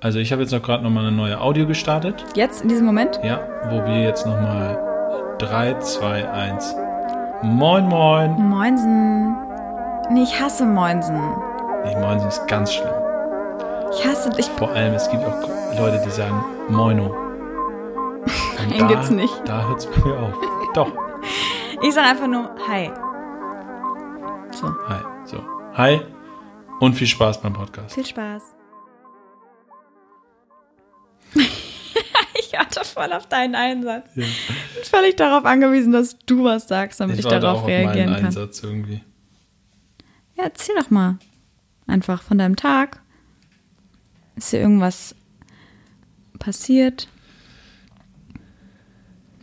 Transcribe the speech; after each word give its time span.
Also 0.00 0.18
ich 0.18 0.30
habe 0.32 0.42
jetzt 0.42 0.52
noch 0.52 0.62
gerade 0.62 0.82
nochmal 0.84 1.06
eine 1.06 1.16
neue 1.16 1.40
Audio 1.40 1.66
gestartet. 1.66 2.22
Jetzt, 2.34 2.62
in 2.62 2.68
diesem 2.68 2.86
Moment? 2.86 3.18
Ja, 3.24 3.40
wo 3.70 3.84
wir 3.84 4.02
jetzt 4.02 4.26
nochmal 4.26 4.78
3, 5.38 5.78
2, 5.78 6.28
1. 6.30 6.76
Moin, 7.42 7.86
moin. 7.88 8.32
Moinsen. 8.48 9.34
Nee, 10.10 10.22
ich 10.22 10.40
hasse 10.40 10.64
Moinsen. 10.66 11.18
Nee, 11.84 11.96
Moinsen 11.98 12.28
ist 12.28 12.46
ganz 12.46 12.74
schlimm. 12.74 12.92
Ich 13.92 14.06
hasse 14.06 14.30
dich. 14.30 14.46
Vor 14.58 14.70
allem, 14.70 14.94
es 14.94 15.08
gibt 15.10 15.24
auch 15.24 15.48
Leute, 15.78 16.00
die 16.04 16.10
sagen 16.10 16.44
Moino. 16.68 17.14
Den 18.70 18.78
da- 18.80 18.86
gibt's 18.86 19.10
nicht. 19.10 19.34
Da 19.46 19.66
hört 19.66 19.78
es 19.78 19.86
bei 19.86 20.04
mir 20.08 20.18
auf. 20.18 20.34
Doch. 20.74 20.92
Ich 21.82 21.94
sage 21.94 22.08
einfach 22.08 22.26
nur 22.26 22.50
Hi. 22.68 22.90
So, 24.52 24.68
Hi. 24.88 25.00
So. 25.24 25.38
Hi 25.74 26.00
und 26.80 26.94
viel 26.94 27.06
Spaß 27.06 27.40
beim 27.40 27.52
Podcast. 27.52 27.94
viel 27.94 28.06
Spaß. 28.06 28.55
Voll 32.96 33.12
auf 33.12 33.26
deinen 33.26 33.54
Einsatz. 33.54 34.08
Ja. 34.14 34.24
Ich 34.24 34.74
bin 34.74 34.84
völlig 34.84 35.16
darauf 35.16 35.44
angewiesen, 35.44 35.92
dass 35.92 36.16
du 36.24 36.44
was 36.44 36.66
sagst, 36.66 36.98
damit 37.00 37.18
ich, 37.18 37.24
warte 37.24 37.40
darauf 37.40 37.58
auch 37.58 37.62
auf 37.62 37.68
reagieren 37.68 38.14
kann. 38.14 38.26
Einsatz 38.26 38.62
irgendwie. 38.62 39.02
Ja, 40.36 40.44
erzähl 40.44 40.74
doch 40.76 40.90
mal. 40.90 41.18
Einfach 41.86 42.22
von 42.22 42.38
deinem 42.38 42.56
Tag. 42.56 43.02
Ist 44.34 44.52
dir 44.52 44.60
irgendwas 44.60 45.14
passiert? 46.38 47.08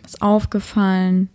Was 0.01 0.19
aufgefallen? 0.21 1.29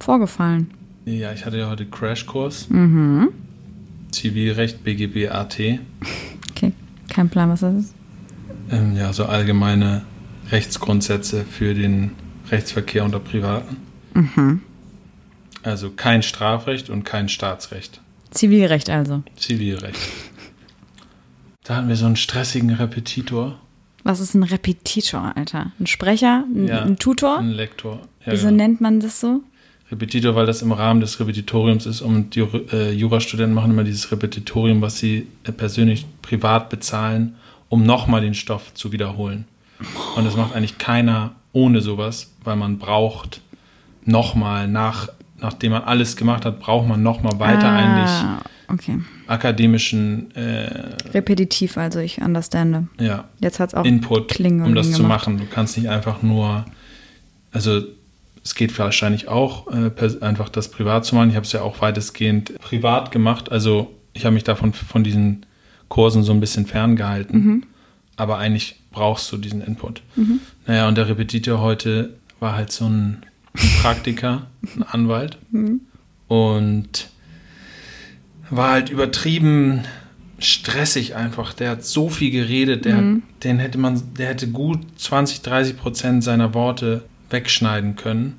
Vorgefallen? 0.00 0.72
Ja, 1.04 1.32
ich 1.32 1.46
hatte 1.46 1.58
ja 1.58 1.70
heute 1.70 1.86
Crashkurs. 1.86 2.68
Mhm. 2.70 3.28
Zivilrecht, 4.10 4.82
BGB, 4.82 5.28
AT. 5.28 5.58
Okay, 6.50 6.72
kein 7.08 7.28
Plan, 7.28 7.50
was 7.50 7.60
das 7.60 7.74
ist. 7.74 7.97
Ähm, 8.70 8.96
ja, 8.96 9.12
so 9.12 9.24
allgemeine 9.26 10.02
Rechtsgrundsätze 10.50 11.44
für 11.44 11.74
den 11.74 12.12
Rechtsverkehr 12.50 13.04
unter 13.04 13.20
Privaten. 13.20 13.76
Mhm. 14.14 14.62
Also 15.62 15.90
kein 15.90 16.22
Strafrecht 16.22 16.90
und 16.90 17.04
kein 17.04 17.28
Staatsrecht. 17.28 18.00
Zivilrecht 18.30 18.90
also. 18.90 19.22
Zivilrecht. 19.36 19.98
Da 21.64 21.76
hatten 21.76 21.88
wir 21.88 21.96
so 21.96 22.06
einen 22.06 22.16
stressigen 22.16 22.70
Repetitor. 22.70 23.58
Was 24.04 24.20
ist 24.20 24.34
ein 24.34 24.42
Repetitor, 24.42 25.36
Alter? 25.36 25.72
Ein 25.78 25.86
Sprecher? 25.86 26.44
Ein, 26.46 26.66
Ja, 26.66 26.82
ein 26.82 26.98
Tutor? 26.98 27.38
Ein 27.38 27.50
Lektor. 27.50 28.00
Ja, 28.24 28.32
Wieso 28.32 28.46
genau. 28.46 28.56
nennt 28.56 28.80
man 28.80 29.00
das 29.00 29.20
so? 29.20 29.42
Repetitor, 29.90 30.34
weil 30.34 30.46
das 30.46 30.62
im 30.62 30.72
Rahmen 30.72 31.00
des 31.00 31.18
Repetitoriums 31.18 31.86
ist 31.86 32.00
und 32.00 32.34
die 32.34 32.40
äh, 32.40 32.92
Jurastudenten 32.92 33.54
machen 33.54 33.70
immer 33.72 33.84
dieses 33.84 34.10
Repetitorium, 34.12 34.82
was 34.82 34.98
sie 34.98 35.26
äh, 35.44 35.52
persönlich 35.52 36.06
privat 36.22 36.68
bezahlen, 36.68 37.36
um 37.68 37.82
nochmal 37.84 38.20
den 38.20 38.34
Stoff 38.34 38.74
zu 38.74 38.92
wiederholen. 38.92 39.44
Und 40.16 40.24
das 40.24 40.36
macht 40.36 40.54
eigentlich 40.54 40.78
keiner 40.78 41.32
ohne 41.52 41.80
sowas, 41.80 42.32
weil 42.44 42.56
man 42.56 42.78
braucht 42.78 43.40
nochmal, 44.04 44.68
nach, 44.68 45.08
nachdem 45.40 45.72
man 45.72 45.82
alles 45.84 46.16
gemacht 46.16 46.44
hat, 46.44 46.60
braucht 46.60 46.88
man 46.88 47.02
nochmal 47.02 47.38
weiter 47.38 47.70
eigentlich 47.72 48.10
ah, 48.10 48.42
Okay. 48.70 48.98
akademischen 49.26 50.30
äh, 50.36 50.94
Repetitiv, 51.14 51.78
also 51.78 52.00
ich 52.00 52.20
understande. 52.20 52.88
ja, 53.00 53.24
Jetzt 53.40 53.60
hat 53.60 53.70
es 53.70 53.74
auch 53.74 53.84
Input, 53.84 54.28
Klingen 54.28 54.62
um 54.66 54.74
das 54.74 54.90
zu 54.90 54.98
gemacht. 55.02 55.26
machen. 55.26 55.38
Du 55.38 55.46
kannst 55.46 55.76
nicht 55.78 55.88
einfach 55.88 56.22
nur, 56.22 56.66
also 57.50 57.80
es 58.44 58.54
geht 58.54 58.78
wahrscheinlich 58.78 59.28
auch, 59.28 59.68
äh, 59.68 59.90
einfach 60.20 60.48
das 60.50 60.70
privat 60.70 61.04
zu 61.06 61.14
machen. 61.14 61.30
Ich 61.30 61.36
habe 61.36 61.46
es 61.46 61.52
ja 61.52 61.62
auch 61.62 61.80
weitestgehend 61.80 62.58
privat 62.60 63.10
gemacht. 63.10 63.50
Also 63.50 63.90
ich 64.12 64.24
habe 64.26 64.34
mich 64.34 64.44
davon 64.44 64.72
von 64.74 65.02
diesen 65.02 65.46
Kursen 65.88 66.22
so 66.22 66.32
ein 66.32 66.40
bisschen 66.40 66.66
ferngehalten. 66.66 67.44
Mhm. 67.44 67.62
Aber 68.16 68.38
eigentlich 68.38 68.76
brauchst 68.90 69.30
du 69.32 69.36
diesen 69.36 69.60
Input. 69.62 70.02
Naja, 70.66 70.88
und 70.88 70.96
der 70.98 71.08
Repetitor 71.08 71.60
heute 71.60 72.14
war 72.40 72.54
halt 72.56 72.72
so 72.72 72.86
ein, 72.86 73.18
ein 73.54 73.68
Praktiker, 73.80 74.46
ein 74.76 74.82
Anwalt. 74.82 75.38
Mhm. 75.50 75.80
Und 76.26 77.08
war 78.50 78.72
halt 78.72 78.90
übertrieben 78.90 79.82
stressig 80.38 81.14
einfach. 81.16 81.52
Der 81.52 81.70
hat 81.70 81.84
so 81.84 82.08
viel 82.08 82.30
geredet, 82.30 82.84
der, 82.84 82.96
Mhm. 82.98 83.22
den 83.42 83.58
hätte 83.58 83.78
man, 83.78 84.00
der 84.16 84.28
hätte 84.28 84.48
gut 84.48 84.80
20, 84.96 85.42
30 85.42 85.76
Prozent 85.76 86.22
seiner 86.24 86.54
Worte 86.54 87.02
wegschneiden 87.30 87.96
können. 87.96 88.36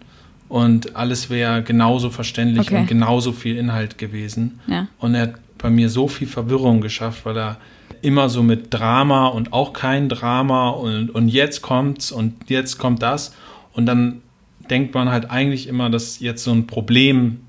Und 0.47 0.95
alles 0.95 1.29
wäre 1.29 1.61
genauso 1.61 2.09
verständlich 2.09 2.67
Okay. 2.67 2.77
und 2.79 2.87
genauso 2.87 3.33
viel 3.33 3.55
Inhalt 3.57 3.97
gewesen. 3.97 4.59
Ja. 4.67 4.87
Und 4.97 5.13
er 5.13 5.21
hat 5.23 5.33
bei 5.61 5.69
mir 5.69 5.89
so 5.89 6.07
viel 6.07 6.27
Verwirrung 6.27 6.81
geschafft, 6.81 7.25
weil 7.25 7.37
er 7.37 7.57
immer 8.01 8.29
so 8.29 8.43
mit 8.43 8.73
Drama 8.73 9.27
und 9.27 9.53
auch 9.53 9.73
kein 9.73 10.09
Drama 10.09 10.69
und, 10.69 11.09
und 11.09 11.29
jetzt 11.29 11.61
kommt's 11.61 12.11
und 12.11 12.49
jetzt 12.49 12.77
kommt 12.77 13.01
das. 13.01 13.35
Und 13.73 13.85
dann 13.85 14.21
denkt 14.69 14.93
man 14.93 15.09
halt 15.09 15.29
eigentlich 15.29 15.67
immer, 15.67 15.89
dass 15.89 16.19
jetzt 16.19 16.43
so 16.43 16.51
ein 16.51 16.67
Problem 16.67 17.41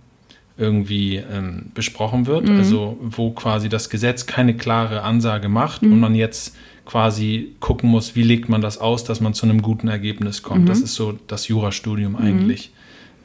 irgendwie 0.59 1.17
ähm, 1.17 1.71
besprochen 1.73 2.27
wird, 2.27 2.51
also 2.51 2.99
wo 3.01 3.31
quasi 3.31 3.71
das 3.71 3.89
Gesetz 3.89 4.27
keine 4.27 4.55
klare 4.55 5.03
Ansage 5.03 5.49
macht 5.49 5.83
und 5.83 5.99
man 5.99 6.15
jetzt 6.15 6.55
quasi 6.85 7.53
gucken 7.61 7.89
muss, 7.89 8.15
wie 8.15 8.23
legt 8.23 8.49
man 8.49 8.61
das 8.61 8.77
aus, 8.77 9.05
dass 9.05 9.21
man 9.21 9.33
zu 9.33 9.47
einem 9.47 9.63
guten 9.63 9.89
Ergebnis 9.89 10.43
kommt. 10.43 10.69
Das 10.69 10.81
ist 10.81 10.95
so 10.95 11.19
das 11.29 11.49
Jurastudium 11.49 12.17
eigentlich. 12.17 12.73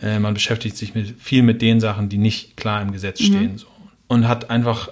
Äh, 0.02 0.20
man 0.20 0.34
beschäftigt 0.34 0.78
sich 0.78 0.94
mit, 0.94 1.16
viel 1.20 1.42
mit 1.42 1.62
den 1.62 1.80
Sachen, 1.80 2.08
die 2.08 2.18
nicht 2.18 2.56
klar 2.56 2.82
im 2.82 2.92
Gesetz 2.92 3.22
stehen. 3.22 3.58
So. 3.58 3.68
Und 4.08 4.28
hat 4.28 4.50
einfach 4.50 4.90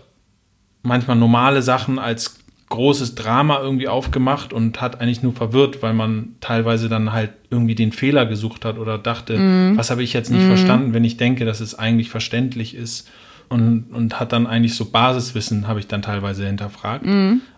manchmal 0.82 1.16
normale 1.16 1.62
Sachen 1.62 2.00
als 2.00 2.40
großes 2.70 3.14
Drama 3.14 3.60
irgendwie 3.60 3.88
aufgemacht 3.88 4.52
und 4.52 4.82
hat 4.82 5.00
eigentlich 5.00 5.22
nur 5.22 5.34
verwirrt, 5.34 5.84
weil 5.84 5.94
man 5.94 6.36
teilweise 6.42 6.90
dann 6.90 7.12
halt 7.12 7.32
irgendwie 7.52 7.76
den 7.76 7.92
Fehler 7.92 8.26
gesucht 8.26 8.66
hat 8.66 8.80
oder 8.80 8.98
dachte, 8.98 9.38
was 9.76 9.92
habe 9.92 10.02
ich 10.02 10.14
jetzt 10.14 10.32
nicht 10.32 10.46
verstanden, 10.46 10.94
wenn 10.94 11.04
ich 11.04 11.18
denke, 11.18 11.46
dass 11.46 11.60
es 11.60 11.78
eigentlich 11.78 12.10
verständlich 12.10 12.76
ist. 12.76 13.10
Und, 13.50 13.94
und 13.94 14.20
hat 14.20 14.32
dann 14.32 14.48
eigentlich 14.48 14.74
so 14.74 14.86
Basiswissen, 14.86 15.68
habe 15.68 15.80
ich 15.80 15.88
dann 15.88 16.02
teilweise 16.02 16.48
hinterfragt, 16.48 17.06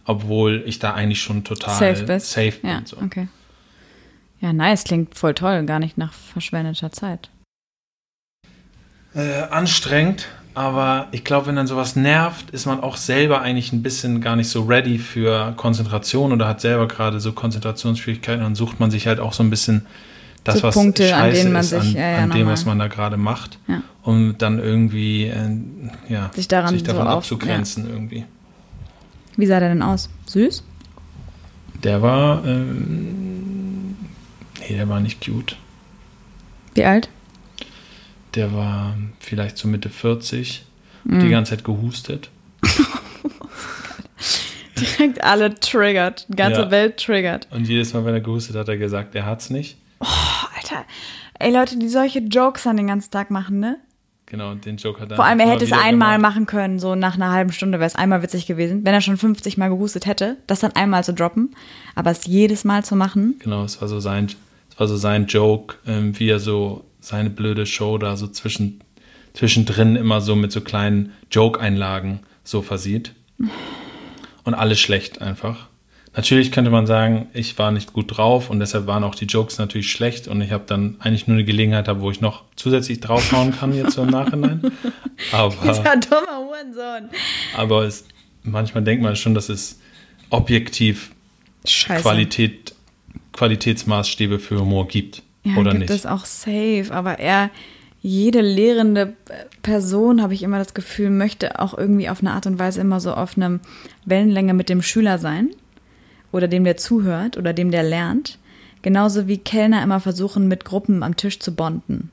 obwohl 0.04 0.64
ich 0.66 0.80
da 0.80 0.94
eigentlich 0.94 1.22
schon 1.22 1.46
total 1.46 1.96
Safe 1.96 2.04
bist. 2.04 2.32
safe 2.32 2.60
bin. 2.60 2.70
Ja, 2.70 2.82
so. 2.84 2.98
okay. 2.98 3.30
Ja, 4.42 4.52
nice, 4.52 4.84
klingt 4.84 5.16
voll 5.18 5.34
toll, 5.34 5.64
gar 5.66 5.80
nicht 5.80 5.98
nach 5.98 6.12
verschwendeter 6.12 6.92
Zeit. 6.92 7.30
Äh, 9.14 9.44
anstrengend, 9.50 10.28
aber 10.56 11.08
ich 11.12 11.24
glaube, 11.24 11.48
wenn 11.48 11.56
dann 11.58 11.68
sowas 11.68 11.96
nervt, 11.96 12.50
ist 12.52 12.66
man 12.66 12.80
auch 12.82 12.98
selber 12.98 13.42
eigentlich 13.42 13.72
ein 13.74 13.84
bisschen 13.84 14.22
gar 14.22 14.36
nicht 14.36 14.50
so 14.50 14.64
ready 14.64 14.98
für 14.98 15.54
Konzentration 15.58 16.32
oder 16.32 16.48
hat 16.48 16.62
selber 16.62 16.88
gerade 16.88 17.20
so 17.20 17.34
Konzentrationsschwierigkeiten 17.34 18.44
und 18.46 18.56
sucht 18.56 18.80
man 18.80 18.90
sich 18.90 19.06
halt 19.08 19.20
auch 19.20 19.34
so 19.34 19.44
ein 19.44 19.50
bisschen 19.50 19.86
das, 20.44 20.58
So 20.60 20.64
was 20.64 20.76
Punkte, 20.76 21.14
an 21.14 21.22
scheiße 21.22 21.38
denen 21.42 21.54
man 21.54 21.62
ist, 21.62 21.70
sich- 21.72 21.80
an, 21.80 21.94
ja, 21.96 22.10
ja, 22.12 22.18
an 22.24 22.32
dem, 22.32 22.48
was 22.48 22.66
man 22.66 22.80
da 22.80 22.88
gerade 22.88 23.18
macht, 23.18 23.58
Ja. 23.68 23.82
um 24.04 24.38
dann 24.38 24.60
irgendwie 24.60 25.26
äh, 25.26 25.50
ja, 26.08 26.32
Sich 26.34 26.48
daran 26.48 26.70
sich 26.72 26.82
so 26.82 26.88
davon 26.88 27.08
auf- 27.08 27.18
abzugrenzen 27.18 27.90
irgendwie. 27.90 28.26
Wie 29.38 29.46
sah 29.48 29.60
der 29.60 29.70
denn 29.70 29.82
aus? 29.82 30.10
Süß? 30.28 30.64
Der 31.84 32.02
war, 32.02 32.46
ähm, 32.46 33.96
nee, 34.62 34.76
der 34.76 34.88
war 34.88 35.00
nicht 35.02 35.24
cute. 35.26 35.58
Wie 36.76 36.86
alt? 36.86 37.10
Der 38.36 38.54
war 38.54 38.96
vielleicht 39.20 39.58
so 39.58 39.68
Mitte 39.68 39.90
40, 39.90 40.64
Mhm. 41.06 41.20
die 41.22 41.30
ganze 41.30 41.52
Zeit 41.56 41.64
gehustet. 41.64 42.30
Direkt 44.80 45.24
alle 45.24 45.56
triggert. 45.56 46.26
Die 46.30 46.36
ganze 46.36 46.62
Ja. 46.64 46.72
Welt 46.72 46.98
triggert. 46.98 47.48
Und 47.52 47.68
jedes 47.68 47.94
Mal, 47.94 48.04
wenn 48.06 48.14
er 48.14 48.22
gehustet 48.22 48.56
hat, 48.56 48.62
hat 48.64 48.70
er 48.70 48.78
gesagt, 48.78 49.16
er 49.16 49.26
hat's 49.26 49.50
nicht. 49.50 49.78
Oh, 50.02 50.06
Alter. 50.58 50.84
Ey, 51.40 51.54
Leute, 51.54 51.78
die 51.78 51.88
solche 51.88 52.20
Jokes 52.20 52.64
dann 52.64 52.76
den 52.78 52.88
ganzen 52.88 53.12
Tag 53.12 53.32
machen, 53.32 53.60
ne? 53.60 53.78
Genau, 54.26 54.54
den 54.56 54.78
Joke 54.78 55.00
hat 55.00 55.12
er 55.12 55.16
Vor 55.18 55.26
allem, 55.26 55.40
er 55.40 55.50
hätte 55.52 55.64
es 55.64 55.72
einmal 55.72 56.16
gemacht. 56.18 56.34
machen 56.34 56.46
können, 56.48 56.80
so 56.80 56.96
nach 56.96 57.14
einer 57.16 57.32
halben 57.32 57.52
Stunde 57.52 57.78
wäre 57.80 57.88
es 57.88 57.96
einmal 57.96 58.24
witzig 58.24 58.48
gewesen. 58.48 58.84
Wenn 58.84 58.94
er 58.94 59.02
schon 59.02 59.18
50 59.18 59.58
Mal 59.58 59.70
gehustet 59.70 60.08
hätte, 60.08 60.38
das 60.48 60.62
dann 60.62 60.72
einmal 60.76 61.04
zu 61.04 61.14
droppen, 61.14 61.56
aber 61.94 62.10
es 62.12 62.26
jedes 62.26 62.64
Mal 62.64 62.84
zu 62.84 62.96
machen. 62.96 63.36
Genau, 63.40 63.64
es 63.64 63.80
war 63.82 63.88
so 63.88 64.00
sein, 64.00 64.26
es 64.72 64.80
war 64.80 64.88
so 64.88 64.98
sein 64.98 65.28
Joke, 65.28 65.76
ähm, 65.86 66.18
wie 66.20 66.28
er 66.30 66.40
so 66.40 66.84
seine 67.06 67.30
blöde 67.30 67.66
Show 67.66 67.98
da 67.98 68.18
so 68.18 68.28
zwischen, 68.28 68.82
zwischendrin 69.34 69.96
immer 69.96 70.22
so 70.22 70.36
mit 70.36 70.52
so 70.52 70.62
kleinen 70.62 71.14
Joke-Einlagen 71.32 72.22
so 72.44 72.62
versieht. 72.62 73.14
Und 74.44 74.54
alles 74.54 74.80
schlecht 74.80 75.22
einfach. 75.22 75.68
Natürlich 76.16 76.52
könnte 76.52 76.72
man 76.72 76.88
sagen, 76.88 77.28
ich 77.34 77.58
war 77.58 77.72
nicht 77.72 77.92
gut 77.92 78.18
drauf 78.18 78.50
und 78.50 78.60
deshalb 78.60 78.88
waren 78.88 79.04
auch 79.04 79.16
die 79.16 79.26
Jokes 79.26 79.58
natürlich 79.58 79.92
schlecht 79.92 80.30
und 80.30 80.40
ich 80.40 80.52
habe 80.52 80.64
dann 80.66 80.96
eigentlich 81.00 81.28
nur 81.28 81.36
eine 81.36 81.44
Gelegenheit, 81.44 81.90
wo 82.00 82.10
ich 82.10 82.22
noch 82.22 82.44
zusätzlich 82.56 83.02
draufhauen 83.02 83.52
kann 83.52 83.76
jetzt 83.76 83.94
so 83.94 84.04
im 84.04 84.12
Nachhinein. 84.12 84.62
Aber 85.34 85.54
Dieser 85.62 85.98
dumme 85.98 86.28
Hurensohn. 86.38 87.10
Aber 87.58 87.84
es, 87.84 88.06
manchmal 88.44 88.84
denkt 88.84 89.04
man 89.04 89.18
schon, 89.18 89.34
dass 89.34 89.50
es 89.50 89.82
objektiv 90.30 91.12
Scheiße. 91.66 92.02
Qualität, 92.02 92.74
Qualitätsmaßstäbe 93.34 94.40
für 94.40 94.60
Humor 94.62 94.88
gibt. 94.88 95.22
Ja, 95.46 95.56
oder 95.58 95.72
gibt 95.72 95.90
nicht? 95.90 95.92
es 95.92 96.06
auch 96.06 96.26
safe, 96.26 96.88
aber 96.92 97.20
er, 97.20 97.50
jede 98.02 98.42
lehrende 98.42 99.14
Person, 99.62 100.22
habe 100.22 100.34
ich 100.34 100.44
immer 100.44 100.60
das 100.60 100.74
Gefühl, 100.74 101.10
möchte 101.10 101.60
auch 101.60 101.78
irgendwie 101.78 102.10
auf 102.10 102.20
eine 102.20 102.32
Art 102.32 102.46
und 102.48 102.60
Weise 102.60 102.82
immer 102.82 103.00
so 103.00 103.14
auf 103.14 103.38
einem 103.38 103.62
Wellenlänge 104.06 104.54
mit 104.54 104.70
dem 104.70 104.82
Schüler 104.82 105.18
sein 105.18 105.50
oder 106.32 106.48
dem, 106.48 106.64
der 106.66 106.78
zuhört 106.78 107.38
oder 107.38 107.54
dem, 107.54 107.72
der 107.72 107.84
lernt. 107.84 108.38
Genauso 108.82 109.28
wie 109.28 109.38
Kellner 109.38 109.82
immer 109.82 110.00
versuchen, 110.00 110.48
mit 110.48 110.66
Gruppen 110.66 111.02
am 111.02 111.16
Tisch 111.16 111.40
zu 111.40 111.56
bonden. 111.56 112.12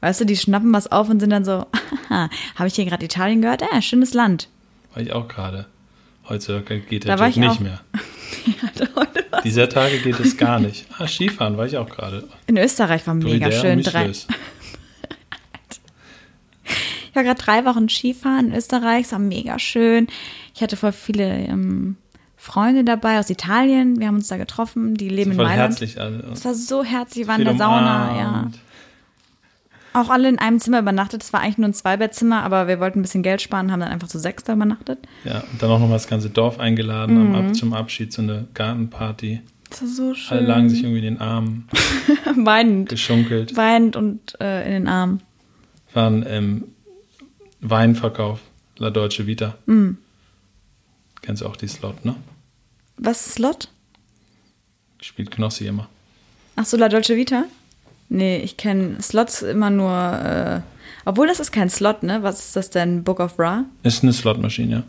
Weißt 0.00 0.20
du, 0.22 0.24
die 0.24 0.36
schnappen 0.36 0.72
was 0.72 0.90
auf 0.90 1.10
und 1.10 1.20
sind 1.20 1.30
dann 1.30 1.44
so, 1.44 1.66
habe 2.08 2.66
ich 2.68 2.74
hier 2.74 2.86
gerade 2.86 3.04
Italien 3.04 3.42
gehört? 3.42 3.60
Ja, 3.60 3.82
schönes 3.82 4.14
Land. 4.14 4.48
War 4.94 5.02
ich 5.02 5.12
auch 5.12 5.28
gerade. 5.28 5.66
Heutzutage 6.28 6.80
geht 6.80 7.04
Da 7.04 7.08
der 7.08 7.18
war 7.18 7.26
Job 7.26 7.36
ich 7.36 7.40
nicht 7.40 7.50
auch. 7.50 7.60
mehr. 7.60 7.80
ja, 8.46 8.86
heute 8.96 9.19
Dieser 9.44 9.68
Tage 9.68 9.98
geht 9.98 10.18
es 10.20 10.36
gar 10.36 10.60
nicht. 10.60 10.86
Ah, 10.98 11.06
Skifahren 11.06 11.56
war 11.56 11.66
ich 11.66 11.76
auch 11.76 11.88
gerade. 11.88 12.28
In 12.46 12.56
Österreich 12.56 13.06
war 13.06 13.14
mega 13.14 13.50
schön. 13.50 13.82
Drei, 13.82 14.10
ich 14.10 14.26
war 17.14 17.24
gerade 17.24 17.40
drei 17.40 17.64
Wochen 17.64 17.88
Skifahren 17.88 18.48
in 18.48 18.54
Österreich, 18.54 19.06
es 19.06 19.12
war 19.12 19.18
mega 19.18 19.58
schön. 19.58 20.06
Ich 20.54 20.62
hatte 20.62 20.76
voll 20.76 20.92
viele 20.92 21.24
ähm, 21.24 21.96
Freunde 22.36 22.84
dabei 22.84 23.18
aus 23.18 23.30
Italien. 23.30 23.98
Wir 23.98 24.06
haben 24.06 24.16
uns 24.16 24.28
da 24.28 24.36
getroffen, 24.36 24.94
die 24.94 25.08
leben 25.08 25.32
in 25.32 25.36
Voll 25.36 25.46
Mailand. 25.46 25.70
herzlich. 25.70 26.00
Also, 26.00 26.18
Es 26.32 26.44
war 26.44 26.54
so 26.54 26.84
herzlich, 26.84 27.26
wir 27.26 27.28
waren 27.32 27.40
in 27.40 27.46
der 27.46 27.56
Sauna, 27.56 28.16
ja. 28.18 28.50
Auch 29.92 30.08
alle 30.08 30.28
in 30.28 30.38
einem 30.38 30.60
Zimmer 30.60 30.78
übernachtet. 30.78 31.22
Es 31.22 31.32
war 31.32 31.40
eigentlich 31.40 31.58
nur 31.58 31.68
ein 31.68 31.74
Zweibettzimmer, 31.74 32.42
aber 32.44 32.68
wir 32.68 32.78
wollten 32.80 33.00
ein 33.00 33.02
bisschen 33.02 33.22
Geld 33.24 33.42
sparen, 33.42 33.72
haben 33.72 33.80
dann 33.80 33.88
einfach 33.90 34.06
zu 34.08 34.18
sechs 34.18 34.44
da 34.44 34.52
übernachtet. 34.52 34.98
Ja, 35.24 35.40
und 35.52 35.60
dann 35.60 35.70
auch 35.70 35.80
noch 35.80 35.88
mal 35.88 35.94
das 35.94 36.06
ganze 36.06 36.30
Dorf 36.30 36.58
eingeladen 36.60 37.28
Mhm. 37.30 37.34
Ab 37.34 37.54
zum 37.56 37.72
Abschied, 37.74 38.12
so 38.12 38.22
eine 38.22 38.46
Gartenparty. 38.54 39.40
Das 39.68 39.82
war 39.82 39.88
so 39.88 40.14
schön. 40.14 40.38
Alle 40.38 40.46
lagen 40.46 40.68
sich 40.70 40.82
irgendwie 40.82 40.98
in 40.98 41.14
den 41.14 41.20
Armen, 41.20 41.68
weinend. 42.36 42.88
geschunkelt. 42.88 43.56
Weinend 43.56 43.96
und 43.96 44.40
äh, 44.40 44.64
in 44.66 44.72
den 44.72 44.88
Armen. 44.88 45.22
Waren 45.92 46.22
im 46.22 46.64
Weinverkauf, 47.60 48.40
La 48.78 48.90
Deutsche 48.90 49.26
Vita. 49.26 49.56
Mhm. 49.66 49.98
Kennst 51.22 51.42
du 51.42 51.46
auch 51.46 51.56
die 51.56 51.68
Slot, 51.68 52.04
ne? 52.04 52.14
Was 52.96 53.26
ist 53.26 53.34
Slot? 53.34 53.68
Spielt 55.00 55.30
Knossi 55.30 55.66
immer. 55.66 55.88
Ach 56.56 56.64
so, 56.64 56.76
La 56.76 56.88
Dolce 56.88 57.16
Vita? 57.16 57.44
Nee, 58.10 58.38
ich 58.38 58.56
kenne 58.56 59.00
Slots 59.00 59.42
immer 59.42 59.70
nur. 59.70 59.92
Äh, 59.92 60.60
obwohl 61.04 61.28
das 61.28 61.40
ist 61.40 61.52
kein 61.52 61.70
Slot, 61.70 62.02
ne? 62.02 62.22
Was 62.22 62.46
ist 62.46 62.56
das 62.56 62.68
denn? 62.70 63.04
Book 63.04 63.20
of 63.20 63.38
Ra? 63.38 63.64
Ist 63.84 64.02
eine 64.02 64.12
Slotmaschine, 64.12 64.72
ja. 64.72 64.82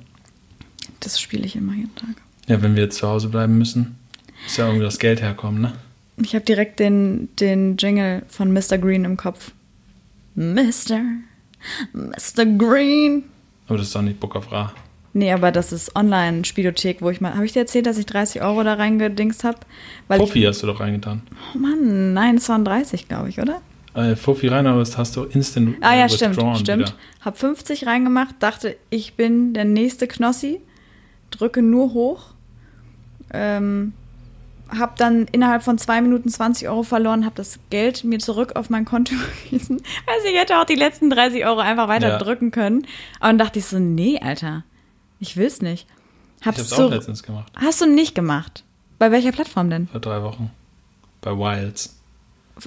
Das 0.99 1.21
spiele 1.21 1.45
ich 1.45 1.55
immer 1.55 1.73
jeden 1.73 1.95
Tag. 1.95 2.09
Ja, 2.47 2.61
wenn 2.61 2.75
wir 2.75 2.83
jetzt 2.83 2.97
zu 2.97 3.07
Hause 3.07 3.29
bleiben 3.29 3.57
müssen, 3.57 3.95
muss 4.43 4.57
ja 4.57 4.65
irgendwie 4.65 4.83
das 4.83 4.99
Geld 4.99 5.21
herkommen, 5.21 5.61
ne? 5.61 5.73
Ich 6.17 6.33
habe 6.35 6.43
direkt 6.43 6.79
den, 6.79 7.29
den 7.39 7.77
Jingle 7.77 8.23
von 8.27 8.51
Mr. 8.51 8.77
Green 8.79 9.05
im 9.05 9.17
Kopf. 9.17 9.51
Mr. 10.35 11.01
Mr. 11.93 12.45
Green. 12.57 13.23
Aber 13.67 13.77
das 13.77 13.87
ist 13.87 13.95
doch 13.95 14.01
nicht 14.01 14.19
Book 14.19 14.35
of 14.35 14.51
Ra. 14.51 14.73
Nee, 15.13 15.31
aber 15.33 15.51
das 15.51 15.73
ist 15.73 15.95
Online-Spielothek, 15.95 17.01
wo 17.01 17.09
ich 17.09 17.19
mal. 17.19 17.33
Habe 17.33 17.45
ich 17.45 17.51
dir 17.51 17.59
erzählt, 17.59 17.85
dass 17.85 17.97
ich 17.97 18.05
30 18.05 18.41
Euro 18.41 18.63
da 18.63 18.75
reingedingst 18.75 19.43
habe? 19.43 19.57
Fuffi 20.09 20.41
hast 20.43 20.63
du 20.63 20.67
doch 20.67 20.79
reingetan. 20.79 21.21
Oh 21.53 21.57
Mann, 21.57 22.13
nein, 22.13 22.35
es 22.37 22.47
waren 22.47 22.63
30, 22.63 23.07
glaube 23.09 23.27
ich, 23.29 23.39
oder? 23.41 23.61
Äh, 23.93 24.15
Fuffi 24.15 24.47
rein, 24.47 24.67
aber 24.67 24.79
das 24.79 24.97
hast 24.97 25.17
du 25.17 25.23
instant 25.25 25.75
Ah 25.81 25.95
ja, 25.95 26.07
stimmt, 26.07 26.35
stimmt. 26.35 26.79
wieder. 26.81 26.93
Hab 27.19 27.37
50 27.37 27.87
reingemacht, 27.87 28.35
dachte, 28.39 28.77
ich 28.89 29.15
bin 29.15 29.53
der 29.53 29.65
nächste 29.65 30.07
Knossi, 30.07 30.61
drücke 31.29 31.61
nur 31.61 31.93
hoch. 31.93 32.27
Ähm, 33.33 33.91
hab 34.69 34.95
dann 34.95 35.25
innerhalb 35.33 35.63
von 35.63 35.77
zwei 35.77 35.99
Minuten 36.01 36.29
20 36.29 36.69
Euro 36.69 36.83
verloren, 36.83 37.25
hab 37.25 37.35
das 37.35 37.59
Geld 37.69 38.05
mir 38.05 38.19
zurück 38.19 38.53
auf 38.55 38.69
mein 38.69 38.85
Konto 38.85 39.13
überwiesen. 39.49 39.81
Also 40.07 40.27
ich 40.31 40.39
hätte 40.39 40.57
auch 40.57 40.65
die 40.65 40.75
letzten 40.75 41.09
30 41.09 41.45
Euro 41.45 41.59
einfach 41.59 41.89
weiter 41.89 42.07
Ja. 42.09 42.17
drücken 42.17 42.51
können. 42.51 42.87
Dann 43.19 43.37
dachte 43.37 43.59
ich 43.59 43.65
so, 43.65 43.77
nee, 43.79 44.19
Alter, 44.23 44.63
ich 45.21 45.37
will's 45.37 45.61
nicht. 45.61 45.87
Ich 46.41 46.47
Hab's 46.47 46.57
hab's 46.57 46.69
so, 46.71 46.87
auch 46.87 46.91
letztens 46.91 47.23
gemacht. 47.23 47.51
hast 47.55 47.79
du 47.79 47.85
nicht 47.85 48.15
gemacht? 48.15 48.63
Bei 48.99 49.11
welcher 49.11 49.31
Plattform 49.31 49.69
denn? 49.69 49.87
Vor 49.87 50.01
drei 50.01 50.21
Wochen. 50.23 50.51
Bei 51.21 51.31
Wilds. 51.31 51.97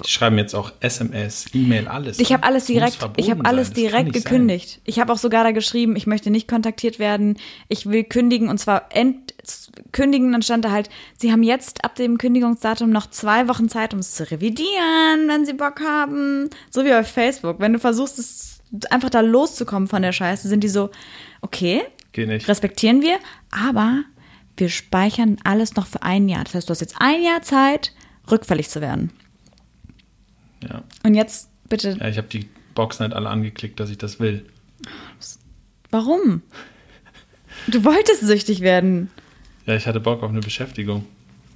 Die 0.03 0.09
schreiben 0.09 0.37
jetzt 0.37 0.53
auch 0.53 0.73
SMS, 0.79 1.45
E-Mail, 1.53 1.87
alles. 1.87 2.19
Ich 2.19 2.33
habe 2.33 2.43
alles 2.43 2.65
direkt, 2.65 2.97
ich 3.17 3.29
habe 3.29 3.45
alles 3.45 3.67
sein. 3.67 3.75
Direkt 3.75 4.13
gekündigt. 4.13 4.81
Ich 4.83 4.99
habe 4.99 5.13
auch 5.13 5.17
sogar 5.17 5.43
da 5.43 5.51
geschrieben, 5.51 5.95
ich 5.95 6.07
möchte 6.07 6.31
nicht 6.31 6.47
kontaktiert 6.47 6.99
werden. 6.99 7.37
Ich 7.69 7.85
will 7.85 8.03
kündigen 8.03 8.49
und 8.49 8.57
zwar 8.57 8.87
end 8.89 9.33
kündigen. 9.91 10.31
Dann 10.31 10.41
stand 10.41 10.65
da 10.65 10.71
halt, 10.71 10.89
Sie 11.17 11.31
haben 11.31 11.43
jetzt 11.43 11.85
ab 11.85 11.95
dem 11.95 12.17
Kündigungsdatum 12.17 12.89
noch 12.89 13.09
zwei 13.09 13.47
Wochen 13.47 13.69
Zeit, 13.69 13.93
um 13.93 13.99
es 13.99 14.15
zu 14.15 14.29
revidieren, 14.29 15.27
wenn 15.27 15.45
Sie 15.45 15.53
Bock 15.53 15.79
haben. 15.81 16.49
So 16.71 16.83
wie 16.83 16.93
auf 16.93 17.07
Facebook. 17.07 17.59
Wenn 17.59 17.73
du 17.73 17.79
versuchst, 17.79 18.19
es 18.19 18.59
einfach 18.89 19.09
da 19.09 19.21
loszukommen 19.21 19.87
von 19.87 20.01
der 20.01 20.11
Scheiße, 20.11 20.47
sind 20.47 20.63
die 20.63 20.69
so, 20.69 20.89
okay, 21.41 21.79
Sein. 21.79 21.91
Geht 22.15 22.29
nicht. 22.29 22.47
respektieren 22.47 23.01
wir, 23.01 23.19
aber 23.51 24.03
wir 24.55 24.69
speichern 24.69 25.35
alles 25.43 25.75
noch 25.75 25.85
für 25.85 26.01
ein 26.01 26.29
Jahr. 26.29 26.45
Das 26.45 26.55
heißt, 26.55 26.69
du 26.69 26.71
hast 26.71 26.79
jetzt 26.79 26.95
ein 26.99 27.21
Jahr 27.21 27.41
Zeit, 27.41 27.91
rückfällig 28.31 28.69
zu 28.69 28.79
werden. 28.79 29.11
Ja. 30.63 30.83
Und 31.03 31.13
jetzt 31.13 31.49
bitte 31.67 31.97
ja, 31.99 32.07
ich 32.07 32.17
habe 32.17 32.29
die 32.29 32.47
Boxen 32.73 33.03
halt 33.03 33.13
alle 33.13 33.29
angeklickt, 33.29 33.81
dass 33.81 33.89
ich 33.89 33.97
das 33.97 34.21
will. 34.21 34.45
Warum? 35.91 36.41
Du 37.67 37.83
wolltest 37.83 38.21
süchtig 38.21 38.61
werden. 38.61 39.11
Ja, 39.65 39.75
ich 39.75 39.85
hatte 39.85 39.99
Bock 39.99 40.23
auf 40.23 40.29
eine 40.29 40.39
Beschäftigung. 40.39 41.05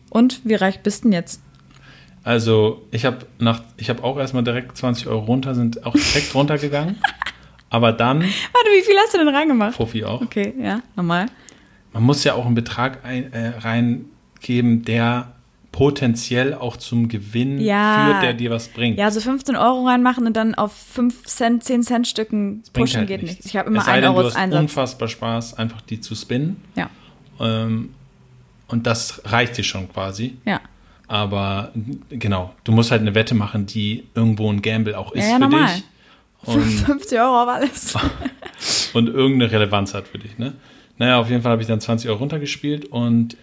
Und 0.10 0.42
wie 0.44 0.56
reich 0.56 0.82
bist 0.82 1.04
du 1.04 1.08
denn 1.08 1.14
jetzt? 1.14 1.42
Also, 2.24 2.86
ich 2.92 3.06
habe 3.06 3.26
nach, 3.38 3.64
ich 3.78 3.90
habe 3.90 4.04
auch 4.04 4.18
erstmal 4.18 4.44
direkt 4.44 4.76
20 4.76 5.08
Euro 5.08 5.22
runter, 5.24 5.56
sind 5.56 5.86
auch 5.86 5.94
direkt 5.94 6.34
runtergegangen. 6.36 6.98
Aber 7.70 7.92
dann, 7.94 8.22
Warte, 8.22 8.70
wie 8.78 8.82
viel 8.84 8.96
hast 9.04 9.14
du 9.14 9.18
denn 9.20 9.28
reingemacht? 9.28 9.76
Profi 9.76 10.04
auch, 10.04 10.22
Okay, 10.22 10.54
ja, 10.60 10.82
normal. 10.96 11.28
man 11.94 12.04
muss 12.04 12.24
ja 12.24 12.34
auch 12.34 12.46
einen 12.46 12.56
Betrag 12.56 13.06
ein, 13.06 13.32
äh, 13.34 13.50
reingeben, 13.60 14.84
der 14.86 15.34
potenziell 15.72 16.56
auch 16.56 16.78
zum 16.78 17.10
Gewinn 17.10 17.62
Ja. 17.62 17.94
führt, 17.94 18.24
der 18.24 18.34
dir 18.34 18.50
was 18.50 18.70
bringt. 18.70 18.98
Ja, 18.98 19.12
so 19.12 19.22
15 19.22 19.56
Euro 19.56 19.86
reinmachen 19.86 20.26
und 20.26 20.36
dann 20.36 20.56
auf 20.56 20.74
5 20.74 21.26
Cent, 21.26 21.64
10 21.64 21.84
Cent 21.84 22.08
Stücken 22.08 22.64
pushen 22.74 22.98
halt 23.02 23.08
geht 23.08 23.22
nichts. 23.22 23.38
nicht. 23.38 23.46
Ich 23.54 23.56
habe 23.56 23.70
immer 23.70 23.80
es 23.80 23.86
sei 23.86 23.92
1 23.94 24.02
denn, 24.02 24.10
Euro 24.12 24.22
du 24.24 24.28
hast 24.30 24.36
Einsatz. 24.36 24.60
unfassbar 24.62 25.08
Spaß, 25.08 25.54
einfach 25.60 25.82
die 25.82 26.02
zu 26.02 26.16
spinnen. 26.16 26.58
Ja, 26.76 26.90
Ähm, 27.40 27.94
und 28.68 28.88
das 28.88 29.22
reicht 29.26 29.58
dir 29.58 29.64
schon 29.64 29.88
quasi. 29.94 30.38
ja. 30.46 30.60
Aber 31.08 31.72
genau, 32.10 32.54
du 32.64 32.72
musst 32.72 32.92
halt 32.92 33.02
eine 33.02 33.16
Wette 33.16 33.34
machen, 33.34 33.66
die 33.66 34.04
irgendwo 34.14 34.52
ein 34.52 34.62
Gamble 34.62 34.96
auch 34.96 35.12
ist 35.14 35.24
Ja, 35.24 35.30
ja, 35.32 35.34
für 35.38 35.42
normal. 35.42 35.74
dich. 35.76 35.84
Und, 36.46 36.62
50 36.62 37.20
Euro 37.20 37.44
auf 37.44 37.50
alles. 37.50 37.96
und 38.94 39.08
irgendeine 39.10 39.52
Relevanz 39.52 39.94
hat 39.94 40.08
für 40.08 40.18
dich. 40.20 40.38
Ne? 40.38 40.54
Naja, 40.98 41.20
auf 41.20 41.30
jeden 41.30 41.42
Fall 41.42 41.52
habe 41.54 41.62
ich 41.62 41.68
dann 41.68 41.82
20 41.82 42.10
Euro 42.10 42.20
runtergespielt 42.20 42.86
und 42.86 43.36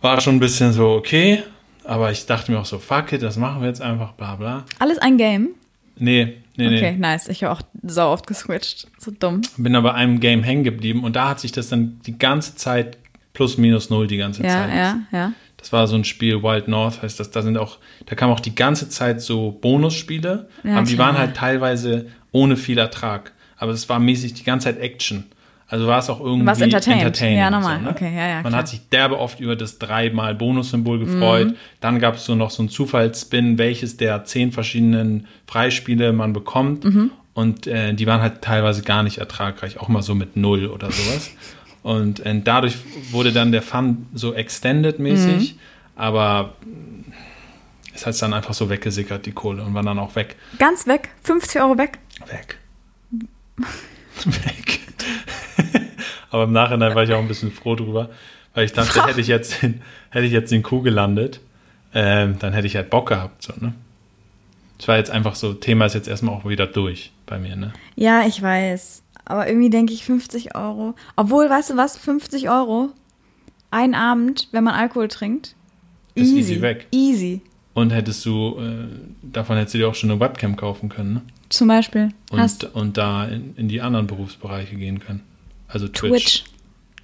war 0.00 0.20
schon 0.20 0.36
ein 0.36 0.40
bisschen 0.40 0.72
so, 0.72 0.90
okay. 0.90 1.42
Aber 1.84 2.10
ich 2.12 2.26
dachte 2.26 2.52
mir 2.52 2.58
auch 2.58 2.66
so, 2.66 2.78
fuck 2.78 3.12
it, 3.12 3.22
das 3.22 3.36
machen 3.36 3.62
wir 3.62 3.68
jetzt 3.68 3.80
einfach, 3.80 4.12
bla 4.12 4.36
bla. 4.36 4.64
Alles 4.78 4.98
ein 4.98 5.16
Game? 5.16 5.50
Nee, 5.96 6.36
nee, 6.56 6.66
Okay, 6.66 6.92
nee. 6.92 6.98
nice. 6.98 7.28
Ich 7.28 7.42
habe 7.42 7.54
auch 7.54 7.62
sau 7.82 8.12
oft 8.12 8.26
geswitcht. 8.26 8.86
So 8.98 9.10
dumm. 9.10 9.40
Bin 9.56 9.74
aber 9.74 9.94
einem 9.94 10.20
Game 10.20 10.42
hängen 10.42 10.62
geblieben 10.64 11.02
und 11.02 11.16
da 11.16 11.30
hat 11.30 11.40
sich 11.40 11.50
das 11.52 11.68
dann 11.70 12.00
die 12.06 12.16
ganze 12.18 12.54
Zeit 12.54 12.98
plus 13.32 13.56
minus 13.58 13.90
null 13.90 14.06
die 14.06 14.16
ganze 14.18 14.42
Ja, 14.42 14.48
Zeit. 14.48 14.74
ja, 14.74 14.98
ja. 15.12 15.32
Das 15.58 15.72
war 15.72 15.86
so 15.86 15.96
ein 15.96 16.04
Spiel, 16.04 16.42
Wild 16.42 16.68
North 16.68 17.02
heißt 17.02 17.18
das. 17.20 17.30
Da 17.30 17.42
sind 17.42 17.58
auch, 17.58 17.78
da 18.06 18.14
kamen 18.14 18.32
auch 18.32 18.40
die 18.40 18.54
ganze 18.54 18.88
Zeit 18.88 19.20
so 19.20 19.50
Bonusspiele, 19.60 20.48
Ja, 20.64 20.76
aber 20.76 20.86
die 20.86 20.94
klar. 20.94 21.08
waren 21.08 21.18
halt 21.18 21.36
teilweise 21.36 22.06
ohne 22.32 22.56
viel 22.56 22.78
Ertrag. 22.78 23.32
Aber 23.56 23.72
es 23.72 23.88
war 23.88 23.98
mäßig 23.98 24.34
die 24.34 24.44
ganze 24.44 24.64
Zeit 24.66 24.78
Action. 24.80 25.24
Also 25.70 25.86
war 25.86 25.98
es 25.98 26.08
auch 26.08 26.20
irgendwie 26.20 26.46
Was 26.46 26.60
entertained. 26.62 27.00
entertaining 27.02 27.38
Ja, 27.38 27.48
und 27.48 27.52
normal. 27.54 27.78
So, 27.78 27.84
ne? 27.84 27.90
Okay, 27.90 28.16
ja, 28.16 28.26
ja, 28.28 28.34
Man 28.36 28.42
klar. 28.44 28.52
Mhm. 28.52 28.56
hat 28.56 28.68
sich 28.68 28.80
derbe 28.90 29.18
oft 29.18 29.40
über 29.40 29.54
das 29.56 29.78
dreimal 29.78 30.34
Bonussymbol 30.34 30.98
gefreut. 31.00 31.54
Dann 31.80 31.98
gab 31.98 32.14
es 32.14 32.24
so 32.24 32.34
noch 32.34 32.50
so 32.50 32.62
einen 32.62 32.70
Zufallsspin, 32.70 33.58
welches 33.58 33.96
der 33.98 34.24
zehn 34.24 34.52
verschiedenen 34.52 35.26
Freispiele 35.46 36.12
man 36.14 36.32
bekommt. 36.32 36.84
Mhm. 36.84 37.10
Und 37.34 37.66
äh, 37.66 37.92
die 37.92 38.06
waren 38.06 38.22
halt 38.22 38.40
teilweise 38.42 38.82
gar 38.82 39.02
nicht 39.02 39.18
ertragreich, 39.18 39.78
auch 39.78 39.88
mal 39.88 40.02
so 40.02 40.14
mit 40.14 40.36
null 40.36 40.66
oder 40.66 40.90
sowas. 40.90 41.30
Und 41.88 42.20
äh, 42.26 42.38
dadurch 42.44 42.76
wurde 43.12 43.32
dann 43.32 43.50
der 43.50 43.62
Fun 43.62 44.08
so 44.12 44.34
extended-mäßig, 44.34 45.54
Mhm. 45.54 45.58
aber 45.96 46.52
es 47.94 48.04
hat 48.04 48.20
dann 48.20 48.34
einfach 48.34 48.52
so 48.52 48.68
weggesickert, 48.68 49.24
die 49.24 49.32
Kohle, 49.32 49.62
und 49.62 49.72
war 49.72 49.82
dann 49.82 49.98
auch 49.98 50.14
weg. 50.14 50.36
Ganz 50.58 50.86
weg. 50.86 51.08
50 51.22 51.62
Euro 51.62 51.78
weg. 51.78 51.98
Weg. 52.26 52.58
weg. 54.26 54.80
aber 56.30 56.44
im 56.44 56.52
Nachhinein 56.52 56.94
war 56.94 57.04
ich 57.04 57.12
auch 57.14 57.20
ein 57.20 57.28
bisschen 57.28 57.52
froh 57.52 57.74
drüber, 57.74 58.10
weil 58.52 58.66
ich 58.66 58.74
dachte, 58.74 59.06
hätte 59.06 59.22
ich 59.22 59.28
jetzt 59.28 59.62
den, 59.62 59.80
hätte 60.10 60.26
ich 60.26 60.32
jetzt 60.32 60.52
den 60.52 60.62
Kuh 60.62 60.82
gelandet, 60.82 61.40
ähm, 61.94 62.38
dann 62.38 62.52
hätte 62.52 62.66
ich 62.66 62.76
halt 62.76 62.90
Bock 62.90 63.08
gehabt. 63.08 63.42
So, 63.44 63.54
ne? 63.58 63.72
Das 64.76 64.88
war 64.88 64.98
jetzt 64.98 65.10
einfach 65.10 65.36
so, 65.36 65.54
Thema 65.54 65.86
ist 65.86 65.94
jetzt 65.94 66.06
erstmal 66.06 66.34
auch 66.34 66.44
wieder 66.44 66.66
durch 66.66 67.12
bei 67.24 67.38
mir, 67.38 67.56
ne? 67.56 67.72
Ja, 67.96 68.26
ich 68.26 68.42
weiß. 68.42 69.02
Aber 69.28 69.46
irgendwie 69.46 69.68
denke 69.68 69.92
ich 69.92 70.06
50 70.06 70.56
Euro. 70.56 70.94
Obwohl, 71.14 71.50
weißt 71.50 71.70
du 71.70 71.76
was? 71.76 71.98
50 71.98 72.48
Euro. 72.48 72.88
Ein 73.70 73.94
Abend, 73.94 74.48
wenn 74.52 74.64
man 74.64 74.72
Alkohol 74.74 75.08
trinkt. 75.08 75.54
Ist 76.14 76.32
easy 76.32 76.62
weg. 76.62 76.86
Easy. 76.92 77.42
Und 77.74 77.90
hättest 77.90 78.24
du, 78.24 78.58
äh, 78.58 78.88
davon 79.22 79.58
hättest 79.58 79.74
du 79.74 79.78
dir 79.78 79.88
auch 79.88 79.94
schon 79.94 80.10
eine 80.10 80.18
Webcam 80.18 80.56
kaufen 80.56 80.88
können, 80.88 81.12
ne? 81.12 81.22
Zum 81.50 81.68
Beispiel. 81.68 82.08
und, 82.30 82.40
Hast 82.40 82.64
und 82.64 82.96
da 82.96 83.26
in, 83.26 83.54
in 83.56 83.68
die 83.68 83.82
anderen 83.82 84.06
Berufsbereiche 84.06 84.76
gehen 84.76 84.98
können. 84.98 85.22
Also 85.68 85.88
Twitch. 85.88 86.44
Twitch. 86.44 86.44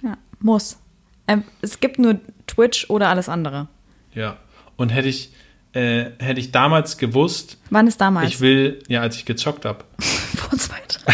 Ja, 0.01 0.17
muss. 0.39 0.79
Ähm, 1.27 1.43
es 1.61 1.79
gibt 1.79 1.99
nur 1.99 2.19
Twitch 2.47 2.89
oder 2.89 3.09
alles 3.09 3.29
andere. 3.29 3.67
Ja. 4.15 4.37
Und 4.77 4.89
hätte 4.89 5.09
ich, 5.09 5.31
äh, 5.73 6.05
hätte 6.17 6.39
ich 6.39 6.51
damals 6.51 6.97
gewusst, 6.97 7.59
Wann 7.69 7.85
ist 7.85 8.01
damals? 8.01 8.27
ich 8.29 8.41
will, 8.41 8.79
ja, 8.87 9.01
als 9.01 9.15
ich 9.15 9.25
gezockt 9.25 9.65
habe, 9.65 9.85
Vor 9.99 10.57
zwei, 10.57 10.81
drei. 10.87 11.13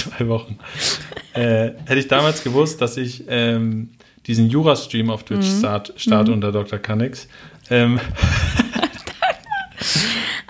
Zwei 0.00 0.28
Wochen, 0.28 0.58
äh, 1.34 1.70
hätte 1.86 1.98
ich 1.98 2.08
damals 2.08 2.42
gewusst, 2.44 2.80
dass 2.80 2.96
ich 2.96 3.24
ähm, 3.28 3.90
diesen 4.26 4.48
Jura-Stream 4.50 5.10
auf 5.10 5.24
Twitch 5.24 5.48
Mhm. 5.50 5.58
start, 5.58 5.92
starte 5.96 6.32
unter 6.32 6.52
Dr. 6.52 6.78
Cannix. 6.78 7.28
Ähm, 7.70 8.00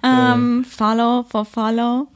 Ähm, 0.03 0.65
follow 0.65 1.25
for 1.29 1.45
follow. 1.45 2.09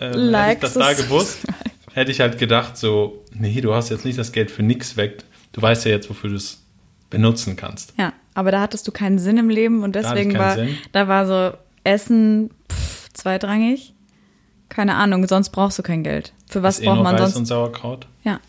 ähm, 0.00 0.12
Like, 0.14 0.56
hätte 0.62 0.66
ich 0.66 0.72
das 0.74 0.74
da 0.74 0.92
gewusst, 1.04 1.38
hätte 1.94 2.10
ich 2.10 2.20
halt 2.20 2.38
gedacht, 2.38 2.76
so, 2.76 3.24
nee, 3.32 3.60
du 3.60 3.72
hast 3.72 3.88
jetzt 3.90 4.04
nicht 4.04 4.18
das 4.18 4.32
Geld 4.32 4.50
für 4.50 4.62
nix 4.64 4.96
weg. 4.96 5.22
Du 5.52 5.62
weißt 5.62 5.84
ja 5.84 5.92
jetzt, 5.92 6.10
wofür 6.10 6.30
du 6.30 6.36
es 6.36 6.62
benutzen 7.08 7.54
kannst. 7.56 7.94
Ja, 7.98 8.12
aber 8.34 8.50
da 8.50 8.60
hattest 8.60 8.86
du 8.88 8.92
keinen 8.92 9.18
Sinn 9.18 9.36
im 9.38 9.48
Leben 9.48 9.82
und 9.84 9.94
deswegen 9.94 10.32
keinen 10.32 10.40
war, 10.40 10.54
Sinn. 10.56 10.76
da 10.92 11.06
war 11.08 11.26
so 11.26 11.56
Essen 11.84 12.50
pff, 12.70 13.08
zweitrangig. 13.12 13.94
Keine 14.70 14.94
Ahnung, 14.94 15.28
sonst 15.28 15.50
brauchst 15.50 15.78
du 15.78 15.82
kein 15.82 16.02
Geld. 16.02 16.32
Für 16.48 16.62
was 16.62 16.76
Ist 16.78 16.82
eh 16.82 16.86
braucht 16.86 16.94
nur 16.96 17.04
man 17.04 17.14
Reis 17.16 17.22
sonst? 17.24 17.36
und 17.36 17.46
Sauerkraut. 17.46 18.06
Ja. 18.24 18.40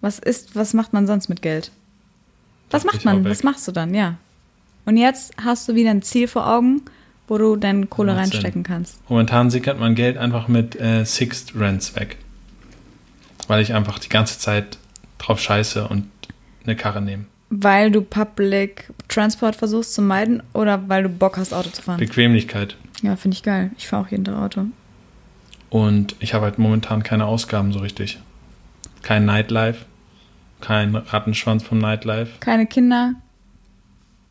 Was 0.00 0.18
ist, 0.18 0.56
was 0.56 0.72
macht 0.72 0.92
man 0.94 1.06
sonst 1.06 1.28
mit 1.28 1.42
Geld? 1.42 1.70
Was 2.70 2.84
macht 2.84 3.04
man? 3.04 3.24
Was 3.24 3.42
machst 3.42 3.68
du 3.68 3.72
dann? 3.72 3.92
Ja. 3.94 4.16
Und 4.86 4.96
jetzt 4.96 5.32
hast 5.42 5.68
du 5.68 5.74
wieder 5.74 5.90
ein 5.90 6.00
Ziel 6.02 6.28
vor 6.28 6.48
Augen, 6.48 6.82
wo 7.26 7.36
du 7.36 7.56
deine 7.56 7.86
Kohle 7.86 8.14
Macht 8.14 8.26
Sinn. 8.26 8.32
reinstecken 8.32 8.62
kannst. 8.62 8.98
Momentan 9.10 9.50
sickert 9.50 9.78
mein 9.78 9.94
Geld 9.94 10.16
einfach 10.16 10.48
mit 10.48 10.76
äh, 10.80 11.04
Sixth 11.04 11.54
Rents 11.54 11.94
weg. 11.96 12.16
Weil 13.48 13.60
ich 13.62 13.74
einfach 13.74 13.98
die 13.98 14.08
ganze 14.08 14.38
Zeit 14.38 14.78
drauf 15.18 15.40
scheiße 15.40 15.88
und 15.88 16.08
eine 16.64 16.76
Karre 16.76 17.02
nehme. 17.02 17.24
Weil 17.50 17.90
du 17.90 18.02
Public 18.02 18.90
Transport 19.08 19.56
versuchst 19.56 19.94
zu 19.94 20.02
meiden 20.02 20.42
oder 20.52 20.88
weil 20.88 21.02
du 21.02 21.08
Bock 21.08 21.36
hast, 21.38 21.52
Auto 21.52 21.70
zu 21.70 21.82
fahren? 21.82 21.98
Bequemlichkeit. 21.98 22.76
Ja, 23.02 23.16
finde 23.16 23.36
ich 23.36 23.42
geil. 23.42 23.70
Ich 23.78 23.88
fahre 23.88 24.04
auch 24.04 24.10
jeden 24.10 24.24
Tag 24.24 24.36
Auto. 24.36 24.66
Und 25.70 26.16
ich 26.20 26.34
habe 26.34 26.44
halt 26.44 26.58
momentan 26.58 27.02
keine 27.02 27.26
Ausgaben 27.26 27.72
so 27.72 27.80
richtig. 27.80 28.18
Kein 29.02 29.24
Nightlife. 29.24 29.84
Kein 30.60 30.94
Rattenschwanz 30.94 31.62
vom 31.62 31.78
Nightlife. 31.78 32.32
Keine 32.40 32.66
Kinder. 32.66 33.14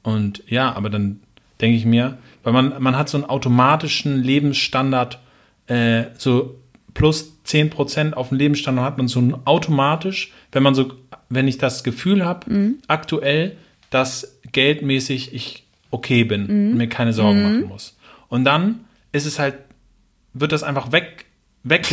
Und 0.03 0.43
ja, 0.47 0.73
aber 0.73 0.89
dann 0.89 1.19
denke 1.61 1.77
ich 1.77 1.85
mir, 1.85 2.17
weil 2.43 2.53
man, 2.53 2.73
man 2.79 2.97
hat 2.97 3.09
so 3.09 3.17
einen 3.17 3.25
automatischen 3.25 4.21
Lebensstandard, 4.21 5.19
äh, 5.67 6.05
so 6.17 6.55
plus 6.93 7.33
10% 7.45 8.13
auf 8.13 8.29
dem 8.29 8.37
Lebensstandard 8.37 8.85
hat 8.85 8.97
man 8.97 9.07
so 9.07 9.41
automatisch, 9.45 10.31
wenn 10.51 10.63
man 10.63 10.75
so, 10.75 10.93
wenn 11.29 11.47
ich 11.47 11.57
das 11.57 11.83
Gefühl 11.83 12.25
habe, 12.25 12.49
aktuell, 12.87 13.55
dass 13.89 14.39
geldmäßig 14.51 15.33
ich 15.33 15.63
okay 15.91 16.23
bin 16.23 16.47
und 16.71 16.77
mir 16.77 16.87
keine 16.87 17.13
Sorgen 17.13 17.43
machen 17.43 17.67
muss. 17.67 17.97
Und 18.29 18.43
dann 18.45 18.85
ist 19.11 19.25
es 19.25 19.39
halt, 19.39 19.55
wird 20.33 20.51
das 20.51 20.63
einfach 20.63 20.91
weg, 20.91 21.25
weg, 21.69 21.87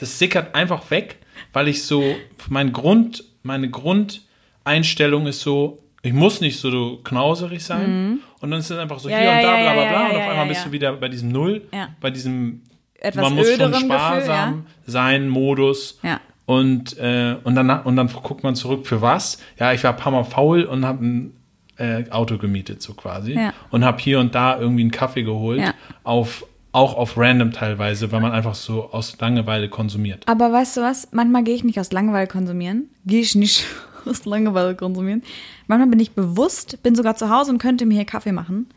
das 0.00 0.18
sickert 0.18 0.54
einfach 0.54 0.90
weg, 0.90 1.16
weil 1.52 1.68
ich 1.68 1.82
so, 1.82 2.16
mein 2.48 2.72
Grund, 2.72 3.24
meine 3.42 3.70
Grundeinstellung 3.70 5.26
ist 5.26 5.40
so, 5.40 5.82
ich 6.02 6.12
muss 6.12 6.40
nicht 6.40 6.58
so 6.58 7.00
knauserig 7.04 7.62
sein. 7.64 8.20
Und 8.40 8.50
dann 8.50 8.60
ist 8.60 8.70
es 8.70 8.78
einfach 8.78 8.98
so 8.98 9.08
Ja, 9.08 9.18
hier 9.18 9.26
ja, 9.26 9.36
und 9.36 9.42
da, 9.42 9.58
ja, 9.58 9.62
bla 9.62 9.72
bla 9.72 9.88
bla. 9.90 10.08
und 10.08 10.16
auf 10.16 10.28
einmal 10.30 10.46
bist 10.46 10.66
du 10.66 10.72
wieder 10.72 10.92
bei 10.94 11.08
diesem 11.08 11.30
Null, 11.30 11.62
bei 12.00 12.10
diesem 12.10 12.62
Etwas 12.98 13.24
man 13.24 13.34
muss 13.34 13.54
schon 13.54 13.74
sparsam 13.74 14.50
Gefühl, 14.64 14.64
sein 14.86 15.28
Modus. 15.28 15.98
Und, 16.46 16.98
äh, 16.98 17.36
und, 17.44 17.54
dann, 17.54 17.70
und 17.82 17.94
dann 17.96 18.08
guckt 18.08 18.42
man 18.42 18.56
zurück 18.56 18.86
für 18.86 19.00
was. 19.00 19.38
Ja, 19.58 19.72
ich 19.72 19.84
war 19.84 19.92
ein 19.92 19.96
paar 19.96 20.10
Mal 20.10 20.24
faul 20.24 20.64
und 20.64 20.84
habe 20.84 21.04
ein 21.04 21.36
äh, 21.76 22.10
Auto 22.10 22.38
gemietet, 22.38 22.82
so 22.82 22.94
quasi. 22.94 23.38
Und 23.70 23.84
habe 23.84 24.00
hier 24.00 24.18
und 24.18 24.34
da 24.34 24.58
irgendwie 24.58 24.82
einen 24.82 24.90
Kaffee 24.90 25.22
geholt. 25.22 25.62
Auf, 26.02 26.44
auch 26.72 26.94
auf 26.94 27.16
random 27.16 27.52
teilweise, 27.52 28.12
weil 28.12 28.20
man 28.20 28.32
einfach 28.32 28.54
so 28.54 28.90
aus 28.92 29.18
Langeweile 29.18 29.68
konsumiert. 29.68 30.26
Aber 30.26 30.52
weißt 30.52 30.76
du 30.76 30.82
was? 30.82 31.08
Manchmal 31.12 31.42
gehe 31.42 31.54
ich 31.54 31.64
nicht 31.64 31.80
aus 31.80 31.92
Langeweile 31.92 32.28
konsumieren. 32.28 32.88
Gehe 33.06 33.20
ich 33.20 33.34
nicht 33.34 33.64
aus 34.06 34.24
Langeweile 34.24 34.74
konsumieren. 34.76 35.22
Manchmal 35.66 35.88
bin 35.88 36.00
ich 36.00 36.12
bewusst, 36.12 36.82
bin 36.82 36.94
sogar 36.94 37.16
zu 37.16 37.30
Hause 37.30 37.50
und 37.50 37.58
könnte 37.58 37.86
mir 37.86 37.94
hier 37.94 38.04
Kaffee 38.04 38.32
machen. 38.32 38.68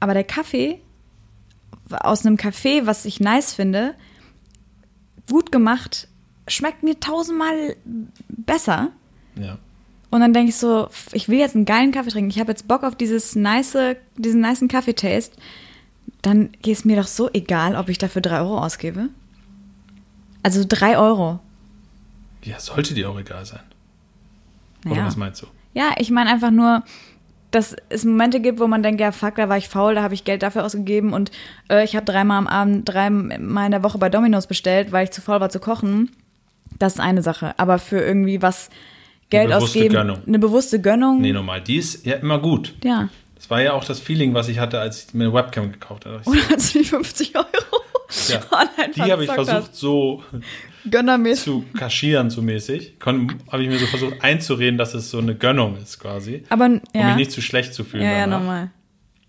Aber 0.00 0.14
der 0.14 0.24
Kaffee 0.24 0.80
aus 1.90 2.26
einem 2.26 2.36
Café, 2.36 2.86
was 2.86 3.04
ich 3.04 3.20
nice 3.20 3.52
finde, 3.54 3.94
gut 5.30 5.52
gemacht, 5.52 6.08
schmeckt 6.48 6.82
mir 6.82 6.98
tausendmal 6.98 7.76
besser. 8.28 8.90
Ja. 9.36 9.58
Und 10.10 10.20
dann 10.20 10.34
denke 10.34 10.50
ich 10.50 10.56
so, 10.56 10.88
ich 11.12 11.28
will 11.28 11.38
jetzt 11.38 11.56
einen 11.56 11.64
geilen 11.64 11.92
Kaffee 11.92 12.10
trinken. 12.10 12.30
Ich 12.30 12.38
habe 12.38 12.52
jetzt 12.52 12.68
Bock 12.68 12.82
auf 12.82 12.96
dieses 12.96 13.34
nice, 13.34 13.96
diesen 14.16 14.42
niceen 14.42 14.68
Kaffeetaste. 14.68 15.36
Dann 16.22 16.50
ist 16.64 16.78
es 16.80 16.84
mir 16.84 16.96
doch 16.96 17.06
so 17.08 17.28
egal, 17.32 17.74
ob 17.76 17.88
ich 17.88 17.98
dafür 17.98 18.22
drei 18.22 18.38
Euro 18.40 18.58
ausgebe. 18.58 19.08
Also 20.42 20.64
drei 20.66 20.96
Euro. 20.98 21.40
Ja, 22.44 22.58
sollte 22.58 22.94
dir 22.94 23.10
auch 23.10 23.18
egal 23.18 23.44
sein. 23.44 23.60
Oder 24.84 24.94
Naja. 24.94 25.06
was 25.06 25.16
meinst 25.16 25.42
du? 25.42 25.46
Ja, 25.74 25.90
ich 25.98 26.10
meine 26.10 26.30
einfach 26.30 26.50
nur, 26.50 26.82
dass 27.50 27.76
es 27.88 28.04
Momente 28.04 28.40
gibt, 28.40 28.58
wo 28.60 28.66
man 28.66 28.82
denkt, 28.82 29.00
ja, 29.00 29.12
fuck, 29.12 29.36
da 29.36 29.48
war 29.48 29.56
ich 29.58 29.68
faul, 29.68 29.94
da 29.94 30.02
habe 30.02 30.14
ich 30.14 30.24
Geld 30.24 30.42
dafür 30.42 30.64
ausgegeben 30.64 31.12
und 31.12 31.30
äh, 31.70 31.84
ich 31.84 31.94
habe 31.96 32.04
dreimal 32.04 32.38
am 32.38 32.46
Abend, 32.46 32.88
dreimal 32.88 33.66
in 33.66 33.70
der 33.72 33.82
Woche 33.84 33.98
bei 33.98 34.08
Domino's 34.08 34.46
bestellt, 34.46 34.90
weil 34.90 35.04
ich 35.04 35.10
zu 35.10 35.20
faul 35.20 35.40
war 35.40 35.50
zu 35.50 35.60
kochen. 35.60 36.10
Das 36.78 36.94
ist 36.94 37.00
eine 37.00 37.22
Sache. 37.22 37.54
Aber 37.58 37.78
für 37.78 38.00
irgendwie 38.00 38.42
was 38.42 38.70
Geld 39.30 39.48
bewusste 39.48 39.64
ausgeben, 39.64 39.94
Gönnung. 39.94 40.18
eine 40.26 40.38
bewusste 40.38 40.80
Gönnung. 40.80 41.20
Nee, 41.20 41.32
normal. 41.32 41.60
Die 41.60 41.76
ist 41.76 42.04
ja 42.06 42.14
immer 42.16 42.38
gut. 42.40 42.74
Ja. 42.82 43.08
Das 43.42 43.50
war 43.50 43.60
ja 43.60 43.72
auch 43.72 43.82
das 43.82 43.98
Feeling, 43.98 44.34
was 44.34 44.46
ich 44.46 44.60
hatte, 44.60 44.78
als 44.78 45.06
ich 45.08 45.14
mir 45.14 45.24
eine 45.24 45.34
Webcam 45.34 45.72
gekauft 45.72 46.06
habe. 46.06 46.22
Hast 46.24 46.74
du 46.74 46.78
die 46.78 46.84
50 46.84 47.36
Euro 47.36 47.46
Ja. 48.28 48.40
online 48.52 48.92
Die 48.94 49.02
habe 49.02 49.24
ich 49.24 49.30
versucht 49.32 49.74
so? 49.74 50.22
Gönnermäßig. 50.88 51.44
zu 51.44 51.64
kaschieren, 51.76 52.30
so 52.30 52.40
mäßig. 52.40 52.94
Habe 53.04 53.62
ich 53.64 53.68
mir 53.68 53.80
so 53.80 53.86
versucht 53.86 54.22
einzureden, 54.22 54.78
dass 54.78 54.94
es 54.94 55.10
so 55.10 55.18
eine 55.18 55.34
Gönnung 55.34 55.76
ist 55.76 55.98
quasi. 55.98 56.44
Aber 56.50 56.66
Um 56.66 56.80
ja, 56.94 57.08
mich 57.08 57.16
nicht 57.16 57.32
zu 57.32 57.42
schlecht 57.42 57.74
zu 57.74 57.82
fühlen. 57.82 58.04
ja, 58.04 58.12
ja, 58.12 58.18
danach. 58.20 58.38
normal. 58.38 58.70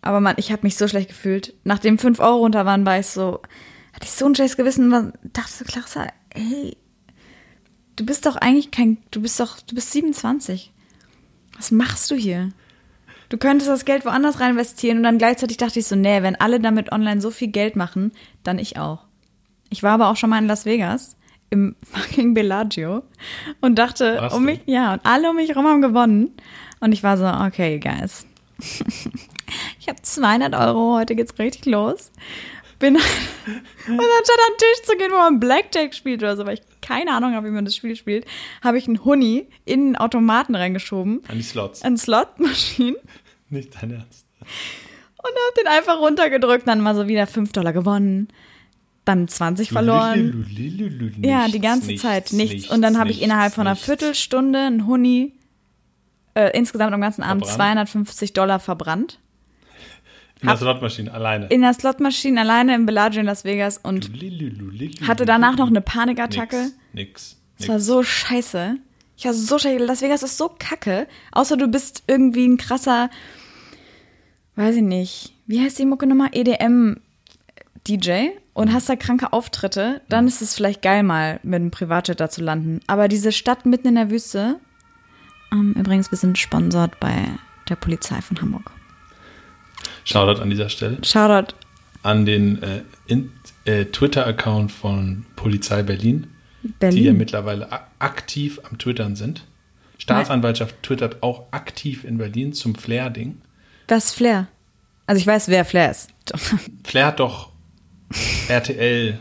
Aber 0.03 0.20
man, 0.20 0.36
ich 0.38 0.51
habe 0.51 0.62
mich 0.62 0.77
so 0.77 0.88
schlecht 0.88 1.08
gefühlt. 1.08 1.55
Nachdem 1.63 1.98
5 1.98 2.20
Euro 2.20 2.38
runter 2.38 2.67
waren, 2.67 2.86
war 2.86 3.00
ich 3.00 3.08
so, 3.08 3.41
hatte 3.93 4.03
ich 4.03 4.12
so 4.12 4.27
ein 4.27 4.36
schlechtes 4.36 4.58
Gewissen, 4.58 4.91
war, 4.91 5.12
dachte 5.24 5.51
so, 5.53 5.65
Clarissa, 5.65 6.05
hey, 6.36 6.77
du 7.96 8.05
bist 8.05 8.27
doch 8.27 8.36
eigentlich 8.36 8.70
kein, 8.70 8.98
du 9.10 9.24
bist 9.24 9.39
doch, 9.39 9.60
du 9.62 9.74
bist 9.74 9.91
27. 9.91 10.72
Was 11.55 11.72
machst 11.72 12.12
du 12.12 12.15
hier? 12.15 12.50
Du 13.33 13.39
könntest 13.39 13.67
das 13.67 13.83
Geld 13.83 14.05
woanders 14.05 14.39
rein 14.39 14.51
investieren 14.51 14.97
und 14.97 15.03
dann 15.03 15.17
gleichzeitig 15.17 15.57
dachte 15.57 15.79
ich 15.79 15.87
so, 15.87 15.95
nee, 15.95 16.21
wenn 16.21 16.35
alle 16.35 16.59
damit 16.59 16.91
online 16.91 17.19
so 17.19 17.31
viel 17.31 17.47
Geld 17.47 17.75
machen, 17.75 18.11
dann 18.43 18.59
ich 18.59 18.77
auch. 18.77 19.05
Ich 19.71 19.81
war 19.81 19.93
aber 19.93 20.09
auch 20.09 20.17
schon 20.17 20.29
mal 20.29 20.37
in 20.37 20.45
Las 20.45 20.67
Vegas 20.67 21.17
im 21.49 21.75
fucking 21.83 22.35
Bellagio 22.35 23.01
und 23.59 23.79
dachte, 23.79 24.17
Warst 24.19 24.35
um 24.35 24.45
du? 24.45 24.51
mich, 24.51 24.59
ja, 24.67 24.93
und 24.93 25.01
alle 25.03 25.31
um 25.31 25.37
mich 25.37 25.49
herum 25.49 25.65
haben 25.65 25.81
gewonnen. 25.81 26.29
Und 26.79 26.91
ich 26.91 27.01
war 27.01 27.17
so, 27.17 27.25
okay, 27.25 27.79
guys. 27.79 28.27
ich 29.79 29.89
habe 29.89 29.99
200 29.99 30.53
Euro, 30.53 30.93
heute 30.97 31.15
geht's 31.15 31.39
richtig 31.39 31.65
los. 31.65 32.11
Bin 32.77 32.95
und 32.97 33.01
anstatt 33.87 33.97
an 33.97 34.53
den 34.53 34.57
Tisch 34.59 34.85
zu 34.85 34.95
gehen, 34.95 35.11
wo 35.11 35.17
man 35.17 35.39
Blackjack 35.39 35.95
spielt 35.95 36.21
oder 36.21 36.37
so, 36.37 36.45
weil 36.45 36.53
ich 36.53 36.61
keine 36.81 37.11
Ahnung 37.13 37.33
habe, 37.33 37.47
wie 37.47 37.51
man 37.51 37.65
das 37.65 37.75
Spiel 37.75 37.95
spielt, 37.95 38.25
habe 38.63 38.77
ich 38.77 38.87
einen 38.87 39.03
Huni 39.03 39.47
in 39.65 39.85
den 39.87 39.95
Automaten 39.95 40.53
reingeschoben, 40.53 41.23
An 41.27 41.37
die 41.37 41.43
Slots. 41.43 41.81
an 41.81 41.97
Slotmaschinen 41.97 42.97
Nicht 43.53 43.81
dein 43.81 43.91
Ernst. 43.91 44.25
und 44.39 45.25
habe 45.25 45.62
den 45.62 45.67
einfach 45.67 46.00
runtergedrückt. 46.00 46.67
Dann 46.67 46.81
mal 46.81 46.95
so 46.95 47.07
wieder 47.07 47.27
5 47.27 47.51
Dollar 47.53 47.72
gewonnen, 47.74 48.27
dann 49.05 49.27
20 49.27 49.69
verloren. 49.69 50.45
Ja, 51.22 51.48
die 51.48 51.60
ganze 51.60 51.88
Nichts, 51.88 52.01
Zeit 52.01 52.31
nichts. 52.33 52.53
nichts, 52.53 52.69
Und 52.69 52.81
dann 52.81 52.98
habe 53.00 53.12
ich 53.12 53.22
innerhalb 53.22 53.53
von 53.53 53.67
einer. 53.67 53.75
Viertelstunde 53.75 54.60
einen 54.60 54.88
Huni 54.88 55.33
äh, 56.36 56.57
insgesamt 56.57 56.93
am 56.93 57.01
ganzen 57.01 57.22
Abend 57.24 57.45
Verbrannt? 57.45 57.88
250 57.89 58.33
Dollar 58.33 58.60
verbrannt. 58.60 59.19
In 60.41 60.48
der 60.48 60.57
Slotmaschine 60.57 61.13
alleine. 61.13 61.48
In 61.48 61.62
der 61.62 61.74
Slotmaschine 61.74 62.41
alleine 62.41 62.75
im 62.75 62.86
Bellagio 62.86 63.22
in 63.22 63.27
Las 63.27 63.45
Vegas 63.45 63.77
und 63.77 64.12
hatte 65.07 65.25
danach 65.25 65.55
noch 65.57 65.67
eine 65.67 65.79
Panikattacke. 65.79 66.72
Nix. 66.91 67.39
Es 67.60 67.69
war 67.69 67.79
so 67.79 68.03
scheiße. 68.03 68.75
Ich 69.15 69.24
war 69.25 69.33
so 69.33 69.57
scheiße. 69.57 69.77
Las 69.86 70.01
Vegas 70.01 70.22
ist 70.24 70.38
so 70.38 70.50
kacke. 70.60 71.07
Außer 71.31 71.55
du 71.55 71.67
bist 71.69 72.03
irgendwie 72.07 72.45
ein 72.45 72.57
krasser, 72.57 73.10
weiß 74.55 74.77
ich 74.77 74.81
nicht, 74.83 75.33
wie 75.48 75.62
heißt 75.62 75.79
die 75.79 75.86
Mucke 75.86 76.05
nochmal? 76.07 76.29
EDM-DJ 76.31 78.29
und 78.53 78.74
hast 78.74 78.89
da 78.89 78.95
kranke 78.95 79.33
Auftritte. 79.33 80.01
Dann 80.10 80.27
ist 80.27 80.41
es 80.41 80.55
vielleicht 80.55 80.81
geil, 80.81 81.03
mal 81.03 81.39
mit 81.43 81.55
einem 81.55 81.72
Privatjet 81.72 82.19
da 82.19 82.29
zu 82.29 82.41
landen. 82.41 82.79
Aber 82.88 83.07
diese 83.07 83.31
Stadt 83.31 83.65
mitten 83.65 83.88
in 83.88 83.95
der 83.95 84.10
Wüste, 84.10 84.60
ähm, 85.51 85.74
übrigens, 85.77 86.12
wir 86.12 86.17
sind 86.17 86.38
sponsort 86.38 87.00
bei 87.00 87.27
der 87.69 87.75
Polizei 87.75 88.22
von 88.22 88.41
Hamburg. 88.41 88.72
Shoutout 90.03 90.41
an 90.41 90.50
dieser 90.50 90.69
Stelle. 90.69 90.98
Shoutout. 91.03 91.55
an 92.01 92.25
den 92.25 92.62
äh, 92.62 92.81
äh, 93.65 93.86
Twitter-Account 93.86 94.72
von 94.72 95.25
Polizei 95.38 95.83
Berlin, 95.83 96.27
die 96.63 96.67
ja 96.67 96.74
Berlin. 96.79 97.17
mittlerweile 97.17 97.69
aktiv 98.00 98.60
am 98.69 98.77
Twittern 98.77 99.15
sind. 99.15 99.45
Staatsanwaltschaft 99.98 100.83
twittert 100.83 101.24
auch 101.24 101.45
aktiv 101.51 102.03
in 102.03 102.17
Berlin 102.17 102.51
zum 102.51 102.75
Flair-Ding. 102.75 103.38
Was 103.87 104.05
ist 104.05 104.15
Flair? 104.15 104.47
Also 105.05 105.19
ich 105.19 105.27
weiß, 105.27 105.49
wer 105.49 105.65
Flair 105.65 105.91
ist. 105.91 106.09
Flair 106.83 107.07
hat 107.07 107.19
doch 107.19 107.49
RTL. 108.47 109.19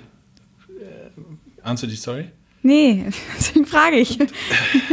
Äh, 0.68 1.62
ahnst 1.62 1.82
du 1.82 1.86
die 1.86 1.96
Story? 1.96 2.26
Nee, 2.62 3.06
deswegen 3.36 3.66
frage 3.66 3.96
ich. 3.96 4.18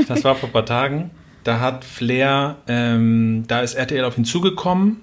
Das 0.08 0.24
war 0.24 0.36
vor 0.36 0.50
ein 0.50 0.54
paar 0.54 0.66
Tagen. 0.66 1.12
Da 1.44 1.60
hat 1.60 1.86
Flair, 1.86 2.58
ähm, 2.68 3.44
da 3.48 3.62
ist 3.62 3.76
RTL 3.76 4.04
auf 4.04 4.18
ihn 4.18 4.26
zugekommen, 4.26 4.98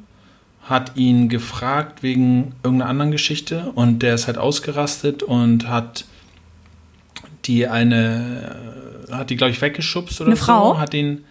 hat 0.63 0.97
ihn 0.97 1.29
gefragt 1.29 2.03
wegen 2.03 2.55
irgendeiner 2.63 2.91
anderen 2.91 3.11
Geschichte 3.11 3.73
und 3.75 4.01
der 4.01 4.15
ist 4.15 4.27
halt 4.27 4.37
ausgerastet 4.37 5.23
und 5.23 5.69
hat 5.69 6.05
die 7.47 7.69
eine, 7.69 9.07
äh, 9.09 9.13
hat 9.13 9.31
die 9.31 9.37
glaube 9.37 9.53
ich 9.53 9.63
weggeschubst 9.63 10.21
oder 10.21 10.29
Eine 10.29 10.37
so. 10.37 10.45
Frau? 10.45 10.79
Hat 10.79 10.93
ihn, 10.93 11.25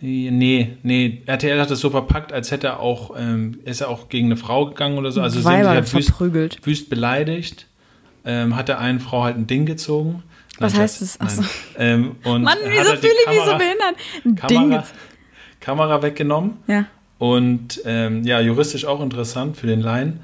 nee, 0.00 0.76
nee, 0.82 1.22
RTL 1.26 1.60
hat 1.60 1.70
es 1.70 1.80
so 1.80 1.90
verpackt, 1.90 2.32
als 2.32 2.50
hätte 2.50 2.66
er 2.68 2.80
auch, 2.80 3.14
ähm, 3.18 3.60
ist 3.64 3.80
er 3.80 3.88
auch 3.88 4.08
gegen 4.08 4.26
eine 4.26 4.36
Frau 4.36 4.66
gegangen 4.66 4.98
oder 4.98 5.10
so. 5.12 5.20
Also 5.20 5.40
sie 5.40 5.46
haben 5.46 5.58
sich 5.58 5.66
halt 5.66 5.94
wüst, 5.94 6.08
verprügelt. 6.08 6.66
wüst 6.66 6.90
beleidigt. 6.90 7.66
Ähm, 8.24 8.56
hat 8.56 8.68
der 8.68 8.80
einen 8.80 8.98
Frau 9.00 9.22
halt 9.22 9.36
ein 9.36 9.46
Ding 9.46 9.66
gezogen. 9.66 10.22
Was 10.58 10.72
Nein, 10.72 10.82
heißt 10.82 11.02
das? 11.02 11.18
Ach 11.20 11.30
so. 11.30 11.42
nein. 11.42 11.50
Ähm, 11.78 12.16
und 12.24 12.42
Mann, 12.42 12.58
wieso 12.66 12.90
halt 12.90 13.00
fühle 13.00 13.12
ich 13.24 13.28
mich 13.30 13.44
so 13.44 13.56
behindert? 13.56 13.94
Ein 14.24 14.36
Ding 14.48 14.58
Kamera, 14.70 14.76
jetzt. 14.80 14.94
Kamera 15.60 16.02
weggenommen. 16.02 16.56
Ja. 16.66 16.86
Und 17.18 17.80
ähm, 17.84 18.24
ja, 18.24 18.40
juristisch 18.40 18.84
auch 18.84 19.00
interessant 19.00 19.56
für 19.56 19.66
den 19.66 19.80
Laien. 19.80 20.20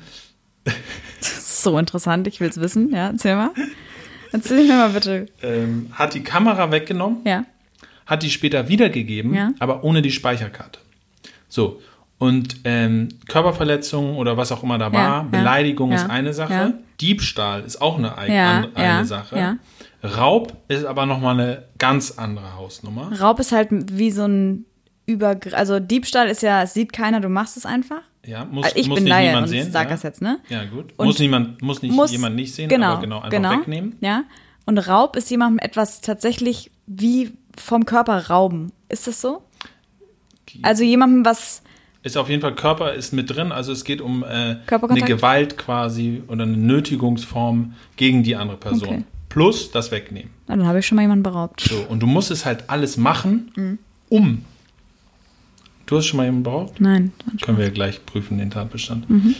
Das 0.65 1.63
so 1.63 1.79
interessant, 1.79 2.27
ich 2.27 2.41
will 2.41 2.49
es 2.49 2.61
wissen. 2.61 2.93
Ja, 2.93 3.09
erzähl 3.09 3.37
mal. 3.37 3.51
Erzähl 4.33 4.67
mir 4.67 4.75
mal 4.75 4.89
bitte. 4.91 5.27
Ähm, 5.43 5.89
hat 5.93 6.15
die 6.15 6.23
Kamera 6.23 6.71
weggenommen, 6.73 7.19
Ja. 7.25 7.45
Hat 8.13 8.23
die 8.23 8.31
später 8.31 8.69
wiedergegeben, 8.69 9.35
Ja. 9.35 9.51
aber 9.59 9.85
ohne 9.85 10.03
die 10.03 10.11
Speicherkarte. 10.11 10.79
So. 11.49 11.81
Und 12.19 12.59
ähm, 12.65 13.09
Körperverletzung 13.27 14.17
oder 14.17 14.37
was 14.37 14.53
auch 14.53 14.63
immer 14.63 14.79
da 14.79 14.93
war, 14.93 15.01
ja, 15.03 15.23
Beleidigung 15.23 15.91
ja, 15.91 15.97
ist 15.97 16.09
eine 16.09 16.33
Sache. 16.33 16.75
Diebstahl 17.01 17.63
ist 17.65 17.83
auch 17.83 17.99
eine, 17.99 18.17
an, 18.17 18.77
eine 18.77 19.05
Sache. 19.05 19.59
Raub 20.05 20.57
ist 20.69 20.85
aber 20.85 21.07
nochmal 21.07 21.39
eine 21.41 21.63
ganz 21.79 22.13
andere 22.19 22.55
Hausnummer. 22.57 23.11
Raub 23.21 23.41
ist 23.41 23.51
halt 23.53 23.69
wie 23.73 24.11
so 24.13 24.25
ein 24.27 24.65
Übergriff. 25.07 25.55
Also 25.55 25.81
Diebstahl 25.81 26.29
ist 26.29 26.43
ja, 26.43 26.63
es 26.63 26.75
sieht 26.75 26.93
keiner, 26.93 27.21
du 27.21 27.29
machst 27.29 27.57
es 27.57 27.67
einfach. 27.67 28.03
Ja, 28.25 28.45
muss, 28.45 28.67
Also 28.67 28.77
ich 28.77 28.87
muss 28.89 28.97
bin 28.97 29.05
nicht 29.05 29.19
niemand 29.19 29.49
sehen. 29.49 29.73
sag 29.73 29.85
ja. 29.89 29.91
das 29.91 30.05
jetzt, 30.05 30.23
ne? 30.23 30.39
Ja, 30.49 30.65
gut. 30.65 30.95
Und 30.97 31.07
muss 31.07 31.19
niemand, 31.19 31.61
muss 31.61 31.83
nicht 31.83 31.93
muss- 31.93 32.13
jemand 32.13 32.37
nicht 32.37 32.55
sehen, 32.55 32.69
genau, 32.69 32.93
aber 32.93 33.01
genau, 33.01 33.17
einfach 33.17 33.31
genau, 33.31 33.51
wegnehmen. 33.51 33.97
Ja. 34.01 34.23
Und 34.65 34.79
Raub 34.79 35.17
ist 35.17 35.29
jemandem 35.29 35.59
etwas 35.59 36.03
tatsächlich 36.03 36.71
wie 36.87 37.33
vom 37.57 37.85
Körper 37.87 38.29
rauben. 38.29 38.73
Ist 38.89 39.07
das 39.07 39.21
so? 39.21 39.43
Also 40.63 40.85
jemandem 40.85 41.25
was, 41.25 41.63
Ist 42.03 42.17
auf 42.19 42.29
jeden 42.29 42.43
Fall 42.43 42.55
Körper 42.55 42.93
ist 42.93 43.13
mit 43.13 43.31
drin, 43.35 43.53
also 43.53 43.73
es 43.73 43.85
geht 43.85 44.01
um 44.03 44.23
äh, 44.23 44.57
eine? 44.67 45.01
Gewalt 45.03 45.57
quasi 45.57 46.23
oder 46.29 46.43
eine 46.43 46.57
Nötigungsform 46.57 47.75
gegen 47.97 48.23
die 48.23 48.37
andere 48.37 48.59
Person. 48.59 48.89
Okay. 48.89 49.05
Plus 49.31 49.71
das 49.71 49.91
Wegnehmen. 49.91 50.31
na, 50.47 50.57
dann 50.57 50.67
habe 50.67 50.81
ich 50.81 50.87
schon 50.87 50.97
mal 50.97 51.03
jemanden 51.03 51.23
beraubt. 51.23 51.63
So, 51.63 51.87
und 51.89 52.01
du 52.01 52.07
musst 52.07 52.31
es 52.31 52.45
halt 52.45 52.69
alles 52.69 52.99
machen, 52.99 53.51
Mhm. 53.57 53.79
um. 54.11 54.45
Du 55.87 55.97
hast 55.97 56.07
schon 56.07 56.19
mal 56.19 56.25
jemanden 56.25 56.43
beraubt? 56.45 56.81
Nein. 56.81 57.13
Können 57.41 57.57
wir 57.59 57.65
ja 57.67 57.71
gleich 57.71 58.05
prüfen, 58.05 58.37
den 58.39 58.51
Tatbestand. 58.51 59.09
Mhm. 59.09 59.35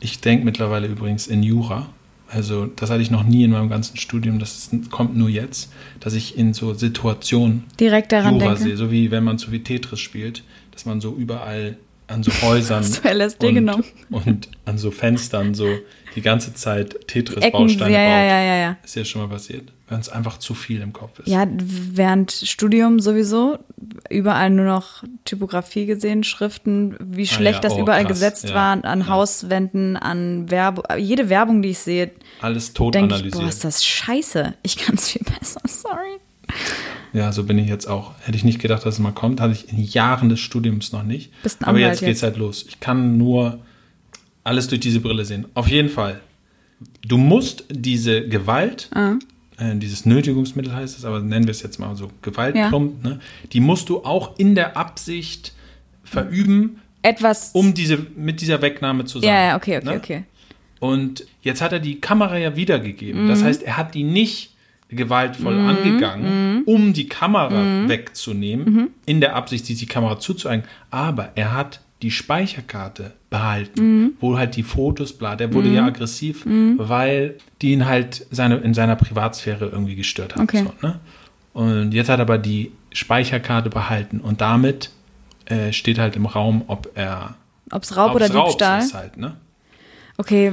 Ich 0.00 0.20
denke 0.20 0.44
mittlerweile 0.44 0.86
übrigens 0.88 1.26
in 1.28 1.42
Jura. 1.44 1.86
Also, 2.30 2.66
das 2.66 2.90
hatte 2.90 3.00
ich 3.00 3.10
noch 3.10 3.24
nie 3.24 3.44
in 3.44 3.50
meinem 3.50 3.70
ganzen 3.70 3.96
Studium. 3.96 4.38
Das 4.38 4.56
ist, 4.56 4.90
kommt 4.90 5.16
nur 5.16 5.30
jetzt, 5.30 5.72
dass 6.00 6.12
ich 6.12 6.36
in 6.36 6.52
so 6.52 6.74
Situationen 6.74 7.64
Direkt 7.80 8.12
daran 8.12 8.34
Jura 8.34 8.48
denke. 8.48 8.62
sehe. 8.62 8.76
So 8.76 8.90
wie 8.90 9.10
wenn 9.10 9.24
man 9.24 9.38
so 9.38 9.50
wie 9.50 9.60
Tetris 9.62 10.00
spielt, 10.00 10.42
dass 10.72 10.84
man 10.84 11.00
so 11.00 11.14
überall 11.14 11.78
an 12.08 12.22
so 12.22 12.32
Häusern 12.42 12.78
Hast 12.82 13.04
du 13.04 13.08
LSD 13.08 13.48
und, 13.48 13.54
genommen? 13.54 13.84
und 14.10 14.48
an 14.64 14.78
so 14.78 14.90
Fenstern 14.90 15.54
so 15.54 15.66
die 16.14 16.22
ganze 16.22 16.54
Zeit 16.54 16.94
Ecken, 16.94 17.06
Tetris-Bausteine 17.06 17.92
ja, 17.92 18.02
ja, 18.02 18.08
baut. 18.08 18.28
ja, 18.28 18.42
ja, 18.42 18.56
ja. 18.56 18.76
Ist 18.82 18.96
ja 18.96 19.04
schon 19.04 19.22
mal 19.22 19.28
passiert. 19.28 19.72
Wenn 19.88 20.00
es 20.00 20.08
einfach 20.08 20.38
zu 20.38 20.54
viel 20.54 20.82
im 20.82 20.92
Kopf 20.92 21.20
ist. 21.20 21.28
Ja, 21.28 21.46
während 21.48 22.32
Studium 22.32 23.00
sowieso 23.00 23.58
überall 24.10 24.50
nur 24.50 24.66
noch 24.66 25.02
Typografie 25.24 25.86
gesehen, 25.86 26.24
Schriften, 26.24 26.96
wie 27.00 27.26
schlecht 27.26 27.62
ja, 27.62 27.70
das 27.70 27.74
oh, 27.74 27.80
überall 27.80 28.02
krass, 28.02 28.12
gesetzt 28.12 28.48
ja, 28.50 28.54
war, 28.54 28.84
an 28.84 29.00
ja. 29.00 29.08
Hauswänden, 29.08 29.96
an 29.96 30.50
Werbung, 30.50 30.84
jede 30.98 31.28
Werbung, 31.30 31.62
die 31.62 31.70
ich 31.70 31.78
sehe, 31.78 32.10
Alles 32.42 32.74
tot 32.74 32.94
denke 32.94 33.14
ich, 33.14 33.20
analysiert. 33.20 33.42
boah, 33.42 33.48
ist 33.48 33.64
das 33.64 33.84
scheiße. 33.84 34.54
Ich 34.62 34.76
kann 34.76 34.96
es 34.96 35.08
viel 35.08 35.22
besser, 35.24 35.60
sorry. 35.66 36.18
Ja, 37.12 37.32
so 37.32 37.44
bin 37.44 37.58
ich 37.58 37.68
jetzt 37.68 37.86
auch. 37.86 38.12
Hätte 38.20 38.36
ich 38.36 38.44
nicht 38.44 38.58
gedacht, 38.60 38.84
dass 38.84 38.94
es 38.94 39.00
mal 39.00 39.12
kommt. 39.12 39.40
Hatte 39.40 39.52
ich 39.54 39.72
in 39.72 39.82
Jahren 39.82 40.28
des 40.28 40.40
Studiums 40.40 40.92
noch 40.92 41.02
nicht. 41.02 41.30
Bist 41.42 41.66
Aber 41.66 41.78
jetzt 41.78 42.00
geht's 42.00 42.20
jetzt. 42.20 42.22
halt 42.22 42.36
los. 42.36 42.66
Ich 42.68 42.80
kann 42.80 43.16
nur 43.16 43.60
alles 44.44 44.68
durch 44.68 44.80
diese 44.80 45.00
Brille 45.00 45.24
sehen. 45.24 45.46
Auf 45.54 45.68
jeden 45.68 45.88
Fall. 45.88 46.20
Du 47.06 47.16
musst 47.18 47.64
diese 47.70 48.28
Gewalt, 48.28 48.88
Ah. 48.94 49.14
äh, 49.58 49.74
dieses 49.76 50.04
Nötigungsmittel 50.06 50.72
heißt 50.74 50.98
es, 50.98 51.04
aber 51.04 51.20
nennen 51.20 51.46
wir 51.46 51.50
es 51.50 51.62
jetzt 51.62 51.78
mal 51.78 51.96
so 51.96 52.10
Gewalt 52.22 52.54
Ja. 52.54 52.68
plump, 52.68 53.02
ne? 53.02 53.20
die 53.52 53.60
musst 53.60 53.88
du 53.88 54.04
auch 54.04 54.38
in 54.38 54.54
der 54.54 54.76
Absicht 54.76 55.54
verüben, 56.04 56.80
Etwas. 57.02 57.50
um 57.52 57.74
diese, 57.74 57.98
mit 58.16 58.40
dieser 58.40 58.62
Wegnahme 58.62 59.04
zusammen. 59.06 59.32
ja, 59.32 59.44
ja, 59.48 59.56
okay, 59.56 59.78
okay, 59.78 59.86
ne? 59.86 59.96
okay. 59.96 60.24
Und 60.80 61.26
jetzt 61.42 61.60
hat 61.60 61.72
er 61.72 61.80
die 61.80 62.00
Kamera 62.00 62.36
ja 62.38 62.54
wiedergegeben. 62.54 63.24
Mhm. 63.24 63.28
Das 63.28 63.42
heißt, 63.42 63.62
er 63.64 63.76
hat 63.76 63.94
die 63.94 64.04
nicht 64.04 64.52
gewaltvoll 64.88 65.58
angegangen, 65.60 66.62
um 66.64 66.92
die 66.92 67.08
Kamera 67.08 67.62
Mhm. 67.62 67.88
wegzunehmen, 67.88 68.88
in 69.06 69.20
der 69.20 69.36
Absicht, 69.36 69.68
die 69.68 69.86
Kamera 69.86 70.18
zuzueigen. 70.18 70.64
Aber 70.90 71.30
er 71.34 71.52
hat 71.54 71.80
die 72.02 72.10
Speicherkarte 72.10 73.12
behalten, 73.28 73.80
Mhm. 74.04 74.12
wo 74.20 74.38
halt 74.38 74.56
die 74.56 74.62
Fotos, 74.62 75.12
bla, 75.12 75.36
der 75.36 75.52
wurde 75.52 75.68
ja 75.68 75.84
aggressiv, 75.84 76.46
weil 76.46 77.34
die 77.60 77.72
ihn 77.72 77.86
halt 77.86 78.24
seine, 78.30 78.56
in 78.58 78.72
seiner 78.72 78.96
Privatsphäre 78.96 79.66
irgendwie 79.66 79.96
gestört 79.96 80.34
hat. 80.36 80.42
Okay. 80.42 80.64
So, 80.64 80.86
ne? 80.86 81.00
Und 81.52 81.92
jetzt 81.92 82.08
hat 82.08 82.18
er 82.20 82.22
aber 82.22 82.38
die 82.38 82.72
Speicherkarte 82.92 83.68
behalten 83.68 84.20
und 84.20 84.40
damit 84.40 84.90
äh, 85.46 85.72
steht 85.72 85.98
halt 85.98 86.14
im 86.14 86.26
Raum, 86.26 86.62
ob 86.68 86.90
er 86.94 87.34
Ob 87.72 87.82
es 87.82 87.96
Raub 87.96 88.14
oder 88.14 88.28
Diebstahl? 88.28 88.80
ist 88.80 88.94
halt, 88.94 89.16
ne? 89.16 89.34
Okay, 90.20 90.52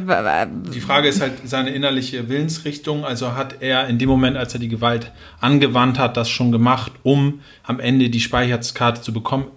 Die 0.74 0.80
Frage 0.80 1.08
ist 1.08 1.22
halt 1.22 1.34
seine 1.46 1.72
innerliche 1.72 2.30
Willensrichtung. 2.30 3.04
Also 3.04 3.34
hat 3.34 3.64
er 3.64 3.88
in 3.88 3.98
dem 3.98 4.08
Moment, 4.10 4.38
als 4.38 4.54
er 4.54 4.60
die 4.60 4.68
Gewalt 4.68 5.12
angewandt 5.42 5.98
hat, 5.98 6.18
das 6.18 6.30
schon 6.30 6.52
gemacht, 6.52 6.92
um 7.02 7.42
am 7.64 7.80
Ende 7.80 8.12
die 8.12 8.20
Speicherkarte 8.20 9.02
zu 9.02 9.12
bekommen. 9.12 9.48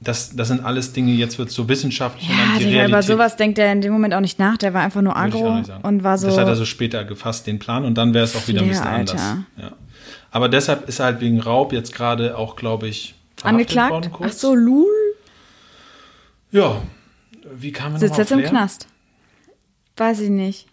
Das, 0.00 0.34
das 0.34 0.48
sind 0.48 0.64
alles 0.64 0.94
Dinge, 0.94 1.12
jetzt 1.12 1.38
wird 1.38 1.50
es 1.50 1.54
so 1.54 1.68
wissenschaftlich 1.68 2.28
und 2.28 2.34
ja, 2.36 2.42
dann 2.44 2.52
die 2.58 2.64
Digga, 2.64 2.70
Realität. 2.78 2.88
über 2.88 3.02
sowas 3.02 3.36
denkt 3.36 3.58
er 3.58 3.70
in 3.70 3.82
dem 3.82 3.92
Moment 3.92 4.14
auch 4.14 4.20
nicht 4.20 4.38
nach. 4.38 4.56
Der 4.56 4.72
war 4.74 4.82
einfach 4.82 5.02
nur 5.02 5.14
sagen. 5.14 5.84
und 5.84 6.02
war 6.02 6.16
so. 6.18 6.26
Das 6.28 6.38
hat 6.38 6.48
er 6.48 6.56
so 6.56 6.64
später 6.64 7.04
gefasst, 7.04 7.46
den 7.46 7.58
Plan, 7.60 7.84
und 7.84 7.96
dann 7.98 8.12
wäre 8.14 8.24
es 8.24 8.34
auch 8.34 8.48
wieder 8.48 8.62
ein 8.62 8.68
bisschen 8.68 8.82
Flair, 8.82 8.98
anders. 8.98 9.20
Alter. 9.20 9.44
Ja. 9.58 9.72
Aber 10.32 10.48
deshalb 10.48 10.88
ist 10.88 10.98
er 10.98 11.04
halt 11.06 11.20
wegen 11.20 11.40
Raub 11.40 11.72
jetzt 11.74 11.94
gerade 11.94 12.36
auch, 12.38 12.56
glaube 12.56 12.88
ich, 12.88 13.14
angeklagt. 13.42 13.92
worden, 13.92 14.10
Ach 14.12 14.16
kurz. 14.16 14.40
so, 14.40 14.54
Lul. 14.54 14.86
Ja. 16.50 16.80
Wie 17.54 17.70
kam 17.70 17.92
er 17.92 17.98
Sitzt 18.00 18.16
jetzt 18.18 18.32
im? 18.32 18.42
Knast. 18.42 18.88
Weiß 19.96 20.20
ich 20.20 20.30
nicht. 20.30 20.66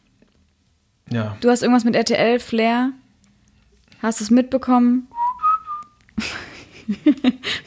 Ja. 1.12 1.38
Du 1.42 1.50
hast 1.50 1.62
irgendwas 1.64 1.84
mit 1.84 1.96
RTL, 1.96 2.40
Flair. 2.40 2.92
Hast 4.02 4.20
du 4.20 4.24
es 4.24 4.32
mitbekommen? 4.32 5.08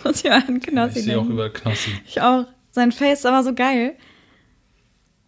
Muss 0.04 0.24
ich 0.24 0.30
mal 0.30 0.42
an 0.46 0.60
Knossi 0.60 0.98
Ich 1.00 1.04
sehe 1.04 1.18
auch 1.18 1.28
über 1.28 1.50
Knossi. 1.50 1.90
Ich 2.06 2.20
auch. 2.20 2.46
Sein 2.70 2.92
Face 2.92 3.20
ist 3.20 3.26
aber 3.26 3.42
so 3.42 3.54
geil. 3.54 3.94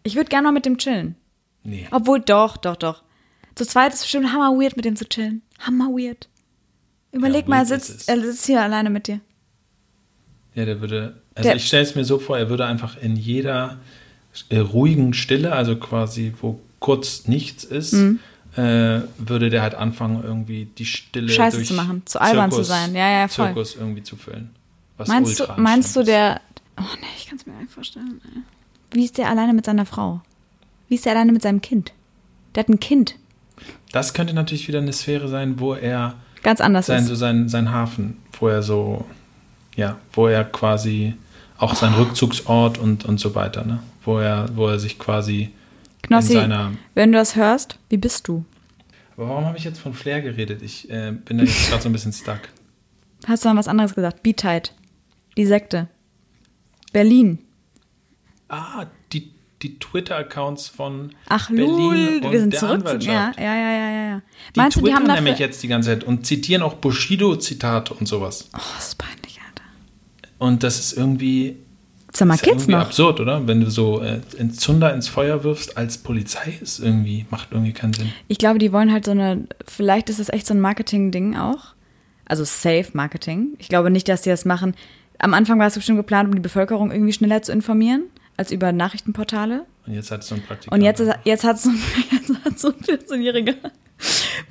Ich 0.03 0.17
würde 0.17 0.29
gerne 0.29 0.45
mal 0.49 0.53
mit 0.53 0.67
dem 0.67 0.79
chillen. 0.79 1.17
Nee. 1.63 1.87
Obwohl, 1.91 2.21
doch, 2.21 2.57
doch, 2.57 2.77
doch. 2.77 3.03
Zu 3.55 3.65
zweit 3.67 3.89
ist 3.93 3.97
es 3.97 4.03
bestimmt 4.03 4.33
hammer 4.33 4.51
weird, 4.59 4.77
mit 4.77 4.85
dem 4.85 4.97
zu 4.97 5.09
chillen. 5.09 5.43
Hammer 5.61 5.89
weird. 5.91 6.29
Überleg 7.13 7.45
Ja, 7.45 7.51
mal, 7.51 7.59
er 7.59 7.67
sitzt, 7.67 8.09
er 8.09 8.21
sitzt 8.21 8.47
hier 8.47 8.61
alleine 8.61 8.91
mit 8.91 9.07
dir. 9.07 9.21
Ja, 10.55 10.65
der 10.65 10.81
würde, 10.81 11.23
also 11.35 11.49
Der- 11.49 11.57
ich 11.57 11.67
stelle 11.67 11.83
es 11.85 11.95
mir 11.95 12.05
so 12.05 12.19
vor, 12.19 12.37
er 12.39 12.49
würde 12.51 12.67
einfach 12.67 12.97
in 12.97 13.17
jeder 13.17 13.81
ruhigen 14.53 15.15
Stille, 15.15 15.53
also 15.53 15.77
quasi, 15.77 16.33
wo 16.41 16.61
kurz 16.81 17.27
nichts 17.29 17.65
ist, 17.65 17.93
Mhm. 17.95 18.19
äh, 18.57 19.01
würde 19.19 19.51
der 19.51 19.63
halt 19.63 19.75
anfangen, 19.75 20.23
irgendwie 20.23 20.67
die 20.79 20.85
Stille 20.87 21.29
Scheiße 21.29 21.57
durch 21.59 21.69
zu 21.69 21.75
machen, 21.75 22.03
zu 22.05 22.21
albern 22.21 22.51
zu 22.51 22.59
Zirkus- 22.59 22.69
sein. 22.69 22.95
Ja, 22.95 23.11
ja, 23.11 23.29
voll. 23.29 23.47
Zirkus 23.47 23.77
irgendwie 23.77 24.03
zu 24.03 24.17
füllen. 24.17 24.51
Was 24.97 25.09
Meinst 25.09 25.41
du, 25.41 25.45
meinst 25.57 25.97
du 25.97 26.03
der. 26.05 26.41
Oh 26.79 26.83
nee, 27.01 27.07
ich 27.17 27.27
kann 27.29 27.39
es 27.39 27.47
mir 27.47 27.53
gar 27.53 27.63
nicht 27.63 27.73
vorstellen. 27.73 28.21
Wie 28.93 29.05
ist 29.05 29.19
der 29.19 29.29
alleine 29.29 29.53
mit 29.55 29.65
seiner 29.65 29.87
Frau? 29.87 30.21
Wie 30.89 30.95
ist 30.97 31.05
der 31.05 31.13
alleine 31.13 31.33
mit 31.33 31.43
seinem 31.43 31.61
Kind? 31.61 31.93
Der 32.55 32.63
hat 32.63 32.69
ein 32.69 32.79
Kind. 32.79 33.17
Das 33.93 34.15
könnte 34.15 34.35
natürlich 34.35 34.69
wieder 34.69 34.79
eine 34.81 34.93
Sphäre 34.93 35.29
sein, 35.29 35.59
wo 35.59 35.75
er 35.75 36.15
Ganz 36.43 36.61
anders 36.61 36.87
sein, 36.87 37.03
ist. 37.03 37.09
so 37.09 37.15
sein, 37.15 37.49
sein 37.49 37.71
Hafen, 37.73 38.19
wo 38.39 38.49
er 38.49 38.63
so, 38.63 39.05
ja, 39.77 39.97
wo 40.13 40.27
er 40.29 40.45
quasi 40.45 41.15
auch 41.59 41.75
sein 41.75 41.95
Rückzugsort 41.95 42.79
und, 42.79 43.05
und 43.05 43.19
so 43.19 43.35
weiter, 43.35 43.65
ne? 43.65 43.81
Wo 44.05 44.19
er, 44.19 44.49
wo 44.55 44.69
er 44.69 44.79
sich 44.79 44.99
quasi 44.99 45.51
Knossi, 46.03 46.35
in 46.35 46.41
seiner. 46.41 46.73
wenn 46.95 47.13
du 47.13 47.19
das 47.19 47.37
hörst, 47.37 47.79
wie 47.89 47.97
bist 47.97 48.29
du? 48.29 48.45
Aber 49.17 49.29
warum 49.29 49.45
habe 49.47 49.57
ich 49.57 49.65
jetzt 49.65 49.79
von 49.81 49.95
Flair 49.95 50.21
geredet? 50.21 50.63
Ich 50.63 50.91
äh, 50.91 51.13
bin 51.13 51.39
da 51.39 51.45
jetzt 51.45 51.69
gerade 51.71 51.83
so 51.83 51.89
ein 51.89 51.93
bisschen 51.93 52.13
stuck. 52.13 52.41
Hast 53.27 53.45
du 53.45 53.49
dann 53.49 53.57
was 53.57 53.69
anderes 53.69 53.95
gesagt? 53.95 54.23
Be 54.23 54.35
tight. 54.35 54.75
Die 55.37 55.47
Sekte. 55.47 55.89
Berlin. 56.93 57.39
Ah, 58.49 58.87
die, 59.13 59.33
die 59.63 59.79
Twitter-Accounts 59.79 60.69
von 60.69 61.13
Ach, 61.29 61.49
Berlin 61.49 62.21
lul, 62.21 62.23
wir 62.31 62.41
sind 62.41 62.53
der 62.53 62.61
zurück. 62.61 62.81
Zu, 62.87 62.99
ja, 62.99 63.29
Anwaltschaft. 63.29 63.41
ja, 63.41 63.55
ja, 63.57 63.73
ja, 63.73 63.91
ja. 64.11 64.23
Die 64.55 64.61
Meinst 64.61 64.77
du, 64.77 64.83
die 64.83 64.93
haben 64.95 65.05
twittern 65.07 65.25
nämlich 65.25 65.39
jetzt 65.39 65.63
die 65.63 65.69
ganze 65.69 65.89
Zeit 65.91 66.05
und 66.05 66.27
zitieren 66.27 66.63
auch 66.63 66.75
Bushido-Zitate 66.75 67.95
und 67.95 68.07
sowas. 68.07 68.51
Oh, 68.55 68.61
das 68.77 68.89
ist 68.89 68.99
peinlich, 68.99 69.41
Alter. 69.41 69.65
Und 70.39 70.63
das 70.63 70.79
ist 70.79 70.93
irgendwie, 70.93 71.57
Sag 72.17 72.29
mal, 72.29 72.35
ist 72.35 72.45
geht's 72.45 72.63
irgendwie 72.63 72.73
noch? 72.73 72.81
absurd, 72.83 73.19
oder? 73.19 73.45
Wenn 73.49 73.61
du 73.61 73.69
so 73.71 74.01
äh, 74.01 74.21
Zunder 74.51 74.95
ins 74.95 75.09
Feuer 75.09 75.43
wirfst 75.43 75.77
als 75.77 75.99
Polizei, 75.99 76.57
ist 76.63 76.79
irgendwie, 76.79 77.27
macht 77.29 77.49
irgendwie 77.51 77.73
keinen 77.73 77.93
Sinn. 77.93 78.13
Ich 78.29 78.39
glaube, 78.39 78.61
die 78.61 78.73
wollen 78.73 78.93
halt 78.93 79.05
so 79.05 79.11
eine, 79.11 79.49
vielleicht 79.67 80.09
ist 80.11 80.21
das 80.21 80.29
echt 80.29 80.47
so 80.47 80.55
ein 80.55 80.61
Marketing-Ding 80.61 81.37
auch. 81.37 81.75
Also 82.25 82.45
Safe-Marketing. 82.45 83.55
Ich 83.59 83.69
glaube 83.69 83.91
nicht, 83.91 84.09
dass 84.09 84.23
die 84.23 84.31
das 84.31 84.45
machen. 84.45 84.75
Am 85.19 85.35
Anfang 85.35 85.59
war 85.59 85.67
es 85.67 85.75
bestimmt 85.75 85.99
geplant, 85.99 86.29
um 86.29 86.35
die 86.37 86.41
Bevölkerung 86.41 86.93
irgendwie 86.93 87.13
schneller 87.13 87.43
zu 87.43 87.51
informieren, 87.51 88.05
als 88.37 88.53
über 88.53 88.71
Nachrichtenportale. 88.71 89.65
Und 89.85 89.95
jetzt 89.95 90.13
hat 90.13 90.23
es 90.23 90.29
so 90.29 90.37
ein 90.37 90.43
Praktikant. 90.43 90.73
Und 90.73 90.85
jetzt, 90.85 91.03
jetzt 91.25 91.43
hat 91.43 91.59
so 91.59 91.71
ein, 91.71 91.79
hat 92.45 92.59
so 92.61 92.69
ein 92.69 92.75
14-jähriger 92.75 93.57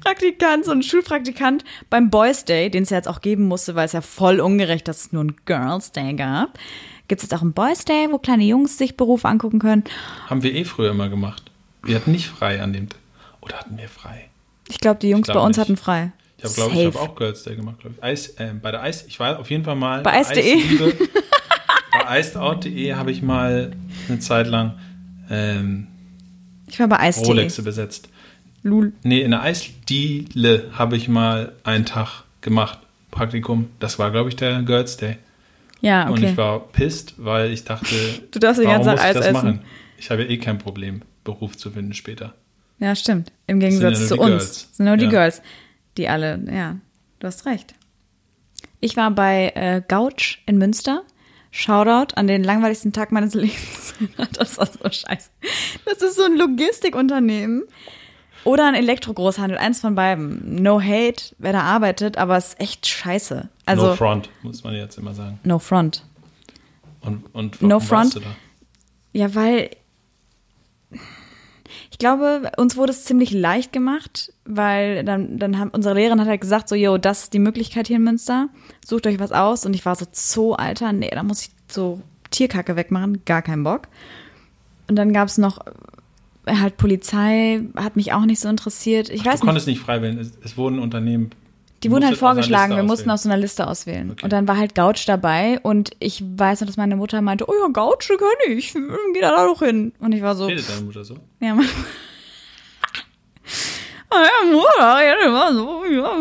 Praktikant, 0.01 0.65
so 0.65 0.71
ein 0.71 0.83
Schulpraktikant 0.83 1.63
beim 1.89 2.09
Boys 2.09 2.43
Day, 2.43 2.69
den 2.69 2.83
es 2.83 2.89
ja 2.89 2.97
jetzt 2.97 3.07
auch 3.07 3.21
geben 3.21 3.47
musste, 3.47 3.75
weil 3.75 3.85
es 3.85 3.93
ja 3.93 4.01
voll 4.01 4.41
ungerecht, 4.41 4.87
dass 4.87 5.05
es 5.05 5.11
nur 5.13 5.21
einen 5.21 5.35
Girls 5.45 5.91
Day 5.93 6.13
gab. 6.13 6.59
Gibt 7.07 7.21
es 7.21 7.29
jetzt 7.29 7.37
auch 7.37 7.41
einen 7.41 7.53
Boys 7.53 7.85
Day, 7.85 8.07
wo 8.11 8.17
kleine 8.17 8.43
Jungs 8.45 8.77
sich 8.77 8.95
Berufe 8.97 9.27
angucken 9.27 9.59
können. 9.59 9.83
Haben 10.29 10.43
wir 10.43 10.53
eh 10.53 10.63
früher 10.63 10.91
immer 10.91 11.09
gemacht. 11.09 11.43
Wir 11.83 11.95
hatten 11.95 12.11
nicht 12.11 12.27
frei 12.27 12.61
an 12.61 12.73
dem 12.73 12.89
Tag. 12.89 12.99
Oder 13.41 13.57
hatten 13.59 13.77
wir 13.77 13.89
frei? 13.89 14.29
Ich 14.69 14.79
glaube, 14.79 14.99
die 15.01 15.09
Jungs 15.09 15.25
glaub 15.27 15.37
bei 15.37 15.45
uns 15.45 15.57
nicht. 15.57 15.65
hatten 15.65 15.77
frei. 15.77 16.11
Ich 16.37 16.45
habe, 16.45 16.53
glaube 16.55 16.75
ich, 16.75 16.85
habe 16.85 16.99
auch 16.99 17.15
Girls 17.15 17.43
Day 17.43 17.55
gemacht, 17.55 17.79
glaube 17.79 17.95
ich. 17.97 18.03
Eis, 18.03 18.29
äh, 18.29 18.53
bei 18.61 18.71
der 18.71 18.81
Eis, 18.81 19.05
ich 19.07 19.19
war 19.19 19.39
auf 19.39 19.49
jeden 19.49 19.63
Fall 19.63 19.75
mal 19.75 20.01
Bei 20.01 20.13
Eis.de. 20.13 20.39
Eisliebe. 20.39 20.93
bei 21.91 22.19
icedout.de 22.19 22.93
habe 22.93 23.11
ich 23.11 23.21
mal 23.21 23.71
eine 24.07 24.19
Zeit 24.19 24.47
lang 24.47 24.77
ähm, 25.29 25.87
Ich 26.67 26.79
war 26.79 26.87
bei 26.87 26.99
Eis.de. 26.99 27.25
Rolexe 27.25 27.63
besetzt. 27.63 28.09
Lul. 28.61 28.93
Nee, 29.03 29.21
in 29.21 29.31
der 29.31 29.41
Eisdiele 29.41 30.69
habe 30.73 30.95
ich 30.95 31.07
mal 31.09 31.51
einen 31.63 31.85
Tag 31.85 32.23
gemacht, 32.41 32.79
Praktikum. 33.11 33.69
Das 33.79 33.99
war, 33.99 34.11
glaube 34.11 34.29
ich, 34.29 34.35
der 34.37 34.61
Girls 34.63 34.95
Day. 34.97 35.17
Ja, 35.83 36.07
Und 36.07 36.13
okay. 36.19 36.31
ich 36.31 36.37
war 36.37 36.67
pisst, 36.69 37.13
weil 37.17 37.51
ich 37.51 37.63
dachte, 37.65 37.93
Du 38.31 38.39
darfst 38.39 38.61
die 38.61 38.65
warum 38.65 38.85
ganze 38.85 38.91
muss 38.91 39.09
ich 39.09 39.13
das 39.13 39.25
Eis 39.27 39.33
machen? 39.33 39.49
essen. 39.49 39.61
Ich 39.97 40.09
habe 40.09 40.23
ja 40.23 40.29
eh 40.29 40.37
kein 40.37 40.57
Problem, 40.57 41.01
Beruf 41.23 41.57
zu 41.57 41.69
finden 41.71 41.93
später. 41.93 42.33
Ja, 42.79 42.95
stimmt. 42.95 43.31
Im 43.47 43.59
Gegensatz 43.59 43.99
ja 44.01 44.07
zu 44.07 44.17
uns. 44.17 44.29
Girls. 44.29 44.69
sind 44.71 44.85
nur 44.85 44.97
die 44.97 45.05
Ja. 45.05 45.09
Girls. 45.11 45.41
Die 45.97 46.07
alle, 46.09 46.41
ja, 46.51 46.77
du 47.19 47.27
hast 47.27 47.45
recht. 47.45 47.75
Ich 48.79 48.97
war 48.97 49.11
bei 49.11 49.51
äh, 49.55 49.81
Gouch 49.87 50.39
in 50.45 50.57
Münster. 50.57 51.03
Shoutout 51.51 52.15
an 52.15 52.25
den 52.27 52.43
langweiligsten 52.43 52.93
Tag 52.93 53.11
meines 53.11 53.33
Lebens. 53.35 53.93
das 54.33 54.57
war 54.57 54.65
so 54.65 54.79
scheiße. 54.89 55.29
Das 55.85 56.01
ist 56.01 56.15
so 56.15 56.23
ein 56.23 56.35
Logistikunternehmen. 56.37 57.63
Oder 58.43 58.67
ein 58.67 58.75
Elektrogroßhandel, 58.75 59.57
eins 59.57 59.79
von 59.79 59.95
beiden. 59.95 60.61
No 60.61 60.81
hate, 60.81 61.35
wer 61.37 61.53
da 61.53 61.61
arbeitet, 61.61 62.17
aber 62.17 62.35
es 62.37 62.49
ist 62.49 62.59
echt 62.59 62.87
scheiße. 62.87 63.47
Also, 63.65 63.87
no 63.87 63.95
front, 63.95 64.29
muss 64.41 64.63
man 64.63 64.73
jetzt 64.75 64.97
immer 64.97 65.13
sagen. 65.13 65.39
no 65.43 65.59
front. 65.59 66.03
Und, 67.01 67.23
und 67.33 67.61
No 67.61 67.75
warum 67.75 67.89
warst 67.89 68.13
front. 68.13 68.15
du 68.15 68.19
da? 68.19 68.35
Ja, 69.13 69.35
weil 69.35 69.69
ich 71.91 71.97
glaube, 71.97 72.51
uns 72.57 72.75
wurde 72.75 72.91
es 72.91 73.05
ziemlich 73.05 73.31
leicht 73.31 73.71
gemacht, 73.71 74.33
weil 74.45 75.03
dann, 75.03 75.37
dann 75.37 75.59
haben 75.59 75.69
unsere 75.69 75.95
Lehrerin 75.95 76.19
hat 76.19 76.27
halt 76.27 76.41
gesagt, 76.41 76.67
so, 76.69 76.75
yo, 76.75 76.97
das 76.97 77.23
ist 77.23 77.33
die 77.33 77.39
Möglichkeit 77.39 77.87
hier 77.87 77.97
in 77.97 78.03
Münster, 78.03 78.49
sucht 78.85 79.07
euch 79.07 79.19
was 79.19 79.31
aus. 79.31 79.65
Und 79.65 79.73
ich 79.73 79.85
war 79.85 79.95
so, 79.95 80.05
Zoo, 80.11 80.53
Alter, 80.53 80.91
nee, 80.93 81.09
da 81.09 81.23
muss 81.23 81.41
ich 81.43 81.51
so 81.69 82.01
Tierkacke 82.31 82.75
wegmachen, 82.75 83.23
gar 83.25 83.41
keinen 83.41 83.63
Bock. 83.63 83.83
Und 84.87 84.95
dann 84.95 85.13
gab 85.13 85.27
es 85.27 85.37
noch 85.37 85.59
halt 86.47 86.77
Polizei, 86.77 87.61
hat 87.75 87.95
mich 87.95 88.13
auch 88.13 88.25
nicht 88.25 88.39
so 88.39 88.49
interessiert. 88.49 89.09
Ich 89.09 89.21
Du 89.23 89.25
weiß 89.29 89.35
nicht, 89.35 89.45
konntest 89.45 89.67
nicht 89.67 89.79
frei 89.81 90.01
wählen. 90.01 90.17
Es, 90.17 90.31
es 90.43 90.57
wurden 90.57 90.79
Unternehmen. 90.79 91.29
die 91.83 91.87
du 91.89 91.93
wurden 91.93 92.05
halt 92.05 92.17
vorgeschlagen, 92.17 92.75
wir 92.75 92.83
mussten 92.83 93.09
aus 93.09 93.23
so 93.23 93.29
einer 93.29 93.37
Liste 93.37 93.67
auswählen. 93.67 94.11
Okay. 94.11 94.23
Und 94.25 94.33
dann 94.33 94.47
war 94.47 94.57
halt 94.57 94.75
Gouch 94.75 95.05
dabei 95.05 95.59
und 95.61 95.91
ich 95.99 96.23
weiß 96.25 96.61
noch, 96.61 96.67
dass 96.67 96.77
meine 96.77 96.95
Mutter 96.95 97.21
meinte, 97.21 97.45
oh 97.49 97.53
ja, 97.61 97.67
Gouch 97.71 98.07
kann 98.17 98.51
ich, 98.55 98.73
geh 99.13 99.21
da 99.21 99.45
doch 99.45 99.59
hin. 99.59 99.93
Und 99.99 100.11
ich 100.13 100.21
war 100.21 100.35
so, 100.35 100.45
Redet 100.47 100.67
deine 100.69 100.81
Mutter 100.81 101.03
so? 101.03 101.15
Ja, 101.39 101.55
man. 101.55 101.65
Ah, 104.09 104.23
ja, 104.25 104.51
Mutter, 104.51 105.03
ja, 105.03 105.27
immer 105.27 105.53
so, 105.53 105.83
ja. 105.85 106.17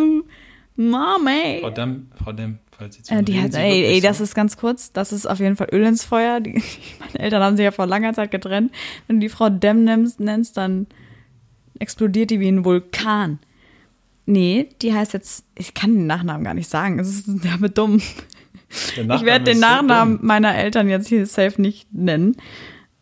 Mami. 0.77 1.59
Frau 1.61 1.71
Damm, 1.71 2.07
Frau 2.23 2.33
Damm, 2.33 2.59
falls 2.83 2.97
Sie 2.97 3.03
zu 3.03 3.15
Äh, 3.15 3.23
die 3.23 3.41
hat, 3.41 3.55
ey, 3.55 3.85
ey, 3.85 4.01
das 4.01 4.21
ist 4.21 4.35
ganz 4.35 4.57
kurz, 4.57 4.93
das 4.93 5.13
ist 5.13 5.27
auf 5.27 5.39
jeden 5.39 5.57
Fall 5.57 5.69
Öl 5.73 5.85
ins 5.85 6.05
Feuer. 6.05 6.41
Die, 6.41 6.63
meine 7.01 7.25
Eltern 7.25 7.43
haben 7.43 7.57
sich 7.57 7.65
ja 7.65 7.71
vor 7.71 7.87
langer 7.87 8.13
Zeit 8.13 8.31
getrennt. 8.31 8.73
Wenn 9.07 9.17
du 9.17 9.21
die 9.21 9.29
Frau 9.29 9.49
Dem 9.49 9.85
nennst, 9.85 10.57
dann 10.57 10.87
explodiert 11.79 12.31
die 12.31 12.41
wie 12.41 12.49
ein 12.49 12.65
Vulkan. 12.65 13.39
Nee, 14.27 14.69
die 14.83 14.95
heißt 14.95 15.15
jetzt, 15.15 15.45
ich 15.59 15.75
kann 15.75 15.95
den 15.95 16.07
Nachnamen 16.07 16.45
gar 16.45 16.55
nicht 16.55 16.69
sagen, 16.69 16.99
es 16.99 17.09
ist 17.09 17.45
derbe 17.45 17.71
dumm. 17.71 18.01
Ich 18.97 18.97
werde 18.97 19.45
den 19.45 19.59
Nachnamen 19.59 20.19
meiner 20.23 20.55
Eltern 20.55 20.89
jetzt 20.89 21.09
hier 21.09 21.27
safe 21.27 21.61
nicht 21.61 21.93
nennen. 21.93 22.37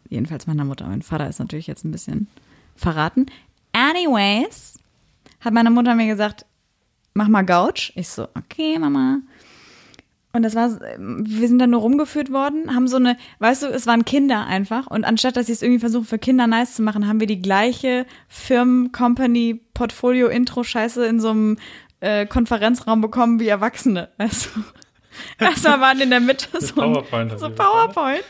Jedenfalls 0.09 0.47
meiner 0.47 0.65
Mutter. 0.65 0.89
Mein 0.89 1.03
Vater 1.03 1.29
ist 1.29 1.39
natürlich 1.39 1.69
jetzt 1.69 1.85
ein 1.85 1.93
bisschen 1.93 2.27
verraten. 2.75 3.27
Anyways, 3.73 4.79
hat 5.41 5.55
meine 5.55 5.71
Mutter 5.71 5.95
mir 5.95 6.09
gesagt, 6.09 6.45
mach 7.15 7.29
mal 7.29 7.43
Gouch. 7.43 7.93
Ich 7.95 8.09
so, 8.09 8.27
okay, 8.37 8.79
Mama. 8.79 9.21
Und 10.33 10.43
das 10.43 10.55
war, 10.55 10.79
wir 10.99 11.49
sind 11.49 11.59
dann 11.59 11.71
nur 11.71 11.81
rumgeführt 11.81 12.31
worden, 12.31 12.73
haben 12.75 12.87
so 12.87 12.97
eine, 12.97 13.17
weißt 13.41 13.65
du, 13.65 13.67
es 13.67 13.87
waren 13.87 14.05
Kinder 14.05 14.47
einfach. 14.47 14.87
Und 14.87 15.05
anstatt, 15.05 15.37
dass 15.37 15.47
sie 15.47 15.53
es 15.53 15.63
irgendwie 15.63 15.81
versuchen, 15.81 16.05
für 16.05 16.19
Kinder 16.19 16.47
nice 16.47 16.75
zu 16.75 16.83
machen, 16.83 17.09
haben 17.09 17.19
wir 17.19 17.27
die 17.27 17.43
gleiche 17.43 18.07
Firmen-Company-Portfolio-Intro-Scheiße 18.29 21.05
in 21.05 21.19
so 21.19 21.31
einem 21.31 21.59
äh, 21.99 22.27
Konferenzraum 22.27 23.01
bekommen 23.01 23.41
wie 23.41 23.49
Erwachsene. 23.49 24.11
Weißt 24.19 24.47
du? 24.55 24.61
Erstmal 25.39 25.81
waren 25.81 26.01
in 26.01 26.11
der 26.11 26.21
Mitte 26.21 26.47
so, 26.61 26.81
ein, 26.81 26.93
PowerPoint. 26.93 27.39
so 27.39 27.51
PowerPoint 27.51 28.25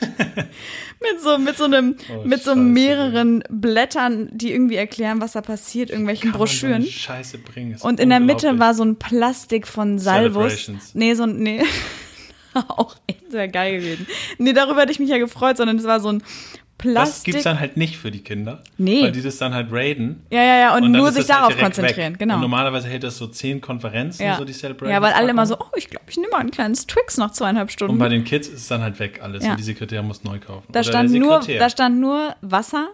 mit 1.00 1.20
so 1.20 1.38
mit 1.38 1.56
so 1.56 1.64
einem 1.64 1.96
Oh, 2.10 2.22
mit 2.24 2.42
so 2.42 2.52
Scheiße, 2.52 2.60
mehreren 2.60 3.44
Blättern, 3.48 4.28
die 4.32 4.52
irgendwie 4.52 4.76
erklären, 4.76 5.20
was 5.20 5.32
da 5.32 5.40
passiert, 5.40 5.90
irgendwelchen 5.90 6.32
Broschüren. 6.32 6.84
Scheiße 6.84 7.38
bringen. 7.38 7.76
Und 7.80 8.00
in 8.00 8.10
der 8.10 8.20
Mitte 8.20 8.58
war 8.58 8.74
so 8.74 8.84
ein 8.84 8.96
Plastik 8.96 9.66
von 9.66 9.98
Salvus. 9.98 10.70
Nee, 10.94 11.14
so 11.14 11.24
ein, 11.24 11.38
nee. 11.38 11.62
Auch 12.54 12.96
echt 13.06 13.30
sehr 13.30 13.48
geil 13.48 13.78
gewesen. 13.78 14.06
Nee, 14.38 14.52
darüber 14.52 14.80
hätte 14.82 14.92
ich 14.92 14.98
mich 14.98 15.10
ja 15.10 15.18
gefreut, 15.18 15.56
sondern 15.56 15.78
es 15.78 15.84
war 15.84 16.00
so 16.00 16.08
ein 16.10 16.22
Das 16.82 16.92
Plastik. 16.92 17.24
gibt's 17.24 17.44
dann 17.44 17.60
halt 17.60 17.76
nicht 17.76 17.98
für 17.98 18.10
die 18.10 18.20
Kinder. 18.20 18.62
Nee. 18.78 19.02
Weil 19.02 19.12
die 19.12 19.22
das 19.22 19.38
dann 19.38 19.54
halt 19.54 19.68
raiden. 19.70 20.22
ja, 20.30 20.42
ja, 20.42 20.58
ja, 20.58 20.74
und, 20.74 20.82
dann 20.82 20.92
nur 20.92 21.12
sich 21.12 21.26
das 21.26 21.30
halt 21.30 21.38
darauf 21.40 21.54
direkt 21.54 21.76
konzentrieren, 21.76 22.12
weg. 22.14 22.18
genau. 22.18 22.34
Und 22.36 22.40
normalerweise 22.40 22.88
hält 22.88 23.04
das 23.04 23.18
so 23.18 23.26
zehn 23.26 23.60
Konferenzen, 23.60 24.24
ja. 24.24 24.36
so 24.36 24.44
die 24.44 24.52
Celebration. 24.52 24.92
ja, 24.92 25.02
weil 25.02 25.12
alle 25.12 25.30
immer 25.30 25.46
so, 25.46 25.56
oh, 25.58 25.76
ich 25.76 25.88
glaube, 25.88 26.06
ich 26.08 26.16
nehme 26.16 26.30
mal 26.30 26.38
einen 26.38 26.50
kleinen 26.50 26.74
Twix 26.74 27.18
nach 27.18 27.32
zweieinhalb 27.32 27.70
Stunden. 27.70 27.94
Und 27.94 27.98
bei 27.98 28.08
den 28.08 28.24
Kids 28.24 28.48
ist 28.48 28.60
es 28.60 28.68
dann 28.68 28.82
halt 28.82 28.98
weg 28.98 29.20
alles. 29.22 29.44
Ja. 29.44 29.52
Und 29.52 29.60
die 29.60 29.64
Sekretärin 29.64 30.06
muss 30.06 30.24
neu 30.24 30.38
kaufen. 30.38 30.66
Da 30.72 30.80
Oder 30.80 30.88
stand, 30.88 31.10
nur, 31.12 31.42
Sekretär. 31.42 31.58
da 31.58 31.70
stand 31.70 32.00
nur 32.00 32.34
Wasser, 32.40 32.88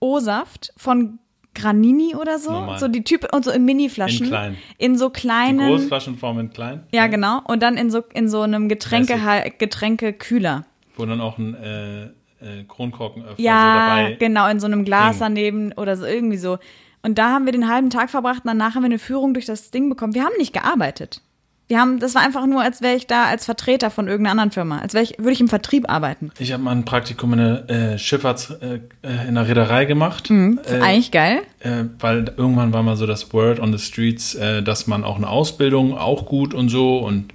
O-Saft 0.00 0.72
von 0.76 1.18
Granini 1.56 2.14
oder 2.14 2.38
so. 2.38 2.52
Normal. 2.52 2.78
So 2.78 2.86
die 2.88 3.02
Typ 3.02 3.32
und 3.32 3.44
so 3.44 3.50
in 3.50 3.64
Mini-Flaschen. 3.64 4.26
In 4.26 4.30
klein. 4.30 4.56
In 4.78 4.98
so 4.98 5.08
die 5.08 5.20
kleinen. 5.20 5.68
Großflaschenform 5.68 6.38
in 6.38 6.50
klein. 6.50 6.84
ja, 6.92 7.06
genau. 7.06 7.40
Und 7.44 7.62
dann 7.62 7.76
in 7.76 7.90
so, 7.90 8.04
in 8.12 8.28
so 8.28 8.42
einem 8.42 8.68
Getränke, 8.68 9.18
Getränkekühler. 9.58 10.64
Wo 10.96 11.06
dann 11.06 11.20
auch 11.20 11.38
ein 11.38 11.54
äh, 11.54 12.08
äh, 12.46 12.64
Kronkorkenöffner 12.68 13.34
Ja, 13.44 13.96
so 13.98 14.02
dabei. 14.08 14.16
genau, 14.18 14.48
in 14.48 14.60
so 14.60 14.66
einem 14.66 14.84
Glas 14.84 15.12
Ding. 15.18 15.20
daneben 15.20 15.72
oder 15.72 15.96
so 15.96 16.04
irgendwie 16.06 16.36
so. 16.38 16.58
Und 17.02 17.18
da 17.18 17.30
haben 17.30 17.44
wir 17.44 17.52
den 17.52 17.68
halben 17.68 17.90
Tag 17.90 18.10
verbracht 18.10 18.42
und 18.44 18.48
danach 18.48 18.74
haben 18.74 18.82
wir 18.82 18.86
eine 18.86 18.98
Führung 18.98 19.34
durch 19.34 19.46
das 19.46 19.70
Ding 19.70 19.88
bekommen. 19.88 20.14
Wir 20.14 20.24
haben 20.24 20.34
nicht 20.38 20.52
gearbeitet. 20.52 21.20
Wir 21.68 21.80
haben, 21.80 21.98
das 21.98 22.14
war 22.14 22.22
einfach 22.22 22.46
nur, 22.46 22.62
als 22.62 22.80
wäre 22.80 22.94
ich 22.94 23.08
da 23.08 23.24
als 23.24 23.44
Vertreter 23.44 23.90
von 23.90 24.06
irgendeiner 24.06 24.30
anderen 24.32 24.52
Firma. 24.52 24.78
Als 24.78 24.94
wäre 24.94 25.02
ich, 25.02 25.18
würde 25.18 25.32
ich 25.32 25.40
im 25.40 25.48
Vertrieb 25.48 25.90
arbeiten. 25.90 26.30
Ich 26.38 26.52
habe 26.52 26.62
mal 26.62 26.70
ein 26.70 26.84
Praktikum 26.84 27.32
in 27.32 27.38
der 27.40 27.68
äh, 27.68 27.98
Schifffahrts, 27.98 28.50
äh, 28.60 28.80
äh, 29.02 29.26
in 29.28 29.34
der 29.34 29.48
Reederei 29.48 29.84
gemacht. 29.84 30.30
Ist 30.30 30.70
Äh, 30.72 30.80
eigentlich 30.80 31.10
geil. 31.10 31.40
äh, 31.58 31.84
weil 31.98 32.32
irgendwann 32.36 32.72
war 32.72 32.84
mal 32.84 32.96
so 32.96 33.04
das 33.06 33.32
Word 33.32 33.58
on 33.58 33.76
the 33.76 33.84
Streets, 33.84 34.36
äh, 34.36 34.62
dass 34.62 34.86
man 34.86 35.02
auch 35.02 35.16
eine 35.16 35.28
Ausbildung 35.28 35.98
auch 35.98 36.26
gut 36.26 36.54
und 36.54 36.68
so 36.68 36.98
und 36.98 37.32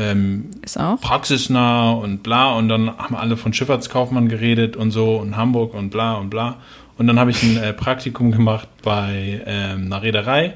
ähm, 0.00 0.50
Ist 0.62 0.78
auch. 0.78 1.00
praxisnah 1.00 1.92
und 1.92 2.22
bla. 2.22 2.54
Und 2.54 2.68
dann 2.68 2.96
haben 2.96 3.14
alle 3.14 3.36
von 3.36 3.52
Schifffahrtskaufmann 3.52 4.28
geredet 4.28 4.76
und 4.76 4.90
so 4.90 5.16
und 5.16 5.36
Hamburg 5.36 5.74
und 5.74 5.90
bla 5.90 6.14
und 6.14 6.30
bla. 6.30 6.56
Und 6.96 7.06
dann 7.06 7.18
habe 7.18 7.30
ich 7.30 7.42
ein 7.42 7.56
äh, 7.56 7.72
Praktikum 7.72 8.30
gemacht 8.30 8.68
bei 8.82 9.42
ähm, 9.46 9.86
einer 9.86 10.02
Reederei. 10.02 10.54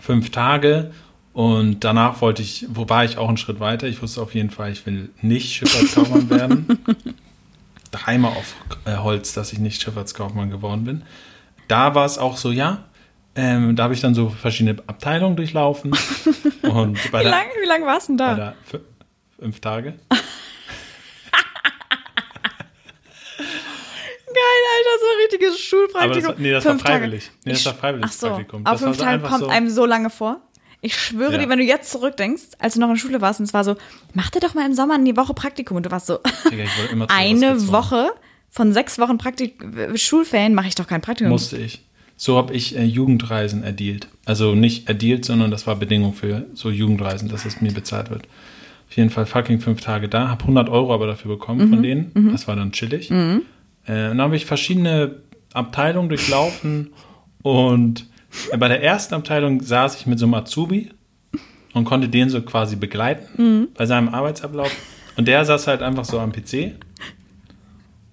Fünf 0.00 0.30
Tage. 0.30 0.92
Und 1.32 1.84
danach 1.84 2.20
wollte 2.20 2.42
ich, 2.42 2.66
wo 2.68 2.88
war 2.88 3.04
ich 3.04 3.18
auch 3.18 3.28
einen 3.28 3.36
Schritt 3.36 3.60
weiter. 3.60 3.86
Ich 3.86 4.02
wusste 4.02 4.20
auf 4.22 4.34
jeden 4.34 4.50
Fall, 4.50 4.72
ich 4.72 4.84
will 4.86 5.10
nicht 5.22 5.52
Schifffahrtskaufmann 5.54 6.30
werden. 6.30 6.78
Dreimal 7.90 8.32
auf 8.32 8.54
äh, 8.84 8.96
Holz, 8.96 9.32
dass 9.32 9.52
ich 9.52 9.58
nicht 9.58 9.82
Schifffahrtskaufmann 9.82 10.50
geworden 10.50 10.84
bin. 10.84 11.02
Da 11.68 11.94
war 11.94 12.04
es 12.04 12.18
auch 12.18 12.36
so, 12.36 12.50
ja. 12.50 12.84
Ähm, 13.36 13.76
da 13.76 13.84
habe 13.84 13.94
ich 13.94 14.00
dann 14.00 14.14
so 14.14 14.28
verschiedene 14.28 14.82
Abteilungen 14.86 15.36
durchlaufen. 15.36 15.92
Wie 16.62 16.66
lange 16.66 17.50
wie 17.62 17.66
lang 17.66 17.84
warst 17.86 18.08
du 18.08 18.12
denn 18.12 18.18
da? 18.18 18.34
der 18.34 18.54
fü- 18.70 18.80
fünf 19.38 19.60
Tage. 19.60 19.94
Geil, 24.32 24.62
Alter, 24.76 24.98
so 25.00 25.06
ein 25.06 25.18
richtiges 25.22 25.48
Aber 25.48 25.52
das, 25.54 25.60
Schulpraktikum. 25.60 26.28
war- 26.28 26.34
nee, 26.38 26.50
das 26.52 26.64
war 26.64 26.72
Fünf 26.72 26.82
Tage. 26.84 26.98
freiwillig. 26.98 27.30
Nee, 27.44 27.50
das 27.52 27.60
Ich- 27.60 27.66
war 27.66 27.74
freiwilliges 27.74 28.10
Ach 28.16 28.20
so, 28.20 28.26
Praktikum. 28.28 28.66
aber 28.66 28.72
Das 28.72 28.82
war 28.82 28.88
fünf 28.94 29.02
Tage 29.04 29.22
kommt 29.22 29.40
so- 29.40 29.48
einem 29.48 29.70
so 29.70 29.86
lange 29.86 30.10
vor. 30.10 30.40
Ich 30.82 30.96
schwöre 30.98 31.32
Ja. 31.32 31.38
dir, 31.38 31.48
wenn 31.48 31.58
du 31.58 31.64
jetzt 31.64 31.90
zurückdenkst, 31.90 32.42
als 32.58 32.74
du 32.74 32.80
noch 32.80 32.88
in 32.88 32.94
der 32.94 33.00
Schule 33.00 33.20
warst 33.20 33.40
und 33.40 33.44
es 33.46 33.52
war 33.54 33.64
so, 33.64 33.76
mach 34.14 34.30
dir 34.30 34.40
doch 34.40 34.54
mal 34.54 34.64
im 34.66 34.74
Sommer 34.74 34.94
eine 34.94 35.16
Woche 35.16 35.34
Praktikum 35.34 35.76
und 35.76 35.84
du 35.86 35.90
warst 35.90 36.06
so, 36.06 36.18
Digga, 36.50 36.64
eine. 37.08 37.68
Woche 37.68 38.10
von 38.48 38.72
sechs 38.72 38.98
Wochen 38.98 39.18
Praktik 39.18 39.62
Schulferien 39.96 40.54
mache 40.54 40.68
ich 40.68 40.74
doch 40.74 40.86
kein 40.86 41.00
Praktikum. 41.02 41.30
Musste 41.30 41.58
ich. 41.58 41.84
So 42.22 42.36
habe 42.36 42.52
ich 42.52 42.76
äh, 42.76 42.84
Jugendreisen 42.84 43.62
erdealt. 43.64 44.06
Also 44.26 44.54
nicht 44.54 44.88
erdealt, 44.88 45.24
sondern 45.24 45.50
das 45.50 45.66
war 45.66 45.76
Bedingung 45.76 46.12
für 46.12 46.44
so 46.52 46.68
Jugendreisen, 46.70 47.30
dass 47.30 47.46
es 47.46 47.62
mir 47.62 47.72
bezahlt 47.72 48.10
wird. 48.10 48.24
Auf 48.90 48.96
jeden 48.98 49.08
Fall 49.08 49.24
fucking 49.24 49.58
fünf 49.60 49.80
Tage 49.80 50.06
da, 50.06 50.28
habe 50.28 50.42
100 50.42 50.68
Euro 50.68 50.92
aber 50.92 51.06
dafür 51.06 51.30
bekommen 51.30 51.66
Mhm. 51.66 51.70
von 51.70 51.82
denen. 51.82 52.28
Das 52.30 52.46
war 52.46 52.56
dann 52.56 52.72
chillig. 52.72 53.10
Äh, 53.10 53.14
und 53.14 53.46
dann 53.86 54.20
habe 54.20 54.36
ich 54.36 54.44
verschiedene 54.44 55.16
Abteilungen 55.54 56.10
durchlaufen 56.10 56.90
und 57.40 58.04
bei 58.58 58.68
der 58.68 58.82
ersten 58.82 59.14
Abteilung 59.14 59.62
saß 59.62 59.96
ich 59.96 60.06
mit 60.06 60.18
so 60.18 60.26
einem 60.26 60.34
Azubi 60.34 60.90
und 61.72 61.84
konnte 61.84 62.10
den 62.10 62.28
so 62.28 62.42
quasi 62.42 62.76
begleiten 62.76 63.42
Mhm. 63.42 63.68
bei 63.74 63.86
seinem 63.86 64.10
Arbeitsablauf. 64.10 64.70
Und 65.16 65.26
der 65.26 65.42
saß 65.46 65.68
halt 65.68 65.80
einfach 65.80 66.04
so 66.04 66.18
am 66.20 66.32
PC 66.32 66.72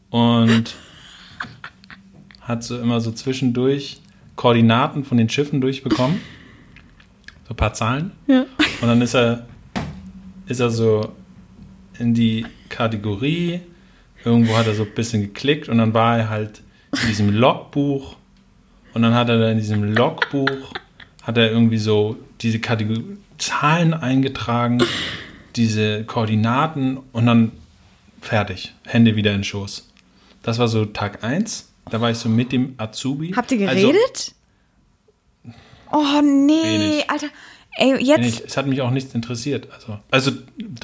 und 0.09 0.75
hat 2.47 2.63
so 2.63 2.79
immer 2.79 3.01
so 3.01 3.11
zwischendurch 3.11 3.99
Koordinaten 4.35 5.03
von 5.03 5.17
den 5.17 5.29
Schiffen 5.29 5.59
durchbekommen. 5.59 6.21
So 7.45 7.53
ein 7.53 7.57
paar 7.57 7.73
Zahlen. 7.73 8.11
Ja. 8.27 8.45
Und 8.81 8.87
dann 8.87 9.01
ist 9.01 9.15
er, 9.15 9.45
ist 10.47 10.61
er 10.61 10.69
so 10.69 11.11
in 11.99 12.13
die 12.13 12.45
Kategorie. 12.69 13.59
Irgendwo 14.23 14.55
hat 14.55 14.67
er 14.67 14.75
so 14.75 14.83
ein 14.83 14.93
bisschen 14.93 15.21
geklickt 15.21 15.67
und 15.67 15.77
dann 15.77 15.93
war 15.93 16.17
er 16.17 16.29
halt 16.29 16.61
in 17.01 17.07
diesem 17.09 17.29
Logbuch. 17.31 18.15
Und 18.93 19.01
dann 19.01 19.13
hat 19.13 19.29
er 19.29 19.39
da 19.39 19.51
in 19.51 19.57
diesem 19.57 19.83
Logbuch, 19.93 20.73
hat 21.23 21.37
er 21.37 21.51
irgendwie 21.51 21.77
so 21.77 22.17
diese 22.41 22.59
Kategorie, 22.59 23.17
Zahlen 23.37 23.93
eingetragen, 23.93 24.81
diese 25.55 26.03
Koordinaten 26.05 26.97
und 27.11 27.25
dann 27.25 27.51
fertig. 28.21 28.73
Hände 28.85 29.15
wieder 29.15 29.31
in 29.31 29.39
den 29.39 29.43
Schoß. 29.43 29.87
Das 30.43 30.59
war 30.59 30.67
so 30.67 30.85
Tag 30.85 31.23
1. 31.23 31.67
Da 31.89 32.01
war 32.01 32.11
ich 32.11 32.17
so 32.17 32.29
mit 32.29 32.51
dem 32.51 32.73
Azubi. 32.77 33.33
Habt 33.35 33.51
ihr 33.51 33.67
Also, 33.69 33.87
geredet? 33.87 34.33
oh 35.91 36.21
nee, 36.23 36.53
Wenig. 36.63 37.09
Alter. 37.09 37.27
Ey, 37.79 38.03
jetzt. 38.03 38.25
ich, 38.39 38.45
es 38.45 38.57
hat 38.57 38.65
mich 38.67 38.81
auch 38.81 38.89
nichts 38.91 39.13
interessiert. 39.13 39.67
Also, 39.71 39.99
also 40.09 40.31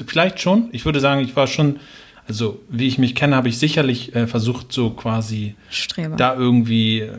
vielleicht 0.06 0.40
schon. 0.40 0.68
Ich 0.72 0.84
würde 0.84 1.00
sagen, 1.00 1.22
ich 1.22 1.34
war 1.34 1.46
schon, 1.48 1.80
also 2.28 2.60
wie 2.68 2.86
ich 2.86 2.98
mich 2.98 3.14
kenne, 3.16 3.34
habe 3.34 3.48
ich 3.48 3.58
sicherlich 3.58 4.14
äh, 4.14 4.26
versucht, 4.28 4.72
so 4.72 4.90
quasi 4.90 5.56
Streber. 5.70 6.16
da 6.16 6.34
irgendwie 6.36 7.00
äh, 7.00 7.10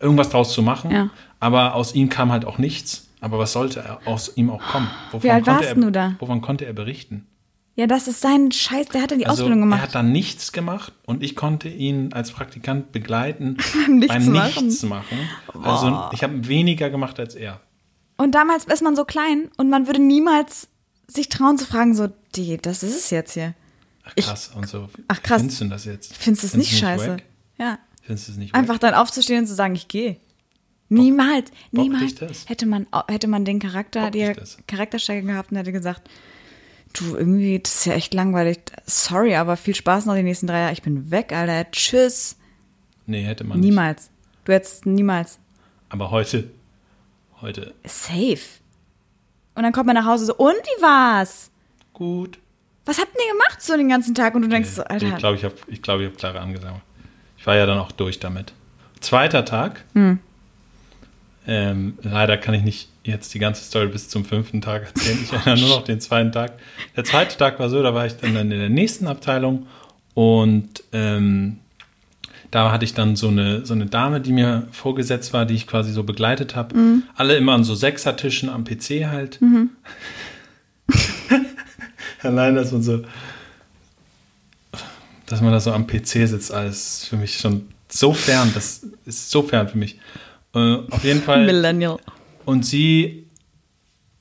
irgendwas 0.00 0.28
draus 0.28 0.52
zu 0.52 0.62
machen. 0.62 0.90
Ja. 0.90 1.10
Aber 1.40 1.74
aus 1.74 1.94
ihm 1.94 2.08
kam 2.10 2.30
halt 2.30 2.44
auch 2.44 2.58
nichts. 2.58 3.08
Aber 3.20 3.38
was 3.38 3.52
sollte 3.52 3.98
aus 4.04 4.36
ihm 4.36 4.50
auch 4.50 4.60
kommen? 4.60 4.90
Wovon 5.12 5.22
Wie 5.22 5.30
alt 5.30 5.46
warst 5.46 5.64
er, 5.70 5.74
du 5.76 5.90
da? 5.90 6.14
Wovon 6.18 6.40
konnte 6.42 6.66
er 6.66 6.72
berichten? 6.72 7.24
Ja, 7.74 7.86
das 7.86 8.06
ist 8.06 8.20
sein 8.20 8.52
Scheiß, 8.52 8.88
der 8.88 9.00
hat 9.02 9.12
ja 9.12 9.16
die 9.16 9.26
Also, 9.26 9.44
Ausbildung 9.44 9.60
Er 9.60 9.64
gemacht. 9.66 9.82
hat 9.82 9.94
dann 9.94 10.12
nichts 10.12 10.52
gemacht 10.52 10.92
und 11.06 11.22
ich 11.22 11.34
konnte 11.36 11.68
ihn 11.70 12.12
als 12.12 12.30
Praktikant 12.30 12.92
begleiten 12.92 13.56
Nichts 13.88 14.14
beim 14.14 14.32
machen. 14.32 14.66
Nichts 14.66 14.82
machen. 14.82 15.18
Also 15.62 16.08
ich 16.12 16.22
habe 16.22 16.46
weniger 16.48 16.90
gemacht 16.90 17.18
als 17.18 17.34
er. 17.34 17.60
Und 18.18 18.34
damals 18.34 18.64
ist 18.66 18.82
man 18.82 18.94
so 18.94 19.04
klein 19.06 19.50
und 19.56 19.70
man 19.70 19.86
würde 19.86 20.00
niemals 20.02 20.68
sich 21.08 21.28
trauen 21.30 21.56
zu 21.56 21.64
fragen, 21.66 21.94
so, 21.94 22.08
die, 22.34 22.58
das 22.58 22.82
ist 22.82 22.94
es 22.96 23.10
jetzt 23.10 23.32
hier. 23.32 23.54
Ach 24.04 24.12
Ich- 24.16 24.26
krass 24.26 24.50
und 24.54 24.68
so. 24.68 24.88
Ach, 25.08 25.22
krass. 25.22 25.40
Findest 25.40 25.60
du 25.62 25.64
das 25.68 25.84
jetzt? 25.86 26.16
Findest 26.16 26.42
du 26.42 26.46
es 26.48 26.54
nicht 26.54 26.78
scheiße? 26.78 27.08
wack? 27.08 27.22
Ja. 27.58 27.78
Findest 28.02 28.28
du 28.28 28.32
es 28.32 28.38
nicht 28.38 28.54
Einfach 28.54 28.74
wack? 28.74 28.80
dann 28.82 28.94
aufzustehen 28.94 29.40
und 29.40 29.46
zu 29.46 29.54
sagen, 29.54 29.74
ich 29.74 29.88
gehe. 29.88 30.16
Niemals, 30.88 31.50
Bockt 31.70 31.88
niemals 31.90 32.14
hätte 32.46 32.66
man, 32.66 32.86
hätte 33.08 33.26
man 33.28 33.46
den 33.46 33.58
Charakter, 33.60 34.10
Bockt 34.10 34.14
die? 34.14 34.30
Charakterstärke 34.66 35.26
gehabt 35.26 35.50
und 35.50 35.56
hätte 35.56 35.72
gesagt, 35.72 36.02
du, 36.92 37.16
irgendwie, 37.16 37.58
das 37.58 37.74
ist 37.74 37.84
ja 37.86 37.94
echt 37.94 38.14
langweilig. 38.14 38.60
Sorry, 38.86 39.34
aber 39.34 39.56
viel 39.56 39.74
Spaß 39.74 40.06
noch 40.06 40.14
die 40.14 40.22
nächsten 40.22 40.46
drei 40.46 40.60
Jahre. 40.60 40.72
Ich 40.72 40.82
bin 40.82 41.10
weg, 41.10 41.32
Alter. 41.32 41.70
Tschüss. 41.70 42.36
Nee, 43.06 43.24
hätte 43.24 43.44
man 43.44 43.58
nicht. 43.58 43.68
Niemals. 43.68 44.10
Du 44.44 44.52
hättest 44.52 44.86
niemals. 44.86 45.38
Aber 45.88 46.10
heute, 46.10 46.50
heute, 47.40 47.74
Safe. 47.84 48.38
Und 49.54 49.62
dann 49.62 49.72
kommt 49.72 49.86
man 49.86 49.96
nach 49.96 50.06
Hause 50.06 50.26
so, 50.26 50.34
und 50.36 50.54
wie 50.54 50.82
war's? 50.82 51.50
gut. 51.92 52.38
Was 52.84 52.98
habt 52.98 53.12
ihr 53.14 53.32
gemacht 53.32 53.62
so 53.62 53.76
den 53.76 53.88
ganzen 53.88 54.14
Tag? 54.14 54.34
Und 54.34 54.42
du 54.42 54.48
denkst 54.48 54.70
so, 54.70 54.82
Nee, 54.82 54.88
Alter. 54.88 55.06
Ich 55.08 55.16
glaube, 55.16 55.36
ich 55.36 55.44
habe 55.44 55.54
ich 55.68 55.82
glaub, 55.82 56.00
ich 56.00 56.06
hab 56.06 56.16
klare 56.16 56.40
Angesagt. 56.40 56.80
Ich 57.38 57.46
war 57.46 57.54
ja 57.54 57.66
dann 57.66 57.78
auch 57.78 57.92
durch 57.92 58.18
damit. 58.18 58.52
Zweiter 59.00 59.44
Tag. 59.44 59.84
Hm. 59.94 60.18
Ähm, 61.46 61.98
leider 62.02 62.36
kann 62.36 62.54
ich 62.54 62.62
nicht 62.62 62.88
jetzt 63.04 63.34
die 63.34 63.38
ganze 63.38 63.64
Story 63.64 63.88
bis 63.88 64.08
zum 64.08 64.24
fünften 64.24 64.60
Tag 64.60 64.84
erzählen. 64.84 65.18
Ich 65.22 65.32
erinnere 65.32 65.58
nur 65.60 65.76
noch 65.76 65.84
den 65.84 66.00
zweiten 66.00 66.30
Tag. 66.30 66.52
Der 66.96 67.04
zweite 67.04 67.36
Tag 67.36 67.58
war 67.58 67.68
so, 67.68 67.82
da 67.82 67.94
war 67.94 68.06
ich 68.06 68.16
dann 68.16 68.36
in 68.36 68.50
der 68.50 68.68
nächsten 68.68 69.08
Abteilung 69.08 69.66
und 70.14 70.84
ähm, 70.92 71.58
da 72.52 72.70
hatte 72.70 72.84
ich 72.84 72.94
dann 72.94 73.16
so 73.16 73.28
eine, 73.28 73.64
so 73.64 73.72
eine 73.72 73.86
Dame, 73.86 74.20
die 74.20 74.30
mir 74.30 74.68
vorgesetzt 74.70 75.32
war, 75.32 75.46
die 75.46 75.54
ich 75.54 75.66
quasi 75.66 75.90
so 75.90 76.04
begleitet 76.04 76.54
habe. 76.54 76.76
Mhm. 76.76 77.02
Alle 77.16 77.36
immer 77.36 77.54
an 77.54 77.64
so 77.64 77.74
Sechsertischen 77.74 78.50
am 78.50 78.64
PC 78.64 79.06
halt. 79.06 79.40
Allein, 82.22 82.54
dass 82.54 82.70
man 82.70 82.82
so, 82.82 83.02
dass 85.26 85.40
man 85.40 85.50
da 85.50 85.60
so 85.60 85.72
am 85.72 85.86
PC 85.86 86.28
sitzt, 86.28 86.52
alles 86.52 87.06
für 87.06 87.16
mich 87.16 87.38
schon 87.38 87.68
so 87.88 88.12
fern. 88.12 88.50
Das 88.54 88.86
ist 89.06 89.30
so 89.30 89.42
fern 89.42 89.68
für 89.68 89.78
mich. 89.78 89.98
Äh, 90.54 90.76
auf 90.90 91.04
jeden 91.04 91.22
Fall. 91.22 91.44
Millennial. 91.46 91.98
Und 92.44 92.64
sie 92.66 93.26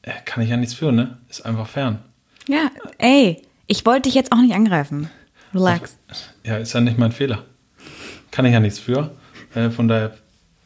äh, 0.01 0.11
kann 0.25 0.43
ich 0.43 0.49
ja 0.49 0.57
nichts 0.57 0.73
für, 0.73 0.91
ne? 0.91 1.17
Ist 1.29 1.45
einfach 1.45 1.67
fern. 1.67 1.99
Ja, 2.47 2.71
ey, 2.97 3.41
ich 3.67 3.85
wollte 3.85 4.03
dich 4.03 4.15
jetzt 4.15 4.31
auch 4.31 4.41
nicht 4.41 4.53
angreifen. 4.53 5.09
Relax. 5.53 5.97
Ja, 6.43 6.57
ist 6.57 6.73
ja 6.73 6.81
nicht 6.81 6.97
mein 6.97 7.11
Fehler. 7.11 7.45
Kann 8.31 8.45
ich 8.45 8.53
ja 8.53 8.59
nichts 8.59 8.79
für. 8.79 9.11
Äh, 9.53 9.69
von 9.69 9.87
daher 9.87 10.15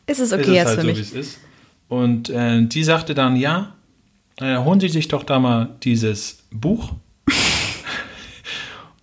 Ist 0.06 0.20
es 0.20 0.32
ist 0.32 0.34
okay 0.34 0.42
es 0.42 0.48
jetzt 0.56 0.68
halt 0.68 0.82
für 0.82 0.88
so, 0.88 0.98
wie 0.98 1.02
es 1.02 1.12
ist. 1.12 1.40
Und 1.88 2.30
äh, 2.30 2.66
die 2.66 2.84
sagte 2.84 3.14
dann, 3.14 3.36
ja, 3.36 3.76
äh, 4.40 4.58
holen 4.58 4.80
Sie 4.80 4.90
sich 4.90 5.08
doch 5.08 5.24
da 5.24 5.40
mal 5.40 5.70
dieses 5.84 6.44
Buch. 6.52 6.94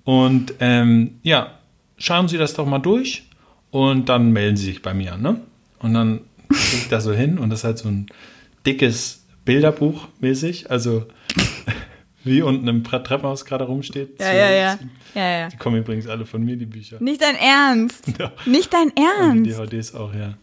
und 0.05 0.55
ähm, 0.61 1.18
ja, 1.22 1.59
schauen 1.96 2.29
Sie 2.29 2.38
das 2.38 2.55
doch 2.55 2.66
mal 2.66 2.79
durch 2.79 3.25
und 3.70 4.09
dann 4.09 4.33
melden 4.33 4.57
Sie 4.57 4.66
sich 4.66 4.83
bei 4.83 4.94
mir. 4.94 5.16
Ne? 5.16 5.40
Und 5.79 5.94
dann 5.94 6.20
ich 6.73 6.88
da 6.88 7.01
so 7.01 7.12
hin 7.12 7.38
und 7.38 7.51
das 7.51 7.61
ist 7.61 7.65
halt 7.65 7.79
so 7.79 7.88
ein 7.88 8.07
dickes 8.67 9.25
Bilderbuch 9.45 10.09
mäßig. 10.21 10.71
Also 10.71 11.07
wie 12.25 12.43
unten 12.43 12.69
im 12.69 12.85
Treppenhaus 12.85 13.45
gerade 13.45 13.65
rumsteht. 13.65 14.21
Ja, 14.21 14.33
ja, 14.33 14.51
ja. 14.51 14.79
Ja, 15.15 15.38
ja. 15.41 15.49
Die 15.49 15.57
kommen 15.57 15.79
übrigens 15.79 16.07
alle 16.07 16.25
von 16.25 16.45
mir, 16.45 16.57
die 16.57 16.67
Bücher. 16.67 16.97
Nicht 17.01 17.21
dein 17.23 17.37
Ernst. 17.37 18.05
Ja. 18.19 18.33
Nicht 18.47 18.73
dein 18.73 18.88
Und 18.88 19.45
die 19.45 19.51
Ernst. 19.51 19.73
DVDs 19.73 19.95
auch, 19.95 20.15
ja. 20.15 20.35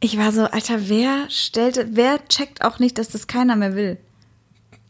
Ich 0.00 0.18
war 0.18 0.30
so, 0.30 0.42
Alter, 0.42 0.88
wer 0.88 1.26
stellte, 1.30 1.88
wer 1.92 2.26
checkt 2.28 2.62
auch 2.62 2.78
nicht, 2.78 2.98
dass 2.98 3.08
das 3.08 3.26
keiner 3.26 3.56
mehr 3.56 3.74
will? 3.74 3.96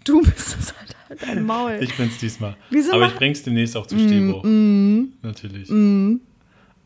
Du 0.04 0.20
bist 0.22 0.56
es, 0.60 0.74
Alter. 0.78 0.96
Halt 1.08 1.22
Dein 1.22 1.46
Maul. 1.46 1.78
Ich 1.80 1.96
bin's 1.96 2.18
diesmal. 2.18 2.56
Wieso 2.70 2.92
Aber 2.92 3.06
ich 3.06 3.14
bring's 3.14 3.42
demnächst 3.44 3.76
auch 3.76 3.86
zu 3.86 3.96
Stehbuch. 3.96 4.42
Mm, 4.42 5.12
Natürlich. 5.22 5.68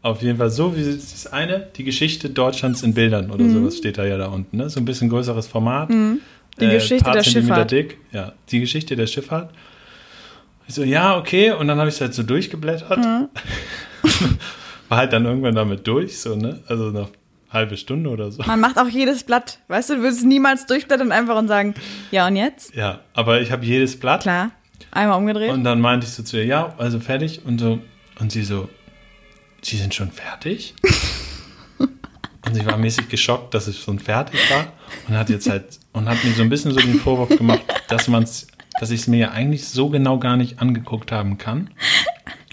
Auf 0.02 0.22
jeden 0.22 0.38
Fall 0.38 0.50
so 0.50 0.76
wie 0.76 0.80
ist 0.80 1.32
eine, 1.32 1.68
die 1.76 1.84
Geschichte 1.84 2.30
Deutschlands 2.30 2.82
in 2.82 2.94
Bildern 2.94 3.30
oder 3.30 3.44
Mm. 3.44 3.52
sowas 3.52 3.76
steht 3.76 3.98
da 3.98 4.04
ja 4.06 4.16
da 4.16 4.26
unten. 4.28 4.56
Ne? 4.56 4.70
So 4.70 4.80
ein 4.80 4.84
bisschen 4.86 5.10
größeres 5.10 5.46
Format. 5.46 5.90
Die 5.90 6.68
Geschichte 6.68 7.04
paar 7.04 7.12
der 7.14 7.22
Zentimeter 7.22 7.54
Schifffahrt. 7.54 7.70
dick. 7.70 7.98
Ja, 8.12 8.32
die 8.50 8.60
Geschichte 8.60 8.96
der 8.96 9.06
Schifffahrt. 9.06 9.50
Ich 10.68 10.74
so, 10.74 10.84
ja, 10.84 11.16
okay. 11.18 11.50
Und 11.52 11.68
dann 11.68 11.78
habe 11.78 11.88
ich 11.88 11.96
es 11.96 12.00
halt 12.00 12.14
so 12.14 12.22
durchgeblättert. 12.22 12.98
Mhm. 12.98 13.28
War 14.88 14.98
halt 14.98 15.12
dann 15.12 15.24
irgendwann 15.24 15.54
damit 15.54 15.86
durch, 15.86 16.18
so, 16.18 16.34
ne? 16.36 16.60
Also 16.66 16.90
noch 16.90 17.10
halbe 17.50 17.76
Stunde 17.76 18.10
oder 18.10 18.30
so. 18.30 18.42
Man 18.44 18.60
macht 18.60 18.78
auch 18.78 18.88
jedes 18.88 19.24
Blatt. 19.24 19.58
Weißt 19.68 19.90
du, 19.90 19.96
du 19.96 20.02
würdest 20.02 20.24
niemals 20.24 20.66
durchblättern 20.66 21.12
einfach 21.12 21.36
und 21.36 21.48
sagen, 21.48 21.74
ja 22.10 22.26
und 22.26 22.36
jetzt? 22.36 22.74
Ja, 22.74 23.00
aber 23.14 23.40
ich 23.40 23.50
habe 23.52 23.64
jedes 23.66 23.98
Blatt. 23.98 24.22
Klar. 24.22 24.52
Einmal 24.92 25.18
umgedreht. 25.18 25.50
Und 25.50 25.64
dann 25.64 25.80
meinte 25.80 26.06
ich 26.06 26.12
so 26.12 26.22
zu 26.22 26.36
ihr, 26.38 26.44
ja, 26.46 26.74
also 26.78 26.98
fertig. 27.00 27.42
Und 27.44 27.58
so, 27.60 27.78
und 28.18 28.32
sie 28.32 28.42
so, 28.44 28.68
Sie 29.62 29.76
sind 29.76 29.94
schon 29.94 30.10
fertig? 30.10 30.74
und 31.78 32.54
sie 32.54 32.64
war 32.66 32.76
mäßig 32.76 33.08
geschockt, 33.08 33.54
dass 33.54 33.68
ich 33.68 33.80
schon 33.82 33.98
fertig 33.98 34.38
war. 34.50 34.72
Und 35.08 35.16
hat 35.16 35.30
jetzt 35.30 35.48
halt, 35.48 35.78
und 35.92 36.08
hat 36.08 36.22
mir 36.24 36.32
so 36.32 36.42
ein 36.42 36.48
bisschen 36.48 36.72
so 36.72 36.80
den 36.80 36.98
Vorwurf 36.98 37.28
gemacht, 37.36 37.60
dass 37.88 38.08
man's, 38.08 38.46
dass 38.80 38.90
ich 38.90 39.00
es 39.02 39.06
mir 39.06 39.18
ja 39.18 39.30
eigentlich 39.32 39.66
so 39.68 39.88
genau 39.90 40.18
gar 40.18 40.36
nicht 40.36 40.60
angeguckt 40.60 41.12
haben 41.12 41.38
kann. 41.38 41.70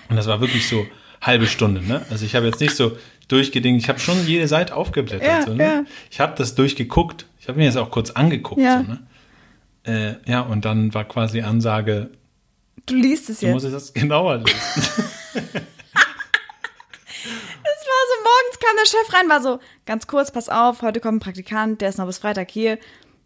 Und 0.10 0.16
das 0.16 0.28
war 0.28 0.42
wirklich 0.42 0.68
so 0.68 0.86
halbe 1.22 1.48
Stunde, 1.48 1.82
ne? 1.82 2.06
Also 2.10 2.26
ich 2.26 2.36
habe 2.36 2.46
jetzt 2.46 2.60
nicht 2.60 2.76
so 2.76 2.98
durchgedingt, 3.28 3.82
ich 3.82 3.90
habe 3.90 4.00
schon 4.00 4.26
jede 4.26 4.48
Seite 4.48 4.76
aufgeblättert. 4.76 5.28
Ja, 5.28 5.42
so, 5.46 5.54
ne? 5.54 5.64
ja. 5.64 5.84
Ich 6.12 6.20
habe 6.20 6.34
das 6.38 6.56
durchgeguckt. 6.56 7.26
Ich 7.40 7.48
habe 7.48 7.58
mir 7.60 7.66
das 7.68 7.76
auch 7.78 7.92
kurz 7.92 8.12
angeguckt. 8.12 8.62
Ja. 8.62 8.84
So, 8.86 9.92
ne? 9.92 10.20
äh, 10.26 10.32
ja, 10.32 10.42
und 10.42 10.64
dann 10.66 10.94
war 10.94 11.06
quasi 11.06 11.42
Ansage, 11.42 12.10
Du 12.86 12.96
liest 12.96 13.30
es 13.30 13.40
du 13.40 13.48
jetzt. 13.48 13.54
musst 13.54 13.74
das 13.74 13.94
genauer 13.94 14.38
lesen. 14.38 14.60
Es 17.70 17.86
war 17.90 18.04
so, 18.10 18.16
morgens 18.24 18.60
kam 18.60 18.67
der 18.78 18.86
Chef 18.86 19.14
rein, 19.14 19.30
war 19.30 19.42
so, 19.42 19.60
ganz 19.86 20.08
kurz, 20.08 20.32
pass 20.32 20.50
auf, 20.50 20.82
heute 20.82 21.00
kommt 21.00 21.18
ein 21.18 21.20
Praktikant, 21.20 21.82
der 21.82 21.90
ist 21.90 21.98
noch 21.98 22.06
bis 22.06 22.18
Freitag 22.20 22.50
hier. 22.52 22.78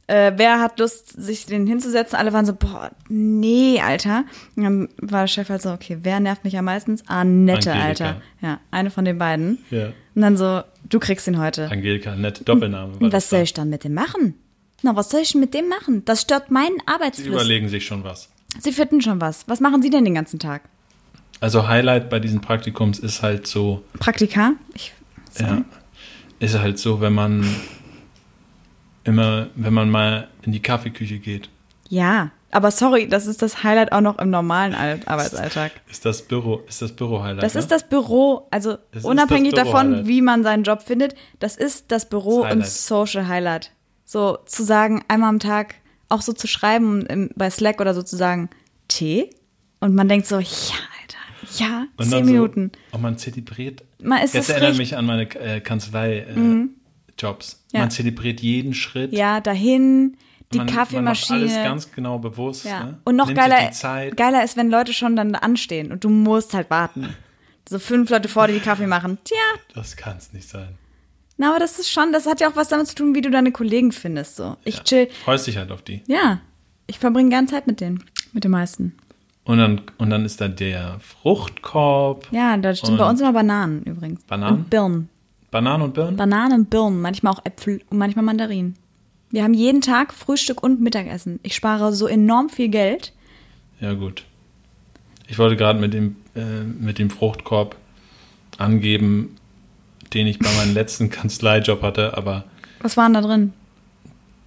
Äh, 0.08 0.34
wer 0.36 0.60
hat 0.60 0.78
Lust, 0.80 1.10
sich 1.22 1.46
den 1.46 1.68
hinzusetzen? 1.68 2.18
Alle 2.18 2.34
waren 2.34 2.46
so, 2.46 2.54
boah, 2.54 2.92
nee, 3.08 3.80
Alter. 3.80 4.26
Und 4.58 4.64
dann 4.64 4.90
war 4.98 5.22
der 5.22 5.28
Chef 5.28 5.48
halt 5.50 5.62
so, 5.62 5.72
okay, 5.72 6.00
wer 6.02 6.20
nervt 6.20 6.44
mich 6.44 6.58
am 6.58 6.66
meisten? 6.66 7.00
Ah, 7.08 7.24
nette, 7.24 7.72
Angelika. 7.72 8.06
Alter. 8.06 8.22
Ja, 8.42 8.60
eine 8.72 8.90
von 8.90 9.06
den 9.06 9.18
beiden. 9.18 9.60
ja. 9.70 9.94
Und 10.14 10.24
dann 10.24 10.36
so, 10.36 10.62
du 10.90 11.00
kriegst 11.00 11.26
ihn 11.30 11.40
heute. 11.40 11.72
Angelika, 11.72 12.16
nette 12.16 12.44
Doppelname. 12.44 12.96
war 12.96 13.02
Und 13.02 13.14
was 13.14 13.30
soll 13.30 13.40
da. 13.40 13.44
ich 13.44 13.54
dann 13.54 13.70
mit 13.70 13.86
dem 13.86 13.94
machen? 13.94 14.36
Na, 14.82 14.94
was 14.98 15.10
soll 15.10 15.22
ich 15.22 15.34
mit 15.36 15.54
dem 15.54 15.70
machen? 15.70 16.04
Das 16.04 16.22
stört 16.24 16.52
meinen 16.52 16.80
Sie 16.80 16.88
Arbeitsfluss. 16.88 17.28
überlegen 17.28 17.70
sich 17.70 17.86
schon 17.86 18.04
was. 18.04 18.28
Sie 18.60 18.74
finden 18.74 19.00
schon 19.00 19.22
was. 19.22 19.48
Was 19.48 19.62
machen 19.62 19.82
Sie 19.82 19.90
denn 19.90 20.04
den 20.04 20.16
ganzen 20.16 20.40
Tag? 20.40 20.64
Also 21.40 21.68
Highlight 21.70 22.10
bei 22.10 22.20
diesen 22.20 22.42
Praktikums 22.42 23.00
ist 23.00 23.22
halt 23.24 23.48
so, 23.48 23.84
Praktika? 24.00 24.54
Ich, 24.74 24.92
ja, 25.40 25.64
ist 26.40 26.58
halt 26.60 26.80
so, 26.80 27.02
wenn 27.02 27.14
man 27.14 27.46
immer, 29.04 29.48
wenn 29.56 29.74
man 29.74 29.90
mal 29.90 30.28
in 30.44 30.52
die 30.52 30.62
Kaffeeküche 30.62 31.20
geht, 31.20 31.50
ja, 31.90 32.32
aber 32.52 32.72
sorry, 32.72 33.08
das 33.08 33.28
ist 33.28 33.42
das 33.42 33.64
Highlight 33.64 33.92
auch 33.92 34.02
noch 34.02 34.18
im 34.20 34.30
normalen 34.30 34.74
Al- 34.74 35.00
Arbeitsalltag. 35.06 35.72
ist 35.90 36.06
das 36.06 36.22
Büro, 36.22 36.62
ist 36.68 36.82
das 36.82 36.92
Büro-Highlight. 36.94 37.44
Das 37.44 37.54
ne? 37.54 37.60
ist 37.62 37.72
das 37.72 37.88
Büro, 37.88 38.48
also 38.52 38.78
Das 38.92 39.04
unabhängig 39.06 39.54
Büro 39.54 39.64
davon, 39.66 40.08
wie 40.08 40.22
man 40.22 40.44
seinen 40.44 40.64
Job 40.64 40.82
findet, 40.82 41.16
das 41.40 41.56
ist 41.58 41.92
das 41.92 42.08
Büro 42.10 42.44
Das 42.44 42.52
im. 42.54 42.64
Social 42.64 43.28
Highlight. 43.28 43.72
So 44.06 44.38
zu 44.46 44.64
sagen, 44.64 45.04
einmal 45.08 45.30
am 45.30 45.40
Tag 45.40 45.76
auch 46.10 46.22
so 46.22 46.34
zu 46.34 46.48
schreiben 46.48 47.06
im, 47.06 47.30
bei 47.36 47.50
Slack 47.50 47.80
oder 47.80 47.94
so 47.94 48.04
zu 48.04 48.18
sagen, 48.18 48.50
Tee? 48.90 49.30
Und 49.80 49.96
man 49.96 50.10
denkt 50.10 50.28
so, 50.28 50.38
ja, 50.40 50.46
Alter, 51.02 51.58
ja, 51.58 51.86
Und 51.98 52.10
zehn 52.10 52.26
Minuten. 52.26 52.72
So, 52.92 52.96
und 52.98 53.02
man 53.02 53.18
zelebriert. 53.18 53.84
Man 54.02 54.20
es 54.22 54.34
erinnert 54.34 54.72
richtig- 54.72 54.78
mich 54.78 54.98
an 54.98 55.06
meine 55.06 55.24
äh, 55.36 55.62
Kanzlei-Jobs. 55.62 57.64
Ja. 57.72 57.80
Man 57.82 57.92
zelebriert 57.92 58.42
jeden 58.42 58.74
Schritt. 58.74 59.14
Ja, 59.14 59.42
dahin, 59.42 60.18
die 60.54 60.60
man, 60.60 60.68
Kaffeemaschine. 60.68 61.40
Man 61.40 61.48
macht 61.48 61.58
alles 61.58 61.70
ganz 61.70 61.92
genau 61.94 62.20
bewusst. 62.20 62.66
Ja. 62.66 62.84
Ne? 62.84 63.00
Und 63.04 63.16
noch 63.16 63.28
Nimmt 63.28 63.40
geiler, 63.40 63.72
geiler 64.16 64.44
ist, 64.44 64.58
wenn 64.58 64.70
Leute 64.70 64.94
schon 64.94 65.16
dann 65.16 65.36
anstehen 65.36 65.92
und 65.92 66.04
du 66.04 66.10
musst 66.10 66.54
halt 66.54 66.70
warten. 66.70 67.16
So 67.70 67.80
fünf 67.80 68.10
Leute 68.10 68.28
vor 68.28 68.48
dir, 68.48 68.54
die 68.54 68.60
Kaffee 68.60 68.88
machen. 68.88 69.18
Tja, 69.24 69.38
Das 69.76 69.96
kann 69.96 70.18
es 70.18 70.34
nicht 70.34 70.50
sein. 70.50 70.76
na, 71.38 71.52
aber 71.52 71.60
das 71.60 71.80
ist 71.80 71.92
schon, 71.92 72.12
das 72.12 72.26
hat 72.26 72.42
ja 72.42 72.50
auch 72.50 72.56
was 72.56 72.70
damit 72.70 72.88
zu 72.88 72.96
tun, 72.96 73.16
wie 73.16 73.22
du 73.22 73.30
deine 73.30 73.52
Kollegen 73.52 73.92
findest. 73.92 74.36
So. 74.36 74.58
Ich 74.66 74.82
chill. 74.84 75.10
Freust 75.24 75.48
dich 75.48 75.58
halt 75.58 75.72
auf 75.72 75.82
die. 75.82 76.02
Ja, 76.08 76.42
ich 76.88 77.00
verbringe 77.00 77.30
gern 77.30 77.48
Zeit 77.48 77.68
mit 77.68 77.80
denen. 77.80 78.04
Mit 78.34 78.44
den 78.44 78.52
meisten. 78.52 78.96
Und 79.52 79.58
dann, 79.58 79.82
und 79.98 80.10
dann 80.10 80.24
ist 80.24 80.40
da 80.40 80.48
der 80.48 80.96
Fruchtkorb, 81.02 82.26
Ja, 82.32 82.56
da 82.56 82.74
stimmt 82.74 83.00
bei 83.00 83.10
uns 83.10 83.20
immer 83.20 83.34
Bananen 83.34 83.84
übrigens. 83.84 84.24
Bananen? 84.24 84.60
Und 84.60 84.70
Birnen. 84.70 85.10
Bananen 85.52 85.82
und 85.84 85.94
Birnen. 85.94 86.16
Bananen 86.16 86.54
und 86.62 86.70
Birnen, 86.70 87.02
manchmal 87.02 87.34
auch 87.34 87.42
Äpfel 87.44 87.82
und 87.90 87.98
manchmal 87.98 88.24
Mandarinen. 88.24 88.76
Wir 89.30 89.44
haben 89.44 89.54
jeden 89.54 89.82
Tag 89.82 90.14
Frühstück 90.14 90.64
und 90.64 90.80
Mittagessen. 90.80 91.42
Ich 91.44 91.54
spare 91.54 91.92
so 91.92 92.08
enorm 92.08 92.48
viel 92.48 92.70
Geld. 92.70 93.12
Ja, 93.82 93.92
gut. 93.92 94.24
Ich 95.28 95.38
wollte 95.38 95.58
gerade 95.58 95.80
mit 95.82 95.94
dem, 95.94 96.16
äh, 96.34 96.64
mit 96.64 96.98
dem 96.98 97.10
Fruchtkorb 97.10 97.76
angeben, 98.58 99.36
den 100.14 100.28
ich 100.28 100.40
bei 100.40 100.48
meinem 100.56 100.74
letzten 100.74 101.10
Kanzleijob 101.10 101.82
hatte, 101.82 102.16
aber 102.16 102.46
Was 102.80 102.96
waren 102.96 103.14
da 103.14 103.20
drin? 103.20 103.52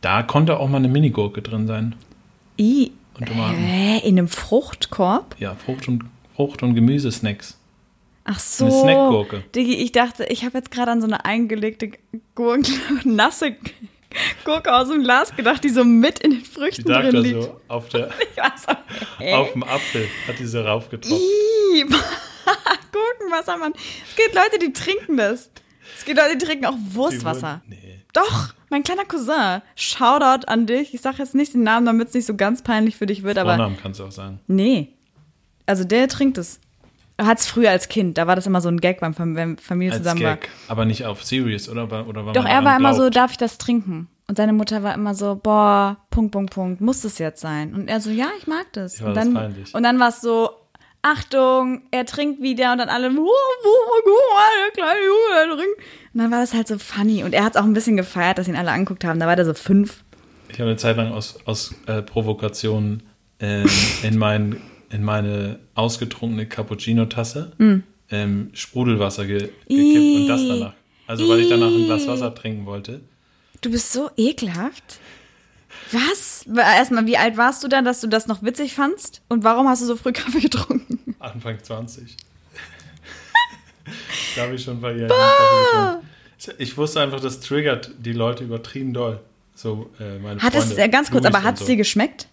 da 0.00 0.22
konnte 0.22 0.58
auch 0.58 0.68
mal 0.70 0.78
eine 0.78 0.88
Minigurke 0.88 1.42
drin 1.42 1.66
sein. 1.66 1.94
I. 2.58 2.92
Und 3.18 3.28
Tomaten. 3.28 3.56
Hä? 3.58 3.98
In 4.08 4.18
einem 4.18 4.28
Fruchtkorb? 4.28 5.36
Ja, 5.38 5.54
Frucht- 5.54 5.88
und, 5.88 6.04
Frucht 6.34 6.62
und 6.62 6.74
Gemüsesnacks. 6.74 7.58
Ach 8.24 8.38
so. 8.38 8.64
Eine 8.66 8.80
Snackgurke. 8.80 9.44
Diggi, 9.54 9.74
ich 9.76 9.92
dachte, 9.92 10.24
ich 10.24 10.44
habe 10.44 10.58
jetzt 10.58 10.70
gerade 10.70 10.90
an 10.92 11.00
so 11.00 11.06
eine 11.06 11.24
eingelegte 11.24 11.92
Gurke, 12.34 12.72
nasse 13.04 13.56
Gurke 14.44 14.74
aus 14.74 14.88
dem 14.88 15.02
Glas 15.02 15.34
gedacht, 15.36 15.62
die 15.64 15.68
so 15.68 15.84
mit 15.84 16.20
in 16.20 16.30
den 16.30 16.40
Die 16.40 16.46
Früchten 16.48 16.88
lag 16.90 17.02
drin 17.02 17.12
da 17.14 17.18
liegt. 17.20 17.42
so 17.42 17.60
auf, 17.68 17.88
der, 17.90 18.10
Ich 18.34 18.36
war 18.42 18.52
so, 18.56 18.72
hä? 19.18 19.34
auf 19.34 19.52
dem 19.52 19.62
Apfel, 19.64 20.08
hat 20.26 20.38
die 20.38 20.46
so 20.46 20.62
raufgetropft. 20.62 21.20
Ih, 21.20 21.84
Gurkenwasser, 22.92 23.56
Mann. 23.58 23.72
Es 24.08 24.16
gibt 24.16 24.34
Leute, 24.34 24.58
die 24.64 24.72
trinken 24.72 25.16
das. 25.16 25.50
Es 25.96 26.04
gibt 26.04 26.18
Leute, 26.18 26.36
die 26.36 26.44
trinken 26.44 26.66
auch 26.66 26.74
Die 26.74 26.94
Wurstwasser. 26.94 27.62
wurden- 27.66 27.80
Nee. 27.82 28.00
Doch, 28.14 28.54
mein 28.70 28.82
kleiner 28.82 29.04
Cousin. 29.04 29.60
Shoutout 29.76 30.46
an 30.46 30.66
dich. 30.66 30.94
Ich 30.94 31.02
sage 31.02 31.18
jetzt 31.18 31.34
nicht 31.34 31.52
den 31.52 31.62
Namen, 31.64 31.84
damit 31.84 32.08
es 32.08 32.14
nicht 32.14 32.26
so 32.26 32.34
ganz 32.34 32.62
peinlich 32.62 32.96
für 32.96 33.06
dich 33.06 33.22
wird, 33.22 33.36
aber 33.36 33.50
Vornamen 33.50 33.76
kannst 33.76 34.00
du 34.00 34.04
auch 34.04 34.12
sagen. 34.12 34.40
nee. 34.46 34.88
Also 35.66 35.84
der 35.84 36.08
trinkt 36.08 36.36
es. 36.36 36.60
Er 37.16 37.26
hat 37.26 37.38
es 37.38 37.46
früher 37.46 37.70
als 37.70 37.88
Kind. 37.88 38.18
Da 38.18 38.26
war 38.26 38.36
das 38.36 38.46
immer 38.46 38.60
so 38.60 38.68
ein 38.68 38.80
Gag, 38.80 39.00
beim 39.00 39.14
Fam 39.14 39.34
wenn 39.36 39.56
Familie 39.56 39.92
Als 39.92 40.02
zusammen 40.02 40.20
Gag. 40.20 40.48
Aber 40.68 40.84
nicht 40.84 41.06
auf 41.06 41.24
Serious, 41.24 41.68
oder? 41.68 41.84
oder 42.06 42.26
war. 42.26 42.32
Doch, 42.32 42.44
er 42.44 42.64
war 42.64 42.76
immer 42.76 42.92
so, 42.92 43.02
glaubt. 43.02 43.16
darf 43.16 43.30
ich 43.30 43.38
das 43.38 43.56
trinken? 43.56 44.08
Und 44.26 44.36
seine 44.36 44.52
Mutter 44.52 44.82
war 44.82 44.94
immer 44.94 45.14
so, 45.14 45.38
boah, 45.40 45.98
Punkt, 46.10 46.32
Punkt, 46.32 46.52
Punkt, 46.52 46.80
muss 46.80 47.02
das 47.02 47.18
jetzt 47.18 47.40
sein? 47.40 47.74
Und 47.74 47.88
er 47.88 48.00
so, 48.00 48.10
ja, 48.10 48.28
ich 48.38 48.46
mag 48.46 48.66
das. 48.72 48.98
Ja, 48.98 49.06
und 49.06 49.14
das 49.16 49.24
dann, 49.24 49.34
peinlich. 49.34 49.74
und 49.74 49.82
dann 49.82 49.98
war 50.00 50.08
es 50.08 50.20
so, 50.20 50.50
Achtung, 51.04 51.82
er 51.90 52.06
trinkt 52.06 52.40
wieder 52.40 52.72
und 52.72 52.78
dann 52.78 52.88
alle, 52.88 53.10
der 53.10 54.72
kleine 54.72 55.00
Junge, 55.04 55.46
der 55.46 55.56
trinkt. 55.56 55.78
Und 56.14 56.20
dann 56.20 56.30
war 56.30 56.40
das 56.40 56.54
halt 56.54 56.66
so 56.66 56.78
funny. 56.78 57.22
Und 57.24 57.34
er 57.34 57.44
hat 57.44 57.54
es 57.56 57.60
auch 57.60 57.64
ein 57.64 57.74
bisschen 57.74 57.96
gefeiert, 57.98 58.38
dass 58.38 58.48
ihn 58.48 58.56
alle 58.56 58.70
angeguckt 58.70 59.04
haben. 59.04 59.20
Da 59.20 59.26
war 59.26 59.36
der 59.36 59.44
so 59.44 59.52
fünf. 59.52 60.02
Ich 60.48 60.58
habe 60.60 60.70
eine 60.70 60.78
Zeit 60.78 60.96
lang 60.96 61.12
aus, 61.12 61.38
aus 61.44 61.74
äh, 61.86 62.00
Provokation 62.00 63.02
ähm, 63.38 63.68
in, 64.02 64.16
mein, 64.16 64.62
in 64.90 65.04
meine 65.04 65.58
ausgetrunkene 65.74 66.46
Cappuccino-Tasse 66.46 67.52
Mm. 67.58 67.74
ähm, 68.10 68.50
Sprudelwasser 68.54 69.26
ge 69.26 69.50
gekippt 69.68 70.16
und 70.16 70.28
das 70.28 70.40
danach. 70.46 70.72
Also 71.06 71.28
weil 71.28 71.40
ich 71.40 71.48
danach 71.50 71.66
ein 71.68 71.84
Glas 71.84 72.06
Wasser 72.06 72.34
trinken 72.34 72.64
wollte. 72.64 73.00
Du 73.60 73.70
bist 73.70 73.92
so 73.92 74.10
ekelhaft. 74.16 75.00
Was? 75.94 76.44
Erstmal, 76.56 77.06
wie 77.06 77.16
alt 77.16 77.36
warst 77.36 77.62
du 77.64 77.68
dann, 77.68 77.84
dass 77.84 78.00
du 78.00 78.06
das 78.08 78.26
noch 78.26 78.42
witzig 78.42 78.74
fandst? 78.74 79.22
Und 79.28 79.44
warum 79.44 79.68
hast 79.68 79.82
du 79.82 79.86
so 79.86 79.96
früh 79.96 80.12
Kaffee 80.12 80.40
getrunken? 80.40 81.14
Anfang 81.20 81.58
20. 81.62 82.16
da 84.36 84.42
habe 84.42 84.54
ich 84.54 84.64
schon 84.64 84.80
bei 84.80 84.92
ihr 84.94 85.08
Kaffee 85.08 85.64
getrunken. 85.72 86.08
Ich 86.58 86.76
wusste 86.76 87.00
einfach, 87.00 87.20
das 87.20 87.40
triggert 87.40 87.90
die 87.98 88.12
Leute 88.12 88.44
übertrieben 88.44 88.92
doll. 88.92 89.20
So, 89.54 89.90
äh, 90.00 90.18
meine 90.18 90.40
Hat 90.42 90.54
es, 90.54 90.64
Freunde, 90.66 90.82
äh, 90.82 90.88
ganz 90.88 91.10
kurz, 91.10 91.24
Louis 91.24 91.34
aber 91.34 91.44
hat 91.44 91.54
es 91.54 91.60
so. 91.60 91.66
dir 91.66 91.76
geschmeckt? 91.76 92.28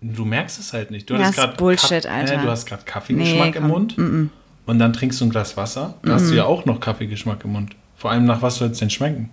Du 0.00 0.24
merkst 0.24 0.60
es 0.60 0.72
halt 0.72 0.92
nicht. 0.92 1.10
Du 1.10 1.18
hast 1.18 1.34
gerade 1.34 1.56
Bullshit, 1.56 2.04
Kaff- 2.04 2.12
Alter. 2.12 2.36
Du 2.36 2.48
hast 2.48 2.66
gerade 2.66 2.84
Kaffeegeschmack 2.84 3.54
Nee, 3.54 3.58
im. 3.58 3.66
Mund 3.66 3.98
und 3.98 4.78
dann 4.78 4.92
trinkst 4.92 5.20
du 5.20 5.24
ein 5.24 5.30
Glas 5.30 5.56
Wasser. 5.56 5.94
Da 6.04 6.12
hast 6.14 6.30
du 6.30 6.34
ja 6.34 6.44
auch 6.44 6.64
noch 6.66 6.78
Kaffeegeschmack 6.78 7.44
im 7.44 7.52
Mund. 7.52 7.74
Vor 7.96 8.10
allem 8.12 8.26
nach 8.26 8.42
was 8.42 8.56
soll 8.56 8.68
es 8.70 8.78
denn 8.78 8.90
schmecken? 8.90 9.30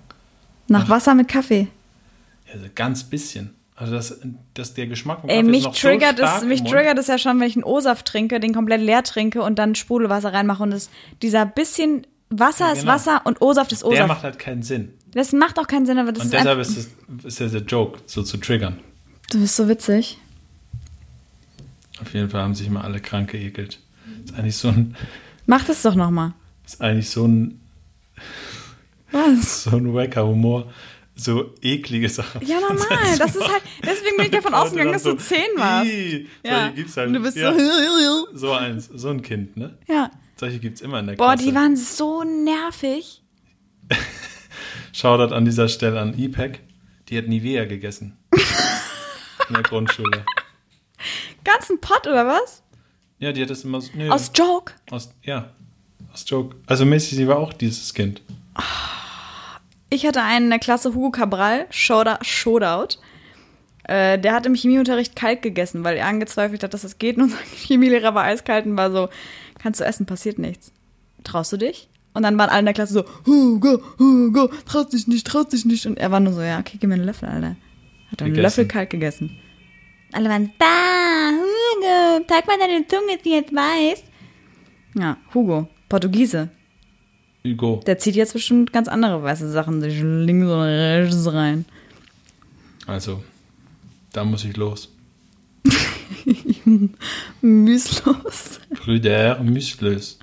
Nach 0.68 0.90
Wasser 0.90 1.14
mit 1.14 1.28
Kaffee. 1.28 1.68
Ja, 2.54 2.60
so 2.60 2.66
ganz 2.74 3.04
bisschen. 3.06 3.56
Also 3.76 3.94
das, 3.94 4.20
das 4.54 4.74
der 4.76 4.86
Geschmack 4.88 5.22
vom 5.22 5.30
Ey, 5.30 5.38
Kaffee 5.38 5.50
mich 5.50 5.60
ist 5.62 5.66
noch 5.66 5.76
so 5.76 5.88
triggert 5.88 6.20
es, 6.20 6.30
stark 6.30 6.44
im 6.44 6.50
mich 6.50 6.64
triggert 6.64 7.00
es 7.00 7.08
ja 7.08 7.18
schon, 7.18 7.40
wenn 7.40 7.48
ich 7.48 7.56
einen 7.56 7.64
O-Saft 7.64 8.06
trinke, 8.06 8.40
den 8.40 8.54
komplett 8.54 8.82
leer 8.82 9.04
trinke 9.04 9.42
und 9.42 9.58
dann 9.58 9.74
Sprudelwasser 9.76 10.32
reinmache 10.32 10.62
und 10.64 10.72
es 10.72 10.90
dieser 11.22 11.46
bisschen 11.46 12.06
Wasser 12.30 12.66
Ja, 12.68 12.72
ist 12.74 12.80
genau. 12.82 12.92
Wasser 12.94 13.22
und 13.26 13.42
O-Saft 13.42 13.72
ist 13.72 13.82
Der 13.84 13.90
O-Saft. 13.90 14.08
macht 14.08 14.24
halt 14.24 14.40
keinen 14.40 14.62
Sinn. 14.64 14.94
Das 15.14 15.32
macht 15.34 15.58
auch 15.60 15.68
keinen 15.68 15.86
Sinn, 15.86 15.98
aber 15.98 16.12
das 16.12 16.24
Und 16.24 16.34
ist 16.34 16.40
deshalb 16.40 16.60
ist, 16.60 16.78
es, 16.78 17.26
ist 17.26 17.40
ja 17.40 17.48
der 17.48 17.62
Joke, 17.62 18.00
so 18.06 18.22
zu 18.24 18.38
triggern. 18.38 18.80
Du 19.32 19.40
bist 19.40 19.56
so 19.56 19.68
witzig. 19.68 20.20
Auf 22.02 22.14
jeden 22.14 22.30
Fall 22.30 22.42
haben 22.42 22.56
sich 22.56 22.68
immer 22.68 22.84
alle 22.84 23.00
krank 23.00 23.32
geekelt. 23.32 23.80
Ist 24.26 24.36
eigentlich 24.36 24.58
so 24.58 24.70
ein, 24.70 24.96
Mach 25.46 25.64
das 25.66 25.82
doch 25.82 25.96
nochmal. 25.96 26.34
ist 26.66 26.82
eigentlich 26.82 27.10
so 27.10 27.26
ein, 27.28 27.60
Was? 29.12 29.64
so 29.64 29.72
ein 29.78 29.94
wacker 29.94 30.26
Humor. 30.28 30.72
So 31.16 31.54
eklige 31.62 32.10
Sachen. 32.10 32.46
Ja, 32.46 32.60
normal. 32.60 32.88
Das 33.20 33.36
ist 33.36 33.48
halt, 33.48 33.62
deswegen 33.84 34.18
bin 34.18 34.26
ich 34.26 34.32
davon 34.32 34.54
ausgegangen, 34.54 34.94
dass 34.94 35.04
du 35.04 35.14
zehn 35.16 35.46
warst. 35.58 35.88
Ih, 35.90 36.28
Ja. 36.44 36.62
Solche 36.62 36.74
gibt's 36.76 36.98
halt. 36.98 37.08
Und 37.08 37.14
du 37.14 37.20
bist 37.22 37.38
ja, 37.38 37.54
so. 37.54 38.28
so 38.34 38.52
eins, 38.54 38.90
so 38.94 39.10
ein 39.10 39.22
Kind, 39.22 39.56
ne? 39.56 39.78
Ja. 39.88 40.10
Solche 40.38 40.58
gibt's 40.60 40.82
immer 40.82 41.00
in 41.00 41.08
der 41.08 41.14
Boah, 41.16 41.34
Klasse. 41.34 41.44
die 41.50 41.56
waren 41.56 41.76
so 41.76 42.24
nervig. 42.24 43.22
Shoutout 44.94 45.34
an 45.34 45.46
dieser 45.46 45.68
Stelle 45.70 46.00
an 46.00 46.18
IPEC. 46.18 46.62
Die 47.10 47.18
hat 47.18 47.28
Nivea 47.28 47.66
gegessen. 47.66 48.18
in 49.50 49.54
der 49.54 49.64
Grundschule. 49.64 50.26
Ganzen 51.44 51.80
Pott 51.82 52.08
oder 52.08 52.26
was? 52.26 52.64
Ja, 53.20 53.32
die 53.32 53.42
hat 53.42 53.50
das 53.50 53.64
immer 53.64 53.82
so. 53.82 53.92
Nö, 53.96 54.10
Aus 54.10 54.32
Joke. 54.34 54.74
aus, 54.90 55.14
ja, 55.22 55.52
aus 56.12 56.26
Joke. 56.28 56.56
Also 56.66 56.86
Messi, 56.86 57.16
sie 57.16 57.28
war 57.28 57.38
auch 57.38 57.54
dieses 57.54 57.94
Kind. 57.94 58.22
Ich 59.94 60.08
hatte 60.08 60.24
einen 60.24 60.46
in 60.46 60.50
der 60.50 60.58
Klasse, 60.58 60.96
Hugo 60.96 61.12
Cabral, 61.12 61.68
Shoutout. 61.70 62.24
Shoutout. 62.24 62.98
Äh, 63.84 64.18
der 64.18 64.34
hat 64.34 64.48
im 64.48 64.56
Chemieunterricht 64.56 65.16
kalt 65.16 65.44
gegessen, 65.44 65.84
weil 65.84 65.98
er 65.98 66.08
angezweifelt 66.08 66.64
hat, 66.64 66.74
dass 66.74 66.82
das 66.82 66.98
geht. 66.98 67.18
Und 67.18 67.26
unser 67.26 67.38
Chemielehrer 67.38 68.16
war 68.16 68.24
eiskalt 68.24 68.66
und 68.66 68.76
war 68.76 68.92
so, 68.92 69.10
kannst 69.60 69.82
du 69.82 69.86
essen, 69.86 70.08
passiert 70.08 70.40
nichts. 70.40 70.72
Traust 71.24 71.52
du 71.52 71.58
dich? 71.58 71.90
Und 72.16 72.24
dann 72.24 72.40
waren 72.40 72.50
alle 72.50 72.62
in 72.62 72.66
der 72.66 72.74
Klasse 72.74 72.94
so, 72.94 73.06
Hugo, 73.28 73.84
Hugo, 74.00 74.50
traust 74.66 74.94
dich 74.94 75.08
nicht, 75.08 75.28
traust 75.28 75.54
dich 75.54 75.64
nicht. 75.64 75.86
Und 75.86 76.00
er 76.00 76.10
war 76.10 76.20
nur 76.20 76.34
so, 76.34 76.42
ja, 76.42 76.60
okay, 76.60 76.78
gib 76.80 76.90
mir 76.90 76.96
einen 76.96 77.06
Löffel, 77.06 77.30
Alter. 77.30 77.56
Hat 78.12 78.22
einen 78.24 78.34
Gegessen. 78.34 78.42
Löffel 78.42 78.68
kalt 78.68 78.90
gegessen. 78.90 79.38
Alle 80.12 80.28
waren, 80.28 80.52
da, 80.58 81.30
Hugo, 81.30 82.26
zeig 82.28 82.48
mal 82.48 82.58
deine 82.58 82.88
Zunge, 82.88 83.20
die 83.24 83.32
jetzt 83.32 83.54
weiß. 83.54 84.04
Ja, 84.96 85.18
Hugo, 85.36 85.68
Portugiese. 85.88 86.50
Hugo. 87.46 87.82
Der 87.86 87.98
zieht 87.98 88.16
jetzt 88.16 88.34
bestimmt 88.34 88.72
ganz 88.72 88.88
andere 88.88 89.22
weiße 89.22 89.52
Sachen 89.52 89.82
sich 89.82 90.00
links 90.02 90.48
und 90.48 90.62
rechts 90.62 91.32
rein. 91.32 91.66
Also, 92.88 93.24
da 94.14 94.24
muss 94.24 94.46
ich 94.46 94.56
los. 94.56 94.90
Müslos. 97.42 98.60
Brüder 98.70 99.42
Müslis. 99.42 100.20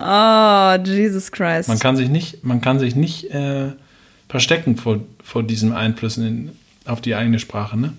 Oh, 0.00 0.76
Jesus 0.84 1.32
Christ. 1.32 1.68
Man 1.68 1.78
kann 1.78 1.96
sich 1.96 2.08
nicht, 2.08 2.44
man 2.44 2.60
kann 2.60 2.78
sich 2.78 2.94
nicht 2.94 3.30
äh, 3.30 3.72
verstecken 4.28 4.76
vor, 4.76 5.00
vor 5.22 5.42
diesen 5.42 5.72
Einflüssen 5.72 6.26
in, 6.26 6.50
auf 6.84 7.00
die 7.00 7.14
eigene 7.14 7.38
Sprache, 7.38 7.78
ne? 7.78 7.92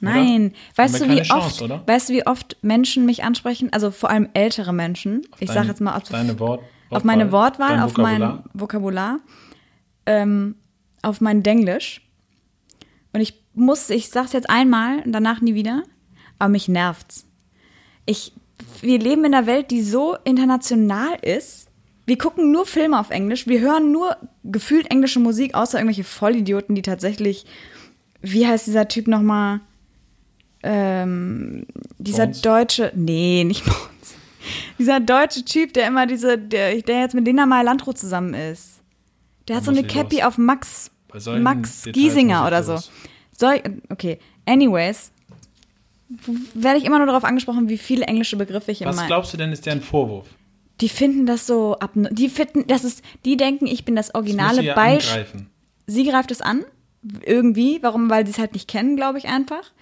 Nein, 0.00 0.52
weißt 0.76 1.00
Haben 1.00 1.08
du, 1.08 1.14
wie 1.14 1.22
keine 1.22 1.40
oft, 1.40 1.58
Chance, 1.58 1.64
oder? 1.64 1.82
weißt 1.86 2.08
du, 2.08 2.12
wie 2.14 2.26
oft 2.26 2.56
Menschen 2.62 3.06
mich 3.06 3.24
ansprechen, 3.24 3.72
also 3.72 3.90
vor 3.90 4.10
allem 4.10 4.28
ältere 4.34 4.72
Menschen. 4.72 5.22
ich 5.38 5.50
sage 5.50 5.68
jetzt 5.68 5.80
mal 5.80 5.96
auf, 5.96 6.02
deine 6.04 6.38
Wort, 6.40 6.62
auf 6.90 7.04
meine 7.04 7.32
Wortwahl, 7.32 7.80
auf 7.80 7.96
mein 7.96 8.20
Vokabular. 8.20 8.44
Vokabular, 8.54 9.18
ähm, 10.06 10.56
auf 11.02 11.20
mein 11.20 11.42
Denglisch. 11.42 12.02
Und 13.12 13.20
ich 13.20 13.44
muss, 13.54 13.88
ich 13.90 14.10
sag's 14.10 14.32
jetzt 14.32 14.50
einmal 14.50 15.00
und 15.04 15.12
danach 15.12 15.40
nie 15.40 15.54
wieder, 15.54 15.84
aber 16.38 16.50
mich 16.50 16.68
nervt's. 16.68 17.26
Ich, 18.06 18.32
wir 18.80 18.98
leben 18.98 19.24
in 19.24 19.34
einer 19.34 19.46
Welt, 19.46 19.70
die 19.70 19.82
so 19.82 20.16
international 20.24 21.14
ist. 21.22 21.68
Wir 22.06 22.18
gucken 22.18 22.52
nur 22.52 22.66
Filme 22.66 22.98
auf 22.98 23.10
Englisch, 23.10 23.46
wir 23.46 23.60
hören 23.60 23.90
nur 23.92 24.16
gefühlt 24.42 24.90
englische 24.90 25.20
Musik, 25.20 25.54
außer 25.54 25.78
irgendwelche 25.78 26.04
Vollidioten, 26.04 26.74
die 26.74 26.82
tatsächlich, 26.82 27.46
wie 28.20 28.46
heißt 28.46 28.66
dieser 28.66 28.88
Typ 28.88 29.08
nochmal? 29.08 29.60
Ähm, 30.66 31.66
dieser 31.98 32.24
Bones? 32.24 32.40
deutsche, 32.40 32.92
nee, 32.94 33.44
nicht 33.44 33.64
Bones. 33.64 33.78
Dieser 34.78 35.00
deutsche 35.00 35.44
Typ, 35.44 35.74
der 35.74 35.86
immer 35.86 36.06
diese, 36.06 36.38
der, 36.38 36.80
der 36.82 37.00
jetzt 37.00 37.14
mit 37.14 37.26
Lena 37.26 37.46
Meyer 37.46 37.64
Landrut 37.64 37.98
zusammen 37.98 38.34
ist. 38.34 38.80
Der 39.48 39.56
hat 39.56 39.62
Da 39.62 39.66
so 39.66 39.70
eine 39.70 39.86
Cappy 39.86 40.22
auf 40.22 40.38
Max, 40.38 40.90
Max 41.12 41.82
Details 41.82 41.94
Giesinger 41.94 42.46
oder 42.46 42.62
so. 42.62 42.78
Soll, 43.36 43.60
okay, 43.90 44.18
anyways, 44.46 45.12
werde 46.54 46.78
ich 46.78 46.84
immer 46.84 46.98
nur 46.98 47.06
darauf 47.06 47.24
angesprochen, 47.24 47.68
wie 47.68 47.78
viele 47.78 48.06
englische 48.06 48.36
Begriffe 48.36 48.72
ich 48.72 48.82
in 48.82 48.88
Was 48.88 49.06
glaubst 49.06 49.32
du 49.32 49.36
denn, 49.36 49.52
ist 49.52 49.66
deren 49.66 49.82
Vorwurf? 49.82 50.26
Die 50.80 50.88
finden 50.88 51.26
das 51.26 51.46
so 51.46 51.78
ab. 51.78 51.92
Die 51.94 52.28
finden, 52.28 52.66
das 52.66 52.84
ist, 52.84 53.02
die 53.24 53.36
denken, 53.36 53.66
ich 53.66 53.84
bin 53.84 53.96
das 53.96 54.08
Das 54.08 54.14
originale 54.14 54.62
ja 54.62 54.74
Beispiel. 54.74 55.46
Sie 55.86 56.04
greift 56.04 56.30
es 56.30 56.40
an, 56.40 56.64
irgendwie. 57.24 57.78
Warum? 57.82 58.10
Weil 58.10 58.26
sie 58.26 58.32
es 58.32 58.38
halt 58.38 58.54
nicht 58.54 58.68
kennen, 58.68 58.96
glaube 58.96 59.18
ich 59.18 59.26
einfach. 59.26 59.72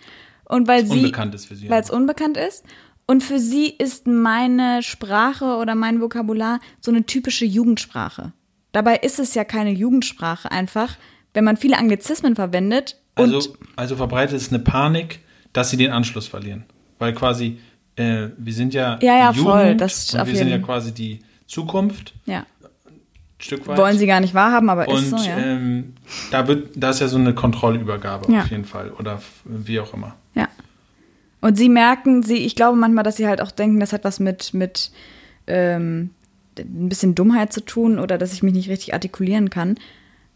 Und 0.53 0.69
weil 0.69 0.87
sie, 0.87 0.99
Unbekannt 0.99 1.35
ist 1.35 1.47
für 1.47 1.57
sie. 1.57 1.71
weil 1.71 1.81
es 1.83 1.91
unbekannt 1.91 2.37
ist. 2.37 2.65
Und 3.07 3.23
für 3.23 3.39
sie 3.39 3.69
ist 3.69 4.07
meine 4.07 4.83
Sprache 4.83 5.57
oder 5.57 5.75
mein 5.75 6.01
Vokabular 6.01 6.61
so 6.81 6.91
eine 6.91 7.05
typische 7.05 7.45
Jugendsprache. 7.45 8.33
Dabei 8.73 8.97
ist 8.97 9.19
es 9.19 9.35
ja 9.35 9.45
keine 9.45 9.71
Jugendsprache 9.71 10.51
einfach, 10.51 10.97
wenn 11.35 11.45
man 11.45 11.57
viele 11.57 11.79
Anglizismen 11.79 12.37
verwendet. 12.37 12.99
Also, 13.15 13.57
also 13.77 13.97
verbreitet 13.97 14.37
es 14.37 14.51
eine 14.51 14.59
Panik, 14.61 15.21
dass 15.53 15.71
sie 15.71 15.77
den 15.77 15.91
Anschluss 15.91 16.27
verlieren. 16.27 16.65
Weil 16.99 17.15
quasi, 17.15 17.59
äh, 17.97 18.29
wir 18.37 18.53
sind 18.53 18.73
ja, 18.75 18.99
Ja, 19.03 19.19
ja, 19.19 19.33
die 19.33 19.41
voll, 19.41 19.63
Jugend 19.63 19.81
das 19.81 20.15
und 20.15 20.27
wir 20.27 20.37
sind 20.37 20.49
ja 20.49 20.59
quasi 20.59 20.93
die 20.93 21.21
Zukunft, 21.47 22.15
ja, 22.25 22.41
ein 22.41 23.01
Stück 23.39 23.67
weit. 23.67 23.77
wollen 23.77 23.99
sie 23.99 24.07
gar 24.07 24.21
nicht 24.21 24.33
wahrhaben, 24.35 24.71
aber 24.71 24.89
und 24.89 24.99
ist 24.99 25.11
so, 25.11 25.17
ja. 25.17 25.37
ähm, 25.39 25.95
da 26.31 26.47
wird, 26.47 26.71
da 26.77 26.91
ist 26.91 27.01
ja 27.01 27.09
so 27.09 27.19
eine 27.19 27.35
Kontrollübergabe 27.35 28.33
Ja. 28.33 28.43
auf 28.43 28.51
jeden 28.51 28.65
Fall. 28.65 28.91
Oder 28.93 29.21
wie 29.45 29.81
auch 29.81 29.93
immer. 29.93 30.15
Ja. 30.35 30.49
Und 31.41 31.57
sie 31.57 31.69
merken, 31.69 32.23
sie, 32.23 32.39
ich 32.39 32.55
glaube 32.55 32.79
manchmal, 32.79 33.05
dass 33.05 33.17
sie 33.17 33.27
halt 33.27 33.41
auch 33.41 33.51
denken, 33.51 33.81
das 33.81 33.93
hat 33.93 34.05
was 34.05 34.21
mit, 34.21 34.55
mit 34.55 34.91
ähm, 35.47 36.11
ein 36.59 36.89
bisschen 36.89 37.15
Dummheit 37.15 37.53
zu 37.53 37.65
tun 37.65 37.99
oder 37.99 38.19
dass 38.19 38.33
ich 38.33 38.43
mich 38.43 38.55
nicht 38.55 38.69
richtig 38.69 38.95
artikulieren 38.95 39.51
kann. 39.51 39.77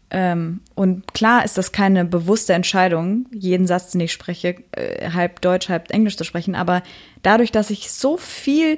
Ähm, 0.09 0.61
und 0.73 1.13
klar 1.13 1.43
ist 1.43 1.57
das 1.57 1.71
keine 1.71 2.05
bewusste 2.05 2.53
Entscheidung, 2.53 3.25
jeden 3.31 3.67
Satz, 3.67 3.91
den 3.91 4.01
ich 4.01 4.13
spreche, 4.13 4.55
äh, 4.71 5.11
halb 5.11 5.41
Deutsch, 5.41 5.67
halb 5.69 5.91
Englisch 5.91 6.15
zu 6.17 6.23
sprechen. 6.23 6.55
Aber 6.55 6.81
dadurch, 7.23 7.51
dass 7.51 7.69
ich 7.69 7.91
so 7.91 8.15
viel, 8.15 8.77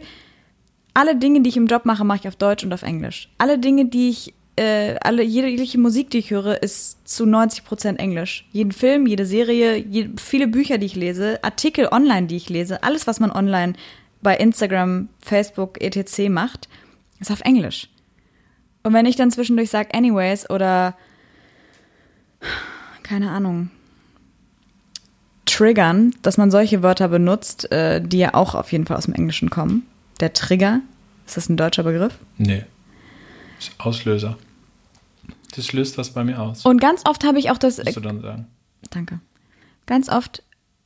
alle 0.93 1.15
Dinge, 1.15 1.41
die 1.41 1.49
ich 1.49 1.57
im 1.57 1.67
Job 1.67 1.85
mache, 1.85 2.03
mache 2.03 2.21
ich 2.21 2.27
auf 2.27 2.35
Deutsch 2.35 2.63
und 2.63 2.73
auf 2.73 2.81
Englisch. 2.81 3.29
Alle 3.37 3.59
Dinge, 3.59 3.85
die 3.85 4.09
ich, 4.09 4.33
äh, 4.59 4.97
alle, 5.01 5.23
jegliche 5.23 5.77
Musik, 5.77 6.09
die 6.09 6.17
ich 6.17 6.31
höre, 6.31 6.61
ist 6.61 7.07
zu 7.07 7.25
90 7.25 7.63
Prozent 7.63 7.97
Englisch. 7.97 8.45
Jeden 8.51 8.73
Film, 8.73 9.07
jede 9.07 9.25
Serie, 9.25 9.77
je, 9.77 10.09
viele 10.17 10.47
Bücher, 10.47 10.77
die 10.77 10.85
ich 10.85 10.97
lese, 10.97 11.41
Artikel 11.45 11.87
online, 11.89 12.27
die 12.27 12.35
ich 12.35 12.49
lese, 12.49 12.83
alles, 12.83 13.07
was 13.07 13.21
man 13.21 13.31
online 13.31 13.73
bei 14.21 14.35
Instagram, 14.35 15.07
Facebook, 15.21 15.81
etc. 15.81 16.27
macht, 16.27 16.67
ist 17.21 17.31
auf 17.31 17.39
Englisch. 17.41 17.87
Und 18.83 18.93
wenn 18.93 19.05
ich 19.05 19.15
dann 19.15 19.31
zwischendurch 19.31 19.69
sage, 19.69 19.93
anyways, 19.93 20.49
oder 20.49 20.97
keine 23.01 23.31
Ahnung, 23.31 23.69
triggern, 25.45 26.13
dass 26.21 26.37
man 26.37 26.51
solche 26.51 26.83
Wörter 26.83 27.07
benutzt, 27.07 27.71
äh, 27.71 28.01
die 28.01 28.19
ja 28.19 28.33
auch 28.33 28.55
auf 28.55 28.73
jeden 28.73 28.85
Fall 28.85 28.97
aus 28.97 29.05
dem 29.05 29.13
Englischen 29.13 29.49
kommen. 29.49 29.87
Der 30.19 30.33
Trigger, 30.33 30.81
ist 31.25 31.37
das 31.37 31.47
ein 31.47 31.55
deutscher 31.55 31.83
Begriff? 31.83 32.19
Nee. 32.37 32.65
Auslöser. 33.77 34.37
Das 35.55 35.73
löst 35.73 35.97
was 35.97 36.11
bei 36.11 36.23
mir 36.23 36.39
aus, 36.39 36.65
Und 36.65 36.79
ganz 36.79 37.03
oft 37.05 37.23
habe 37.23 37.39
ich 37.39 37.49
auch 37.51 37.57
das, 37.57 37.77
musst 37.77 37.95
du 37.95 38.01
dann 38.01 38.21
sagen. 38.21 38.47
danke, 38.91 39.19
ganz 39.85 40.09
oft 40.09 40.43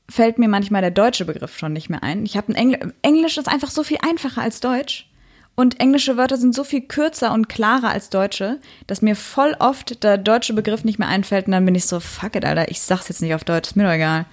fällt 0.09 0.37
mir 0.37 0.47
manchmal 0.47 0.81
der 0.81 0.91
deutsche 0.91 1.25
Begriff 1.25 1.57
schon 1.57 1.73
nicht 1.73 1.89
mehr 1.89 2.03
ein. 2.03 2.25
Ich 2.25 2.37
habe 2.37 2.49
ein 2.51 2.55
Engl 2.55 2.93
Englisch 3.01 3.37
ist 3.37 3.47
einfach 3.47 3.69
so 3.69 3.83
viel 3.83 3.97
einfacher 4.01 4.41
als 4.41 4.59
Deutsch. 4.59 5.09
Und 5.55 5.79
englische 5.79 6.17
Wörter 6.17 6.37
sind 6.37 6.55
so 6.55 6.63
viel 6.63 6.81
kürzer 6.81 7.31
und 7.31 7.47
klarer 7.47 7.89
als 7.89 8.09
deutsche, 8.09 8.59
dass 8.87 9.03
mir 9.03 9.15
voll 9.15 9.55
oft 9.59 10.03
der 10.03 10.17
deutsche 10.17 10.53
Begriff 10.53 10.83
nicht 10.83 10.97
mehr 10.97 11.07
einfällt 11.07 11.45
und 11.45 11.51
dann 11.51 11.63
bin 11.63 11.75
ich 11.75 11.85
so, 11.85 11.99
fuck 11.99 12.35
it, 12.35 12.43
Alter, 12.43 12.71
ich 12.71 12.81
sag's 12.81 13.07
jetzt 13.07 13.21
nicht 13.21 13.35
auf 13.35 13.43
Deutsch, 13.43 13.69
ist 13.69 13.75
mir 13.75 13.83
doch 13.83 13.91
egal. 13.91 14.25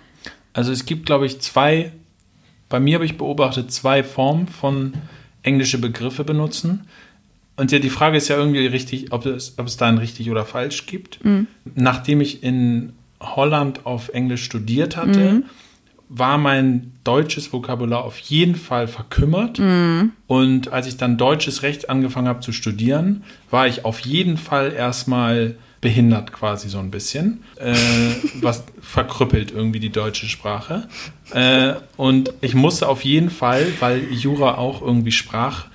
Also 0.55 0.72
es 0.72 0.87
gibt, 0.87 1.05
glaube 1.05 1.26
ich, 1.26 1.39
zwei, 1.43 1.93
bei 2.70 2.81
mir 2.81 2.95
habe 2.95 3.05
ich 3.05 3.18
beobachtet, 3.18 3.70
zwei 3.70 4.03
Formen 4.03 4.49
von 4.49 4.95
englische 5.43 5.76
Begriffe 5.78 6.24
benutzen. 6.24 6.87
Und 7.61 7.71
ja, 7.73 7.79
die 7.79 7.91
Frage 7.91 8.17
ist 8.17 8.29
ja 8.29 8.39
irgendwie 8.39 8.67
richtig, 8.67 9.13
ob 9.13 9.27
es, 9.27 9.59
ob 9.59 9.67
es 9.67 9.77
da 9.77 9.87
ein 9.87 9.99
richtig 9.99 10.31
oder 10.31 10.47
falsch 10.47 10.87
gibt. 10.87 11.23
Nachdem 11.75 12.23
ich 12.23 12.43
in 12.43 12.95
Holland 13.21 13.85
auf 13.85 14.09
Englisch 14.09 14.45
studiert 14.45 14.97
hatte, 14.97 15.43
war 16.09 16.39
mein 16.39 16.93
deutsches 17.05 17.53
Vokabular 17.53 18.03
auf 18.03 18.19
jeden 18.19 18.55
Fall 18.55 18.89
verkümmert. 18.89 19.59
Und 20.27 20.73
als 20.73 20.87
ich 20.87 20.97
dann 20.97 21.19
deutsches 21.19 21.63
Recht 21.63 21.91
angefangen 21.91 22.29
habe 22.29 22.41
zu 22.41 22.53
studieren, 22.53 23.25
war 23.51 23.69
ich 23.69 23.85
auf 23.85 24.01
jeden 24.01 24.39
Fall 24.39 24.73
erstmal 24.73 25.55
behindert 25.83 26.33
quasi 26.33 26.71
so 26.71 26.79
ein 26.79 26.91
bisschen, 26.91 27.45
äh, 27.57 27.75
was 28.41 28.65
verkrüppelt 28.81 29.53
irgendwie 29.53 29.81
die 29.81 29.91
deutsche 29.91 30.27
Sprache. 30.27 30.89
Äh, 31.33 31.75
und 31.99 32.33
ich 32.41 32.55
musste 32.55 32.89
auf 32.89 33.05
jeden 33.05 33.29
Fall, 33.29 33.67
weil 33.81 34.11
Jura 34.13 34.55
auch 34.55 34.81
irgendwie 34.81 35.13
Sprach, 35.13 35.67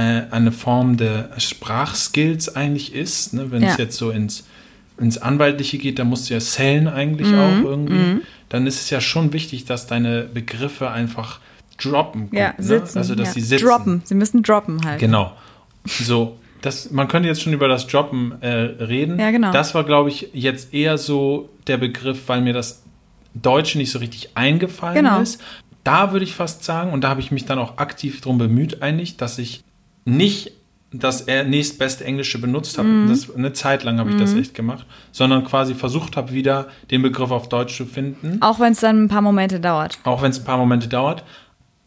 eine 0.00 0.52
Form 0.52 0.96
der 0.96 1.30
Sprachskills 1.38 2.54
eigentlich 2.56 2.94
ist, 2.94 3.34
ne? 3.34 3.50
wenn 3.50 3.62
es 3.62 3.76
Ja. 3.76 3.84
jetzt 3.84 3.96
so 3.96 4.10
ins, 4.10 4.44
ins 4.98 5.18
Anwaltliche 5.18 5.78
geht, 5.78 5.98
da 5.98 6.04
musst 6.04 6.30
du 6.30 6.34
ja 6.34 6.40
zählen 6.40 6.88
eigentlich 6.88 7.28
Mhm, 7.28 7.38
auch 7.38 7.62
irgendwie. 7.64 8.20
Dann 8.48 8.66
ist 8.66 8.80
es 8.80 8.90
ja 8.90 9.00
schon 9.00 9.32
wichtig, 9.32 9.64
dass 9.64 9.86
deine 9.86 10.22
Begriffe 10.22 10.90
einfach 10.90 11.40
droppen. 11.82 12.28
Ja, 12.32 12.48
ne? 12.48 12.54
sitzen. 12.58 12.98
Also, 12.98 13.14
dass 13.14 13.28
ja. 13.28 13.34
sie 13.34 13.40
sitzen. 13.40 13.66
Droppen, 13.66 14.02
sie 14.04 14.14
müssen 14.14 14.42
droppen 14.42 14.84
halt. 14.84 15.00
Genau. 15.00 15.32
So, 15.84 16.38
das, 16.60 16.90
man 16.90 17.08
könnte 17.08 17.28
jetzt 17.28 17.42
schon 17.42 17.52
über 17.52 17.66
das 17.68 17.86
Droppen 17.86 18.40
äh, 18.40 18.48
reden. 18.48 19.18
Ja, 19.18 19.30
genau. 19.30 19.52
Das 19.52 19.74
war, 19.74 19.84
glaube 19.84 20.10
ich, 20.10 20.28
jetzt 20.32 20.72
eher 20.72 20.96
so 20.98 21.50
der 21.66 21.76
Begriff, 21.78 22.28
weil 22.28 22.40
mir 22.40 22.52
das 22.52 22.82
Deutsche 23.34 23.78
nicht 23.78 23.90
so 23.90 23.98
richtig 23.98 24.30
eingefallen 24.36 24.94
Genau. 25.04 25.20
ist. 25.20 25.40
Da 25.84 26.12
würde 26.12 26.24
ich 26.24 26.34
fast 26.34 26.62
sagen, 26.62 26.92
und 26.92 27.02
da 27.02 27.08
habe 27.08 27.20
ich 27.20 27.32
mich 27.32 27.44
dann 27.46 27.58
auch 27.58 27.78
aktiv 27.78 28.20
drum 28.20 28.38
bemüht, 28.38 28.82
eigentlich, 28.82 29.16
dass 29.16 29.38
ich 29.38 29.64
nicht 30.04 30.52
das 30.92 31.26
nächstbeste 31.26 32.04
Englische 32.04 32.38
benutzt 32.38 32.76
habe. 32.78 32.88
Mhm. 32.88 33.08
Das, 33.08 33.34
eine 33.34 33.52
Zeit 33.52 33.82
lang 33.82 33.98
habe 33.98 34.10
ich 34.10 34.16
das 34.16 34.34
echt 34.34 34.54
gemacht, 34.54 34.84
sondern 35.10 35.44
quasi 35.44 35.74
versucht 35.74 36.16
habe, 36.16 36.32
wieder 36.32 36.68
den 36.90 37.00
Begriff 37.02 37.30
auf 37.30 37.48
Deutsch 37.48 37.76
zu 37.76 37.86
finden. 37.86 38.42
Auch 38.42 38.60
wenn 38.60 38.72
es 38.72 38.80
dann 38.80 39.04
ein 39.04 39.08
paar 39.08 39.22
Momente 39.22 39.58
dauert. 39.58 39.98
Auch 40.04 40.22
wenn 40.22 40.30
es 40.30 40.38
ein 40.38 40.44
paar 40.44 40.58
Momente 40.58 40.88
dauert. 40.88 41.24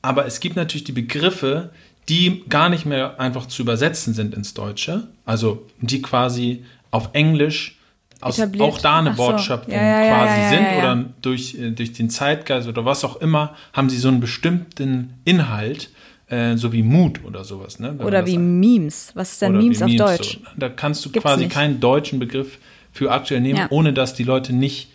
Aber 0.02 0.26
es 0.26 0.40
gibt 0.40 0.56
natürlich 0.56 0.86
die 0.86 0.92
Begriffe, 0.92 1.70
die 2.10 2.44
gar 2.50 2.70
nicht 2.70 2.86
mehr 2.86 3.20
einfach 3.20 3.48
zu 3.48 3.62
übersetzen 3.62 4.14
sind 4.14 4.34
ins 4.34 4.54
Deutsche. 4.54 5.08
Also 5.26 5.66
die 5.82 6.02
quasi 6.02 6.64
auf 6.92 7.10
Englisch 7.14 7.78
aus, 8.22 8.40
auch 8.60 8.80
da 8.80 9.00
eine 9.00 9.12
so. 9.12 9.18
Wortschöpfung 9.18 9.74
Ja, 9.74 10.04
ja, 10.04 10.16
quasi 10.16 10.42
ja, 10.42 10.50
sind 10.50 10.78
oder 10.78 11.06
durch, 11.22 11.56
äh, 11.56 11.72
durch 11.72 11.94
den 11.94 12.10
Zeitgeist 12.10 12.68
oder 12.68 12.86
was 12.86 13.04
auch 13.04 13.18
immer, 13.18 13.56
haben 13.74 13.90
sie 13.90 13.98
so 13.98 14.08
einen 14.08 14.20
bestimmten 14.20 15.14
Inhalt, 15.26 15.90
äh, 16.28 16.56
so 16.58 16.72
wie 16.74 16.82
Mut 16.84 17.24
oder 17.24 17.44
sowas. 17.44 17.80
Ne? 17.80 17.94
Wenn 17.98 18.06
Oder 18.06 18.26
wie 18.26 18.32
sagt. 18.32 18.44
Memes. 18.44 19.12
Was 19.14 19.34
ist 19.34 19.42
denn 19.42 19.58
Memes 19.58 19.82
auf 19.82 19.88
Memes, 19.90 20.02
Deutsch? 20.06 20.34
So. 20.44 20.50
Da 20.58 20.70
kannst 20.70 21.06
du 21.06 21.10
Gibt's 21.12 21.24
quasi 21.24 21.44
nicht. 21.46 21.54
keinen 21.54 21.80
deutschen 21.80 22.20
Begriff 22.20 22.58
für 22.92 23.12
aktuell 23.12 23.42
nehmen, 23.42 23.60
Ja. 23.60 23.68
ohne 23.70 23.94
dass 23.94 24.14
die 24.14 24.24
Leute 24.24 24.54
nicht 24.54 24.90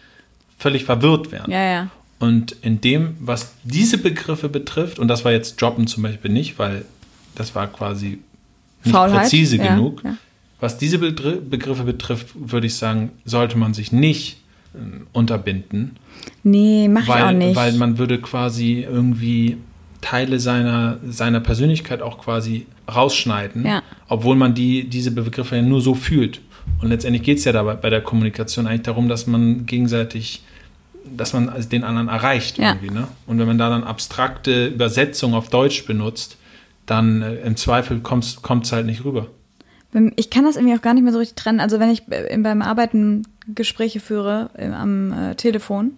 völlig 0.59 0.85
verwirrt 0.85 1.31
werden. 1.33 1.53
Ja, 1.53 1.63
ja. 1.63 1.91
Und 2.19 2.53
in 2.63 2.81
dem, 2.81 3.15
was 3.21 3.55
diese 3.65 3.97
Begriffe 3.99 4.49
betrifft, 4.49 4.99
und 4.99 5.09
das 5.09 5.25
war 5.25 5.33
jetzt 5.33 5.61
Droppen 5.63 5.87
zum 5.87 6.03
Beispiel 6.03 6.31
nicht, 6.31 6.59
weil 6.59 6.85
das 7.35 7.55
war 7.55 7.67
quasi 7.69 8.19
nicht 8.85 8.93
Faulheit, 8.95 9.23
präzise 9.23 9.59
genug. 9.59 10.03
Was 10.59 10.77
diese 10.77 10.99
Begr- 10.99 11.41
Begriffe 11.41 11.85
betrifft, 11.85 12.29
würde 12.35 12.67
ich 12.67 12.75
sagen, 12.75 13.11
sollte 13.25 13.57
man 13.57 13.73
sich 13.73 13.93
nicht 13.93 14.39
ähm, 14.75 15.07
unterbinden, 15.13 15.97
Nee, 16.43 16.87
mach 16.89 17.05
ich 17.05 17.09
auch 17.09 17.15
weil, 17.15 17.35
nicht. 17.35 17.57
weil 17.57 17.73
man 17.75 17.97
würde 17.99 18.21
quasi 18.21 18.87
irgendwie 18.89 19.57
Teile 20.01 20.39
seiner, 20.41 20.99
seiner 21.07 21.41
Persönlichkeit 21.41 22.03
auch 22.03 22.19
quasi 22.19 22.67
rausschneiden, 22.93 23.65
Ja. 23.67 23.83
obwohl 24.09 24.37
man 24.37 24.55
die, 24.55 24.85
diese 24.89 25.11
Begriffe 25.11 25.57
ja 25.57 25.63
nur 25.63 25.81
so 25.81 25.95
fühlt. 25.95 26.41
Und 26.81 26.89
letztendlich 26.89 27.23
geht 27.23 27.39
es 27.39 27.45
ja 27.45 27.53
dabei 27.53 27.75
bei 27.75 27.91
der 27.91 28.01
Kommunikation 28.01 28.67
eigentlich 28.67 28.83
darum, 28.83 29.09
dass 29.09 29.27
man 29.27 29.67
gegenseitig, 29.67 30.43
dass 31.17 31.33
man 31.33 31.53
den 31.71 31.85
anderen 31.85 32.09
erreicht 32.09 32.59
Ja. 32.59 32.71
irgendwie. 32.73 32.91
Ne? 32.95 33.09
Und 33.27 33.39
wenn 33.39 33.47
man 33.47 33.59
da 33.59 33.69
dann 33.71 33.85
abstrakte 33.85 34.69
Übersetzungen 34.69 35.35
auf 35.35 35.49
Deutsch 35.49 35.87
benutzt, 35.87 36.37
dann 36.87 37.23
äh, 37.23 37.35
im 37.47 37.57
Zweifel 37.57 38.01
kommt 38.01 38.25
es 38.65 38.73
halt 38.73 38.87
nicht 38.87 39.05
rüber. 39.05 39.27
Ich 40.17 40.31
kann 40.31 40.45
das 40.45 40.57
irgendwie 40.57 40.77
auch 40.77 40.83
gar 40.83 40.95
nicht 40.95 41.03
mehr 41.03 41.13
so 41.13 41.19
richtig 41.19 41.37
trennen. 41.37 41.59
Also 41.61 41.81
wenn 41.81 41.91
ich 41.91 42.03
äh, 42.11 42.37
beim 42.39 42.63
Arbeiten 42.63 43.23
Gespräche 43.55 43.99
führe 44.01 44.51
äh, 44.57 44.69
am 44.69 45.13
äh, 45.13 45.35
Telefon, 45.35 45.93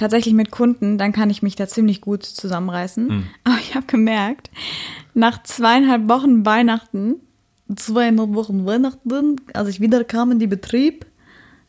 tatsächlich 0.00 0.34
mit 0.34 0.50
Kunden, 0.50 0.98
dann 0.98 1.12
kann 1.12 1.30
ich 1.30 1.42
mich 1.42 1.56
da 1.56 1.68
ziemlich 1.68 2.00
gut 2.00 2.24
zusammenreißen. 2.24 3.28
Aber 3.44 3.58
ich 3.60 3.74
habe 3.74 3.86
gemerkt, 3.86 4.50
nach 5.14 5.42
zweieinhalb 5.42 6.08
Wochen 6.08 6.44
Weihnachten, 6.44 7.16
zweieinhalb 7.74 8.34
Wochen 8.34 8.66
Weihnachten, 8.66 9.36
als 9.52 9.68
ich 9.68 9.80
wieder 9.80 10.02
kam 10.04 10.32
in 10.32 10.38
die 10.38 10.46
Betrieb, 10.46 11.06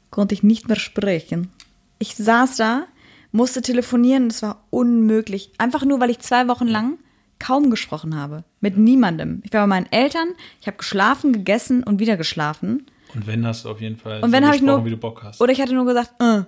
konnte 0.10 0.34
ich 0.34 0.44
nicht 0.44 0.68
mehr 0.68 0.78
sprechen. 0.78 1.52
Ich 2.00 2.16
saß 2.16 2.56
da, 2.56 2.88
musste 3.32 3.62
telefonieren, 3.62 4.30
das 4.30 4.42
war 4.42 4.66
unmöglich. 4.70 5.52
Einfach 5.58 5.86
nur, 5.86 6.00
weil 6.00 6.10
ich 6.10 6.20
zwei 6.20 6.48
Wochen 6.48 6.68
lang 6.68 6.98
kaum 7.40 7.70
gesprochen 7.70 8.16
habe. 8.16 8.44
Mit 8.60 8.78
niemandem. 8.78 9.42
Ich 9.44 9.54
war 9.54 9.62
bei 9.62 9.68
meinen 9.68 9.92
Eltern, 9.92 10.30
ich 10.60 10.68
habe 10.68 10.78
geschlafen, 10.78 11.34
gegessen 11.34 11.84
und 11.84 12.00
wieder 12.00 12.18
geschlafen. 12.18 12.86
Und 13.14 13.28
wenn 13.28 13.46
hast 13.46 13.66
du 13.66 13.70
auf 13.70 13.82
jeden 13.82 13.98
Fall 13.98 14.22
Und 14.24 14.32
wenn 14.32 14.44
so 14.44 14.48
habe 14.48 14.56
ich 14.56 14.62
nur. 14.62 14.76
gesprochen, 14.76 14.86
wie 14.86 14.92
du 14.92 14.98
Bock 14.98 15.24
hast. 15.24 15.42
Oder 15.42 15.52
ich 15.52 15.62
hatte 15.62 15.74
nur 15.74 15.86
gesagt, 15.86 16.14
äh, 16.20 16.44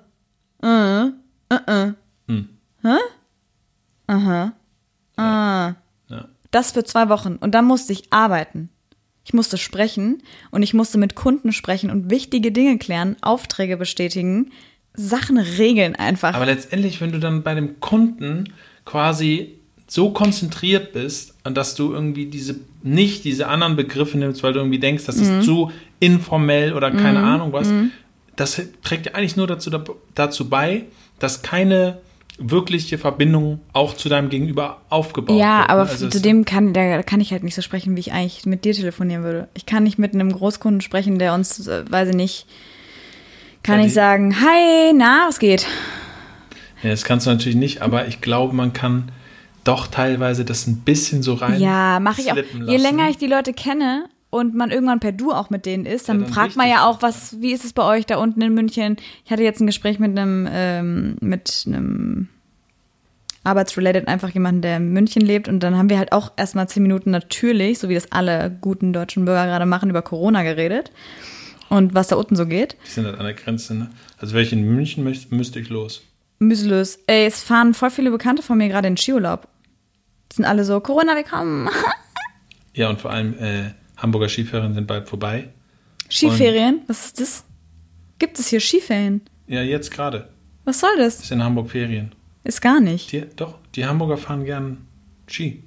äh, 0.65 1.11
äh, 1.67 1.87
äh. 1.87 1.93
Hm. 2.27 2.49
Hä? 2.81 2.95
Aha. 4.07 4.53
Ah. 5.17 5.73
Ja. 6.09 6.25
Das 6.51 6.71
für 6.71 6.83
zwei 6.83 7.09
Wochen. 7.09 7.35
Und 7.35 7.51
dann 7.53 7.65
musste 7.65 7.93
ich 7.93 8.11
arbeiten. 8.11 8.69
Ich 9.25 9.33
musste 9.33 9.57
sprechen 9.57 10.21
und 10.51 10.63
ich 10.63 10.73
musste 10.73 10.97
mit 10.97 11.15
Kunden 11.15 11.53
sprechen 11.53 11.89
und 11.89 12.09
wichtige 12.09 12.51
Dinge 12.51 12.77
klären, 12.77 13.15
Aufträge 13.21 13.77
bestätigen, 13.77 14.51
Sachen 14.95 15.37
regeln 15.37 15.95
einfach. 15.95 16.33
Aber 16.33 16.45
letztendlich, 16.45 16.99
wenn 16.99 17.13
du 17.13 17.19
dann 17.19 17.41
bei 17.41 17.55
dem 17.55 17.79
Kunden 17.79 18.51
quasi 18.85 19.57
so 19.87 20.11
konzentriert 20.11 20.91
bist, 20.93 21.35
und 21.45 21.55
dass 21.55 21.75
du 21.75 21.93
irgendwie 21.93 22.25
diese 22.25 22.55
nicht 22.81 23.23
diese 23.23 23.47
anderen 23.47 23.75
Begriffe 23.75 24.17
nimmst, 24.17 24.43
weil 24.43 24.53
du 24.53 24.59
irgendwie 24.59 24.79
denkst, 24.79 25.05
das 25.05 25.17
Mhm. 25.17 25.39
ist 25.39 25.45
zu 25.45 25.71
informell 25.99 26.73
oder 26.73 26.91
keine 26.91 27.19
Ahnung 27.19 27.53
was, 27.53 27.69
das 28.35 28.61
trägt 28.83 29.05
ja 29.05 29.13
eigentlich 29.13 29.37
nur 29.37 29.47
dazu, 29.47 29.71
dazu 30.15 30.49
bei, 30.49 30.85
dass 31.24 31.41
keine 31.41 31.99
wirkliche 32.38 32.97
Verbindung 32.97 33.59
auch 33.74 33.93
zu 33.93 34.09
deinem 34.09 34.30
Gegenüber 34.30 34.82
aufgebaut 34.89 35.38
ja, 35.38 35.59
wird. 35.59 35.69
aber 35.69 35.84
ne? 35.86 35.89
Also 35.89 36.09
zu 36.09 36.21
dem 36.21 36.45
kann, 36.45 36.74
da 36.74 37.03
kann 37.03 37.21
ich 37.21 37.32
halt 37.32 37.43
nicht 37.43 37.55
so 37.55 37.61
sprechen, 37.61 37.95
wie 37.95 38.01
ich 38.01 38.11
eigentlich 38.11 38.45
mit 38.45 38.65
dir 38.65 38.74
telefonieren 38.74 39.24
würde. 39.24 39.47
Ich 39.53 39.65
kann 39.65 39.84
nicht 39.84 39.99
mit 39.99 40.13
einem 40.13 40.32
Großkunden 40.32 40.82
sprechen, 40.82 41.19
der 41.19 41.34
uns, 41.34 41.67
äh, 41.67 41.89
weiß 41.89 42.09
ich 42.09 42.15
nicht, 42.15 42.45
kann 43.61 43.80
Ja, 43.80 43.86
ich 43.86 43.93
sagen, 43.93 44.36
hi, 44.41 44.93
na, 44.93 45.26
was 45.28 45.39
geht? 45.39 45.65
Ja, 46.82 46.89
das 46.89 47.05
kannst 47.05 47.26
du 47.26 47.32
natürlich 47.32 47.55
nicht, 47.55 47.82
aber 47.82 48.07
ich 48.07 48.19
glaube, 48.19 48.53
man 48.53 48.74
kann 48.74 49.11
doch 49.63 49.88
teilweise 49.88 50.43
das 50.43 50.67
ein 50.67 50.82
bisschen 50.82 51.24
so 51.24 51.36
rein. 51.36 51.61
Ja, 51.61 51.99
mache 52.01 52.21
ich 52.21 52.32
auch. 52.32 52.36
Je 52.36 52.78
länger 52.78 53.09
ich 53.09 53.17
die 53.17 53.28
Leute 53.28 53.53
kenne 53.53 54.09
und 54.34 54.55
man 54.55 54.71
irgendwann 54.71 54.99
per 54.99 55.11
Du 55.11 55.31
auch 55.31 55.49
mit 55.49 55.65
denen 55.65 55.86
ist, 55.86 56.09
dann, 56.09 56.21
Ja, 56.21 56.25
dann 56.25 56.34
fragt 56.34 56.55
man 56.55 56.67
ja 56.67 56.86
auch, 56.86 57.01
was, 57.01 57.39
wie 57.39 57.53
ist 57.53 57.63
es 57.63 57.73
bei 57.73 57.84
euch 57.84 58.05
da 58.05 58.17
unten 58.17 58.41
in 58.41 58.53
München? 58.53 58.97
Ich 59.23 59.31
hatte 59.31 59.43
jetzt 59.43 59.61
ein 59.61 59.67
Gespräch 59.67 59.99
mit 59.99 60.17
einem, 60.17 60.49
ähm, 60.51 61.15
mit 61.21 61.65
einem 61.67 62.29
arbeitsrelated 63.43 64.07
einfach 64.07 64.29
jemanden, 64.29 64.61
der 64.61 64.77
in 64.77 64.91
München 64.91 65.21
lebt 65.21 65.47
und 65.47 65.59
dann 65.61 65.77
haben 65.77 65.89
wir 65.89 65.97
halt 65.99 66.13
auch 66.13 66.31
erstmal 66.36 66.67
zehn 66.67 66.81
Minuten 66.81 67.11
natürlich, 67.11 67.77
so 67.77 67.89
wie 67.89 67.93
das 67.93 68.11
alle 68.11 68.57
guten 68.61 68.91
deutschen 68.93 69.25
Bürger 69.25 69.45
gerade 69.45 69.65
machen, 69.65 69.89
über 69.89 70.01
Corona 70.01 70.43
geredet 70.43 70.91
und 71.69 71.93
was 71.93 72.07
da 72.07 72.15
unten 72.15 72.36
so 72.36 72.45
geht. 72.47 72.75
Die 72.88 72.91
sind 72.91 73.05
halt 73.05 73.19
an 73.19 73.25
der 73.25 73.36
Grenze, 73.36 73.75
ne? 73.75 73.89
Also 74.17 74.34
wäre 74.34 74.43
ich 74.43 74.53
in 74.53 74.63
München, 74.63 75.03
müsste 75.03 75.59
ich 75.59 75.69
los. 75.69 76.01
Müselös. 76.39 76.99
Ey, 77.05 77.25
es 77.25 77.43
fahren 77.43 77.73
voll 77.73 77.91
viele 77.91 78.11
Bekannte 78.11 78.41
von 78.41 78.57
mir 78.57 78.69
gerade 78.69 78.88
in 78.88 78.97
Skiurlaub. 78.97 79.47
Die 80.31 80.38
sind 80.38 80.45
alle 80.45 80.63
so, 80.63 80.79
Corona, 80.79 81.15
wir 81.15 81.23
kommen. 81.23 81.69
Ja, 82.75 82.89
und 82.89 82.99
vor 82.99 83.11
allem 83.11 83.38
äh, 83.38 83.71
Hamburger 84.03 84.27
Skiferien 84.29 84.73
sind 84.73 84.85
bald 84.85 85.07
vorbei. 85.07 85.49
Skiferien? 86.11 86.81
Was 86.87 87.05
ist 87.05 87.19
das? 87.21 87.43
Gibt 88.19 88.37
es 88.37 88.49
hier 88.49 88.59
Skiferien? 88.59 89.21
Ja, 89.47 89.63
jetzt 89.63 89.89
gerade. 89.91 90.29
Was 90.65 90.79
soll 90.81 90.95
das? 90.97 91.21
Ist 91.21 91.31
in 91.31 91.43
Hamburg 91.43 91.71
Ferien. 91.71 92.13
Ist 92.43 92.61
gar 92.61 92.79
nicht. 92.79 93.11
Die, 93.11 93.23
doch, 93.35 93.57
die 93.75 93.85
Hamburger 93.85 94.17
fahren 94.17 94.43
gern 94.45 94.85
Ski. 95.27 95.63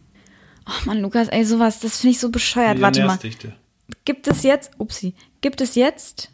Oh 0.69 0.85
Mann, 0.85 1.01
Lukas, 1.01 1.29
ey, 1.29 1.45
sowas, 1.45 1.81
das 1.81 2.01
finde 2.01 2.13
ich 2.13 2.21
so 2.21 2.31
bescheuert. 2.31 2.81
Warte 2.81 3.05
mal. 3.05 3.19
Gibt 4.05 4.27
es 4.29 4.43
jetzt, 4.43 4.71
upsi, 4.79 5.15
gibt 5.41 5.61
es 5.61 5.75
jetzt, 5.75 6.31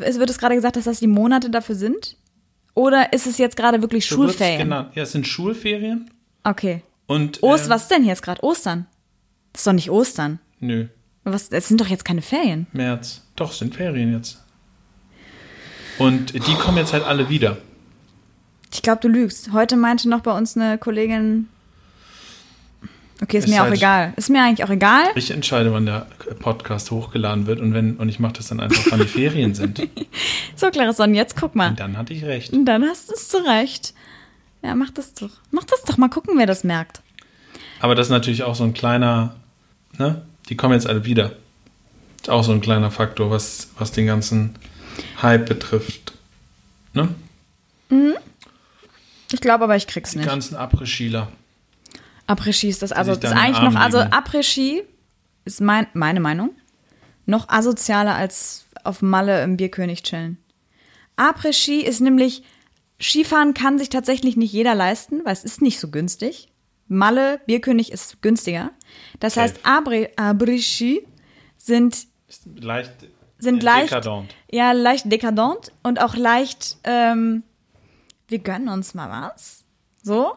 es 0.00 0.18
wird 0.18 0.30
es 0.30 0.38
gerade 0.38 0.54
gesagt, 0.54 0.76
dass 0.76 0.84
das 0.84 1.00
die 1.00 1.06
Monate 1.08 1.50
dafür 1.50 1.74
sind? 1.74 2.16
Oder 2.74 3.12
ist 3.12 3.26
es 3.26 3.36
jetzt 3.38 3.56
gerade 3.56 3.82
wirklich 3.82 4.06
So 4.06 4.16
Schulferien? 4.16 4.58
genannt. 4.58 4.92
Ja, 4.94 5.02
es 5.02 5.12
sind 5.12 5.26
Schulferien. 5.26 6.10
Okay. 6.42 6.82
Und, 7.06 7.42
Ost, 7.42 7.66
äh, 7.66 7.70
was 7.70 7.82
ist 7.82 7.90
denn 7.90 8.04
jetzt 8.04 8.22
gerade? 8.22 8.42
Ostern? 8.42 8.86
Das 9.52 9.60
ist 9.60 9.66
doch 9.66 9.72
nicht 9.72 9.90
Ostern. 9.90 10.38
Nö, 10.60 10.86
Was, 11.24 11.48
das 11.48 11.68
sind 11.68 11.80
doch 11.80 11.86
jetzt 11.88 12.04
keine 12.04 12.22
Ferien. 12.22 12.66
März. 12.72 13.22
Doch, 13.36 13.50
es 13.52 13.58
sind 13.58 13.74
Ferien 13.74 14.12
jetzt. 14.12 14.42
Und 15.98 16.34
die 16.34 16.54
kommen 16.54 16.76
jetzt 16.76 16.92
halt 16.92 17.04
alle 17.04 17.28
wieder. 17.28 17.56
Ich 18.72 18.82
glaube, 18.82 19.00
du 19.00 19.08
lügst. 19.08 19.52
Heute 19.52 19.76
meinte 19.76 20.08
noch 20.08 20.20
bei 20.20 20.36
uns 20.36 20.56
eine 20.56 20.76
Kollegin. 20.78 21.48
Okay, 23.22 23.38
ist, 23.38 23.44
Ist 23.44 23.50
mir 23.50 23.60
auch 23.62 23.66
halt- 23.66 23.76
egal. 23.76 24.12
Ist 24.16 24.28
mir 24.28 24.42
eigentlich 24.42 24.64
auch 24.64 24.70
egal. 24.70 25.04
Ich 25.14 25.30
entscheide, 25.30 25.72
wann 25.72 25.86
der 25.86 26.06
Podcast 26.40 26.90
hochgeladen 26.90 27.46
wird 27.46 27.60
und 27.60 27.72
wenn 27.72 27.96
und 27.96 28.08
ich 28.08 28.18
mache 28.18 28.34
das 28.34 28.48
dann 28.48 28.58
einfach, 28.60 28.84
wann 28.90 29.00
die 29.00 29.06
Ferien 29.06 29.54
sind. 29.54 29.88
So, 30.56 30.70
Clarison, 30.70 31.14
jetzt 31.14 31.36
guck 31.36 31.54
mal. 31.56 31.70
Und 31.70 31.80
dann 31.80 31.96
hatte 31.96 32.12
ich 32.14 32.24
recht. 32.24 32.52
Und 32.52 32.64
dann 32.66 32.84
hast 32.84 33.08
du 33.10 33.14
es 33.14 33.28
zurecht. 33.28 33.92
Ja, 34.62 34.74
mach 34.76 34.90
das 34.90 35.12
doch. 35.14 35.30
Mach 35.50 35.64
das 35.64 35.82
doch 35.82 35.96
mal 35.96 36.08
gucken, 36.08 36.38
wer 36.38 36.46
das 36.46 36.62
merkt. 36.64 37.02
Aber 37.80 37.94
das 37.96 38.06
ist 38.06 38.10
natürlich 38.10 38.44
auch 38.44 38.54
so 38.54 38.62
ein 38.64 38.72
kleiner, 38.72 39.34
ne? 39.98 40.22
Die 40.48 40.56
kommen 40.56 40.74
jetzt 40.74 40.86
alle 40.86 41.04
wieder. 41.04 41.32
Ist 42.20 42.30
auch 42.30 42.44
so 42.44 42.52
ein 42.52 42.60
kleiner 42.60 42.90
Faktor, 42.90 43.30
was, 43.30 43.68
was 43.78 43.92
den 43.92 44.06
ganzen 44.06 44.56
Hype 45.22 45.46
betrifft. 45.46 46.12
Ne? 46.92 47.08
Ich 49.32 49.40
glaube 49.40 49.64
aber, 49.64 49.76
ich 49.76 49.86
krieg's 49.86 50.12
Die 50.12 50.18
nicht. 50.18 50.28
ganzen 50.28 50.56
Après-Skiler. 50.56 51.28
Après-Ski 52.26 52.68
ist 52.68 52.82
das 52.82 52.92
also 52.92 53.12
ist 53.12 53.24
eigentlich 53.24 53.60
noch 53.60 53.74
also. 53.74 53.98
Après-Ski 53.98 54.82
ist 55.44 55.60
mein, 55.60 55.86
meine 55.92 56.20
Meinung 56.20 56.54
noch 57.26 57.48
asozialer 57.48 58.14
als 58.14 58.64
auf 58.82 59.02
Malle 59.02 59.42
im 59.42 59.56
Bierkönig 59.56 60.02
chillen. 60.02 60.38
Après-Ski 61.16 61.80
ist 61.80 62.00
nämlich 62.00 62.42
Skifahren 63.00 63.54
kann 63.54 63.78
sich 63.78 63.88
tatsächlich 63.88 64.36
nicht 64.36 64.52
jeder 64.52 64.74
leisten, 64.74 65.20
weil 65.24 65.32
es 65.32 65.44
ist 65.44 65.60
nicht 65.62 65.80
so 65.80 65.88
günstig. 65.90 66.48
Malle 66.88 67.40
Bierkönig 67.46 67.90
ist 67.92 68.20
günstiger. 68.22 68.70
Das 69.20 69.36
heißt 69.36 69.56
Safe. 69.62 69.68
Après- 69.78 70.10
Après-Ski 70.16 71.06
sind 71.56 72.06
leicht, 72.56 72.92
sind 73.38 73.62
leicht, 73.62 73.90
dekadent. 73.90 74.34
ja, 74.50 74.72
leicht 74.72 75.10
dekadent 75.10 75.72
und 75.82 76.00
auch 76.00 76.14
leicht, 76.16 76.76
ähm, 76.84 77.42
wir 78.28 78.38
gönnen 78.38 78.68
uns 78.68 78.94
mal 78.94 79.10
was. 79.30 79.64
So. 80.02 80.34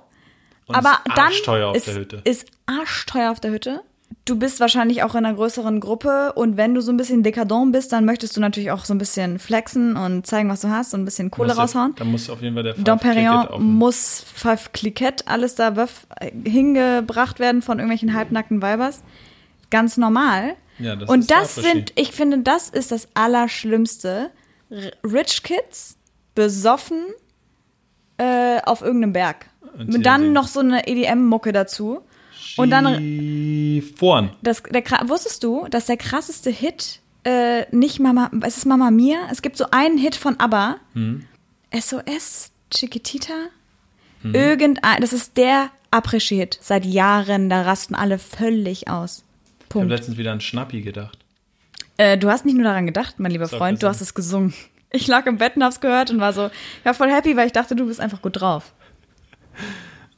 Und 0.68 0.76
Aber 0.76 1.00
ist 1.06 1.18
dann 1.18 1.32
ist, 1.76 1.88
ist 2.26 2.52
arschteuer 2.66 3.32
auf 3.32 3.40
der 3.40 3.52
Hütte. 3.52 3.84
Du 4.28 4.36
bist 4.36 4.60
wahrscheinlich 4.60 5.04
auch 5.04 5.16
in 5.16 5.26
einer 5.26 5.34
größeren 5.34 5.80
Gruppe 5.80 6.34
und 6.34 6.58
wenn 6.58 6.74
du 6.74 6.82
so 6.82 6.92
ein 6.92 6.98
bisschen 6.98 7.24
dekadent 7.24 7.72
bist, 7.72 7.94
dann 7.94 8.04
möchtest 8.04 8.36
du 8.36 8.42
natürlich 8.42 8.72
auch 8.72 8.84
so 8.84 8.94
ein 8.94 8.98
bisschen 8.98 9.40
flexen 9.40 9.96
und 9.96 10.28
zeigen, 10.28 10.50
was 10.50 10.60
du 10.60 10.70
hast 10.70 10.94
und 10.94 11.02
ein 11.02 11.06
bisschen 11.06 11.32
Kohle 11.32 11.50
Muss 11.50 11.58
raushauen. 11.58 11.96
Da 11.96 12.04
muss 12.04 12.30
auf 12.30 12.42
jeden 12.42 12.54
Fall 12.54 12.64
der 12.64 12.74
Domperion 12.74 13.48
muss 13.78 14.26
Five 14.36 14.74
Cliquette, 14.74 15.26
alles 15.28 15.56
da 15.56 15.70
äh, 15.70 16.32
hingebracht 16.44 17.40
werden 17.40 17.62
von 17.62 17.80
irgendwelchen 17.80 18.14
halbnackten 18.14 18.62
Weibers. 18.62 19.02
Ganz 19.70 19.96
normal. 19.96 20.56
Ja, 20.78 20.98
das 20.98 21.10
und 21.10 21.20
ist 21.22 21.32
das 21.32 21.56
sind, 21.56 21.94
ich 21.96 22.12
finde, 22.12 22.40
das 22.40 22.70
ist 22.70 22.92
das 22.92 23.08
Allerschlimmste, 23.14 24.30
Rich 25.06 25.44
Kids 25.44 25.98
besoffen 26.36 27.06
äh, 28.18 28.60
auf 28.66 28.82
irgendeinem 28.82 29.14
Berg. 29.14 29.46
Und 29.78 30.06
dann 30.06 30.34
noch 30.34 30.48
so 30.48 30.60
eine 30.60 30.86
EDM-Mucke 30.86 31.54
dazu. 31.54 32.02
Und 32.58 32.70
dann 32.70 33.84
vorn. 33.96 34.32
das, 34.42 34.64
der, 34.64 34.84
wusstest 35.06 35.44
du, 35.44 35.68
dass 35.70 35.86
der 35.86 35.98
krasseste 35.98 36.50
Hit 36.50 37.00
äh, 37.24 37.66
nicht 37.76 38.00
Mama, 38.00 38.32
es 38.42 38.58
ist 38.58 38.66
Mama 38.66 38.92
Mia? 38.92 39.18
Es 39.32 39.42
gibt 39.42 39.58
so 39.58 39.66
einen 39.72 39.98
Hit 39.98 40.16
von 40.16 40.40
ABBA. 40.40 40.78
Hm. 40.94 41.26
SOS, 41.74 42.52
Chiquitita. 42.72 43.34
Irgendein, 44.24 45.02
das 45.02 45.14
ist 45.14 45.38
der 45.38 45.70
Après-Ski-Hit. 45.92 46.60
Seit 46.62 46.86
Jahren, 46.86 47.50
da 47.50 47.62
rasten 47.62 47.96
alle 47.96 48.20
völlig 48.20 48.88
aus. 48.88 49.24
Ich 49.60 49.64
habe 49.66 49.70
Punkt. 49.70 49.90
letztens 49.90 50.18
wieder 50.18 50.32
an 50.32 50.42
Schnappi 50.42 50.82
gedacht. 50.82 51.20
Äh, 51.98 52.18
du 52.18 52.30
hast 52.30 52.46
nicht 52.46 52.56
nur 52.56 52.64
daran 52.64 52.86
gedacht, 52.86 53.20
mein 53.20 53.32
lieber 53.32 53.48
Freund, 53.48 53.82
du 53.82 53.88
hast 53.88 54.02
es 54.02 54.14
gesungen. 54.14 54.54
Ich 54.92 55.08
lag 55.08 55.26
im 55.26 55.38
Bett 55.38 55.56
und 55.56 55.64
hab's 55.64 55.82
gehört 55.82 56.12
und 56.12 56.20
war 56.20 56.32
so, 56.32 56.48
ich 56.48 56.86
war 56.86 56.94
voll 56.94 57.12
happy, 57.12 57.36
weil 57.36 57.48
ich 57.48 57.54
dachte, 57.54 57.76
du 57.76 57.88
bist 57.88 58.00
einfach 58.00 58.22
gut 58.22 58.40
drauf. 58.40 58.74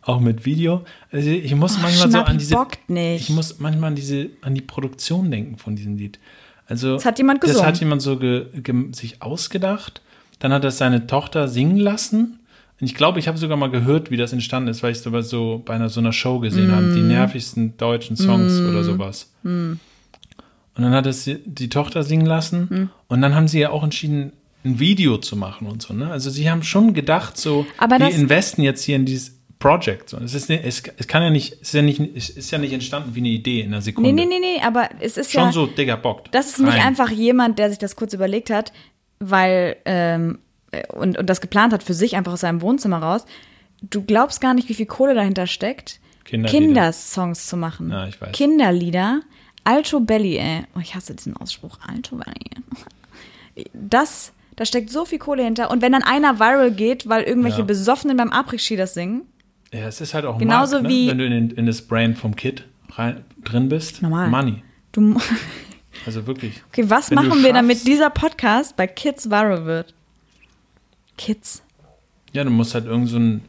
Auch 0.09 0.19
mit 0.19 0.45
Video. 0.45 0.83
Also 1.11 1.29
ich 1.29 1.53
muss 1.55 1.75
Oh, 1.77 1.81
manchmal 1.81 2.07
so 2.07 2.17
Schnappi 2.17 2.31
an 2.31 2.37
diese. 2.37 2.55
Ich 3.15 3.29
muss 3.29 3.59
manchmal 3.59 3.89
an 3.89 3.95
diese, 3.95 4.29
an 4.41 4.55
die 4.55 4.61
Produktion 4.61 5.29
denken 5.29 5.57
von 5.57 5.75
diesem 5.75 5.97
Lied. 5.97 6.19
Also 6.67 6.93
Das 6.93 7.05
hat 7.05 7.17
jemand 7.17 7.43
Das 7.43 7.49
gesungen. 7.51 7.67
hat 7.67 7.79
jemand 7.79 8.01
so 8.01 8.17
ge, 8.17 8.45
ge, 8.61 8.91
sich 8.91 9.21
ausgedacht. 9.21 10.01
Dann 10.39 10.51
hat 10.53 10.63
er 10.63 10.71
seine 10.71 11.05
Tochter 11.07 11.47
singen 11.47 11.77
lassen. 11.77 12.39
Und 12.81 12.85
ich 12.87 12.95
glaube, 12.95 13.19
ich 13.19 13.27
habe 13.27 13.37
sogar 13.37 13.57
mal 13.57 13.69
gehört, 13.69 14.09
wie 14.09 14.17
das 14.17 14.31
entstanden 14.33 14.69
ist, 14.69 14.81
weil 14.83 14.91
ich 14.93 14.99
es 15.05 15.29
so 15.29 15.61
bei 15.65 15.73
einer 15.75 15.89
so 15.89 15.99
einer 15.99 16.13
Show 16.13 16.39
gesehen 16.39 16.71
habe, 16.71 16.83
Mm. 16.87 16.95
die 16.95 17.01
nervigsten 17.01 17.75
deutschen 17.77 18.15
Songs 18.15 18.59
oder 18.61 18.83
sowas. 18.85 19.31
Und 19.43 19.79
dann 20.75 20.93
hat 20.93 21.05
es 21.05 21.29
die, 21.45 21.69
Tochter 21.69 22.03
singen 22.03 22.25
lassen 22.25 22.61
Mm. 22.69 22.89
und 23.11 23.21
dann 23.21 23.35
haben 23.35 23.47
sie 23.49 23.59
ja 23.59 23.71
auch 23.71 23.83
entschieden, 23.83 24.31
ein 24.63 24.79
Video 24.79 25.17
zu 25.17 25.35
machen 25.35 25.67
und 25.67 25.81
so. 25.81 25.93
Ne? 25.93 26.09
Also 26.11 26.29
sie 26.29 26.49
haben 26.49 26.63
schon 26.63 26.93
gedacht, 26.93 27.37
so, 27.37 27.65
Aber 27.77 27.97
wir 27.99 28.07
das- 28.07 28.15
investen 28.17 28.61
jetzt 28.61 28.83
hier 28.83 28.95
in 28.95 29.05
dieses 29.05 29.38
Project. 29.59 30.13
Es, 30.13 30.33
ist, 30.33 30.49
es, 30.49 30.83
es 30.97 31.07
kann 31.07 31.21
ja 31.21 31.29
nicht, 31.29 31.53
es 31.53 31.59
ist 31.69 31.73
ja 31.73 31.81
nicht, 31.81 31.99
es 32.15 32.29
ist 32.29 32.49
ja 32.49 32.57
nicht 32.57 32.71
entstanden 32.71 33.13
wie 33.13 33.19
eine 33.19 33.27
Idee 33.29 33.59
in 33.61 33.67
einer 33.67 33.81
Sekunde. 33.81 34.11
Nee, 34.13 34.25
nee, 34.25 34.39
nee, 34.39 34.39
nee, 34.39 34.61
aber 34.63 34.89
es 35.01 35.17
ist 35.17 35.31
Schon 35.33 35.43
ja. 35.43 35.51
so, 35.51 35.67
Digga, 35.67 35.97
bockt. 35.97 36.33
Das 36.33 36.47
ist 36.47 36.59
nicht 36.59 36.73
Rein. 36.75 36.87
einfach 36.87 37.11
jemand, 37.11 37.59
der 37.59 37.69
sich 37.69 37.77
das 37.77 37.97
kurz 37.97 38.13
überlegt 38.13 38.49
hat, 38.49 38.71
weil 39.19 39.75
ähm, 39.83 40.39
und, 40.93 41.17
und 41.17 41.29
das 41.29 41.41
geplant 41.41 41.73
hat 41.73 41.83
für 41.83 41.93
sich 41.93 42.15
einfach 42.15 42.33
aus 42.33 42.41
seinem 42.41 42.61
Wohnzimmer 42.61 42.99
raus. 42.99 43.25
Du 43.81 44.03
glaubst 44.03 44.39
gar 44.39 44.53
nicht, 44.53 44.69
wie 44.69 44.73
viel 44.73 44.85
Kohle 44.85 45.13
dahinter 45.13 45.45
steckt, 45.45 45.99
Kinderlieder. 46.23 46.65
Kindersongs 46.65 47.47
zu 47.47 47.57
machen. 47.57 47.91
Ja, 47.91 48.07
ich 48.07 48.21
weiß. 48.21 48.31
Kinderlieder. 48.31 49.21
Alto 49.65 49.99
Belly, 49.99 50.37
ey. 50.37 50.61
Oh, 50.75 50.79
ich 50.79 50.95
hasse 50.95 51.15
diesen 51.15 51.35
Ausspruch. 51.35 51.79
Alto 51.85 52.15
Belly. 52.15 53.65
Das, 53.73 54.31
da 54.55 54.65
steckt 54.65 54.89
so 54.89 55.05
viel 55.05 55.19
Kohle 55.19 55.43
hinter. 55.43 55.69
Und 55.69 55.81
wenn 55.81 55.91
dann 55.91 56.03
einer 56.03 56.39
viral 56.39 56.71
geht, 56.71 57.09
weil 57.09 57.23
irgendwelche 57.23 57.59
Ja. 57.59 57.65
Besoffenen 57.65 58.15
beim 58.15 58.31
Après-Ski 58.31 58.77
das 58.77 58.93
singen, 58.93 59.23
Ja, 59.73 59.87
es 59.87 60.01
ist 60.01 60.13
halt 60.13 60.25
auch 60.25 60.37
Genauso 60.37 60.77
Markt, 60.77 60.83
ne? 60.83 60.89
wie- 60.89 61.07
wenn 61.09 61.17
du 61.19 61.25
in, 61.25 61.31
den- 61.31 61.51
in 61.57 61.65
das 61.65 61.81
Brain 61.83 62.15
vom 62.15 62.35
Kid 62.35 62.65
rein, 62.91 63.23
drin 63.43 63.69
bist. 63.69 64.01
Normal. 64.01 64.29
Money. 64.29 64.63
du. 64.91 65.19
Also 66.05 66.25
wirklich. 66.27 66.61
Okay, 66.69 66.85
was 66.89 67.09
Wenn 67.09 67.15
machen 67.15 67.43
wir, 67.43 67.51
damit 67.51 67.85
dieser 67.85 68.09
Podcast 68.09 68.77
bei 68.77 68.87
Kids 68.87 69.29
viral 69.29 69.65
wird? 69.65 69.93
Kids. 71.17 71.61
Ja, 72.31 72.43
du 72.43 72.51
musst 72.51 72.73
halt 72.73 72.85
irgend 72.85 73.09
so 73.09 73.17
ein, 73.17 73.41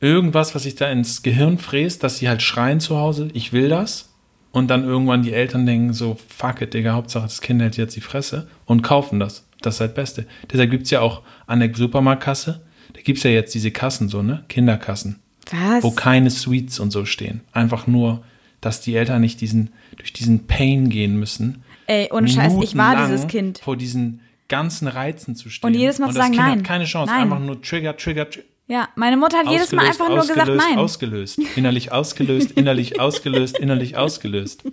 irgendwas, 0.00 0.54
was 0.54 0.64
sich 0.64 0.74
da 0.76 0.88
ins 0.90 1.22
Gehirn 1.22 1.58
fräst, 1.58 2.02
dass 2.04 2.18
sie 2.18 2.28
halt 2.28 2.42
schreien 2.42 2.80
zu 2.80 2.96
Hause, 2.98 3.28
ich 3.32 3.52
will 3.52 3.68
das. 3.68 4.10
Und 4.52 4.68
dann 4.68 4.84
irgendwann 4.84 5.22
die 5.22 5.32
Eltern 5.32 5.66
denken 5.66 5.92
so, 5.94 6.16
fuck 6.28 6.60
it, 6.62 6.74
Digga, 6.74 6.92
Hauptsache 6.92 7.24
das 7.24 7.40
Kind 7.40 7.60
hält 7.60 7.76
jetzt 7.76 7.96
die 7.96 8.00
Fresse 8.00 8.46
und 8.66 8.82
kaufen 8.82 9.18
das. 9.18 9.44
Das 9.60 9.74
ist 9.76 9.80
halt 9.80 9.90
das 9.90 9.96
Beste. 9.96 10.26
Deshalb 10.52 10.70
gibt 10.70 10.84
es 10.84 10.90
ja 10.90 11.00
auch 11.00 11.22
an 11.46 11.60
der 11.60 11.74
Supermarktkasse, 11.74 12.62
da 12.94 13.00
gibt 13.00 13.18
es 13.18 13.24
ja 13.24 13.30
jetzt 13.30 13.54
diese 13.54 13.70
Kassen 13.70 14.08
so, 14.08 14.22
ne? 14.22 14.44
Kinderkassen. 14.48 15.18
Was? 15.50 15.82
wo 15.84 15.90
keine 15.90 16.30
Sweets 16.30 16.78
und 16.80 16.90
so 16.90 17.04
stehen. 17.04 17.40
Einfach 17.52 17.86
nur, 17.86 18.22
dass 18.60 18.80
die 18.80 18.94
Eltern 18.96 19.20
nicht 19.20 19.40
diesen, 19.40 19.70
durch 19.96 20.12
diesen 20.12 20.46
Pain 20.46 20.88
gehen 20.88 21.18
müssen. 21.18 21.62
Ey, 21.86 22.08
ohne 22.12 22.28
Scheiß, 22.28 22.54
ich 22.62 22.76
war 22.76 23.06
dieses 23.06 23.26
Kind. 23.28 23.58
Vor 23.58 23.76
diesen 23.76 24.20
ganzen 24.48 24.88
Reizen 24.88 25.36
zu 25.36 25.50
stehen. 25.50 25.68
Und 25.68 25.74
jedes 25.74 25.98
Mal 25.98 26.06
und 26.06 26.12
zu 26.12 26.18
das 26.18 26.26
sagen, 26.26 26.34
kind 26.36 26.46
nein, 26.46 26.58
hat 26.58 26.66
keine 26.66 26.84
Chance. 26.84 27.12
nein. 27.12 27.22
Einfach 27.24 27.40
nur 27.40 27.60
Trigger, 27.62 27.96
Trigger, 27.96 28.28
Trigger. 28.28 28.46
Ja, 28.68 28.88
meine 28.96 29.16
Mutter 29.16 29.38
hat 29.38 29.48
jedes 29.48 29.70
Mal 29.70 29.86
einfach 29.86 30.08
nur 30.08 30.26
gesagt, 30.26 30.48
nein. 30.48 30.76
Ausgelöst, 30.76 31.38
innerlich 31.54 31.92
ausgelöst, 31.92 32.50
innerlich 32.52 32.98
ausgelöst, 32.98 33.58
innerlich 33.58 33.96
ausgelöst. 33.96 34.64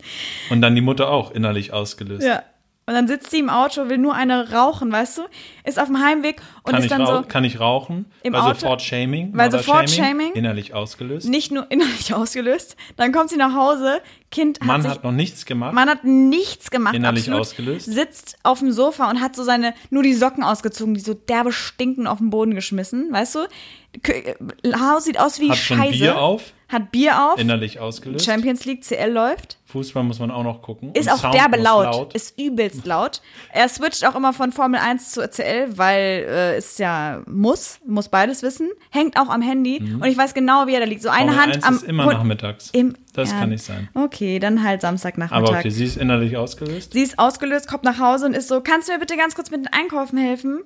Und 0.50 0.60
dann 0.60 0.74
die 0.74 0.82
Mutter 0.82 1.10
auch 1.10 1.30
innerlich 1.30 1.72
ausgelöst. 1.72 2.26
Ja. 2.26 2.42
Und 2.88 2.94
dann 2.94 3.06
sitzt 3.06 3.30
sie 3.30 3.38
im 3.40 3.50
Auto, 3.50 3.90
will 3.90 3.98
nur 3.98 4.14
eine 4.14 4.50
rauchen, 4.50 4.90
weißt 4.90 5.18
du? 5.18 5.22
Ist 5.64 5.78
auf 5.78 5.88
dem 5.88 6.02
Heimweg 6.02 6.40
und 6.62 6.72
Kann, 6.72 6.82
ist 6.82 6.90
dann 6.90 7.04
so 7.06 7.20
kann 7.20 7.44
ich 7.44 7.60
rauchen? 7.60 8.06
Im 8.22 8.32
weil 8.32 8.40
Auto- 8.40 8.54
sofort 8.60 8.80
Shaming. 8.80 9.30
weil 9.34 9.50
sofort 9.52 9.90
Shaming. 9.90 10.32
Innerlich 10.32 10.72
ausgelöst. 10.72 11.28
nicht 11.28 11.52
nur 11.52 11.66
innerlich 11.70 12.14
ausgelöst. 12.14 12.76
Dann 12.96 13.12
kommt 13.12 13.28
sie 13.28 13.36
nach 13.36 13.54
Hause, 13.54 14.00
Kind 14.30 14.60
hat 14.60 14.66
Mann 14.66 14.80
sich 14.82 14.90
hat 14.90 15.04
noch 15.04 15.12
nichts 15.12 15.44
gemacht. 15.44 15.74
Man 15.74 15.88
hat 15.90 16.04
nichts 16.04 16.70
gemacht. 16.70 16.94
Innerlich 16.94 17.24
absolut. 17.24 17.40
ausgelöst. 17.42 17.86
Sitzt 17.92 18.38
auf 18.42 18.60
dem 18.60 18.72
Sofa 18.72 19.10
und 19.10 19.20
hat 19.20 19.36
so 19.36 19.42
seine, 19.42 19.74
nur 19.90 20.02
die 20.02 20.14
Socken 20.14 20.42
ausgezogen, 20.42 20.94
die 20.94 21.00
so 21.00 21.12
derbe 21.12 21.52
stinken 21.52 22.06
auf 22.06 22.18
den 22.18 22.30
Boden 22.30 22.54
geschmissen, 22.54 23.12
weißt 23.12 23.34
du? 23.34 23.38
K- 24.02 24.36
Haus 24.78 25.04
sieht 25.04 25.18
aus 25.18 25.40
wie 25.40 25.50
hat 25.50 25.56
schon 25.56 25.78
Scheiße. 25.78 25.92
Bier 25.98 26.18
auf. 26.20 26.52
Hat 26.68 26.90
Bier 26.92 27.24
auf. 27.32 27.38
Innerlich 27.40 27.80
ausgelöst. 27.80 28.26
Champions 28.26 28.66
League 28.66 28.84
CL 28.84 29.10
läuft. 29.10 29.56
Fußball 29.64 30.02
muss 30.04 30.18
man 30.18 30.30
auch 30.30 30.42
noch 30.44 30.60
gucken. 30.60 30.92
Ist 30.92 31.06
Und 31.06 31.14
auch 31.14 31.18
Sound 31.22 31.34
derbe 31.34 31.56
muss 31.56 31.64
laut. 31.64 32.14
Ist 32.14 32.38
übelst 32.38 32.84
laut. 32.84 33.22
Er 33.50 33.66
switcht 33.70 34.06
auch 34.06 34.14
immer 34.14 34.34
von 34.34 34.52
Formel 34.52 34.78
1 34.78 35.12
zu 35.12 35.26
CL, 35.26 35.78
weil 35.78 36.26
äh, 36.28 36.56
es 36.56 36.76
ja 36.76 37.22
muss, 37.26 37.80
muss 37.86 38.10
beides 38.10 38.42
wissen. 38.42 38.68
Hängt 38.90 39.18
auch 39.18 39.30
am 39.30 39.40
Handy 39.40 39.78
und 39.78 40.04
ich 40.04 40.18
weiß 40.18 40.34
genau, 40.34 40.66
wie 40.66 40.74
er 40.74 40.80
da 40.80 40.86
liegt. 40.86 41.00
So 41.02 41.08
eine 41.08 41.32
Mhm. 41.32 41.36
Formel 41.36 41.42
Hand 41.54 41.54
1 41.56 41.64
am 41.64 41.74
ist 41.76 41.82
immer 41.84 42.04
Hund- 42.04 42.12
nachmittags. 42.18 42.68
Im, 42.72 42.94
das 43.14 43.30
ja. 43.32 43.38
kann 43.40 43.48
nicht 43.48 43.64
sein. 43.64 43.88
Okay, 43.94 44.38
dann 44.38 44.62
halt 44.62 44.82
Samstagnachmittag. 44.82 45.48
Aber 45.48 45.58
okay, 45.58 45.70
sie 45.70 45.84
ist 45.84 45.96
innerlich 45.96 46.36
ausgelöst. 46.36 46.92
Sie 46.92 47.02
ist 47.02 47.18
ausgelöst, 47.18 47.66
kommt 47.66 47.84
nach 47.84 47.98
Hause 47.98 48.26
und 48.26 48.34
ist 48.34 48.48
so, 48.48 48.60
kannst 48.60 48.88
du 48.88 48.92
mir 48.92 48.98
bitte 48.98 49.16
ganz 49.16 49.34
kurz 49.34 49.50
mit 49.50 49.60
den 49.60 49.72
Einkaufen 49.72 50.18
helfen? 50.18 50.60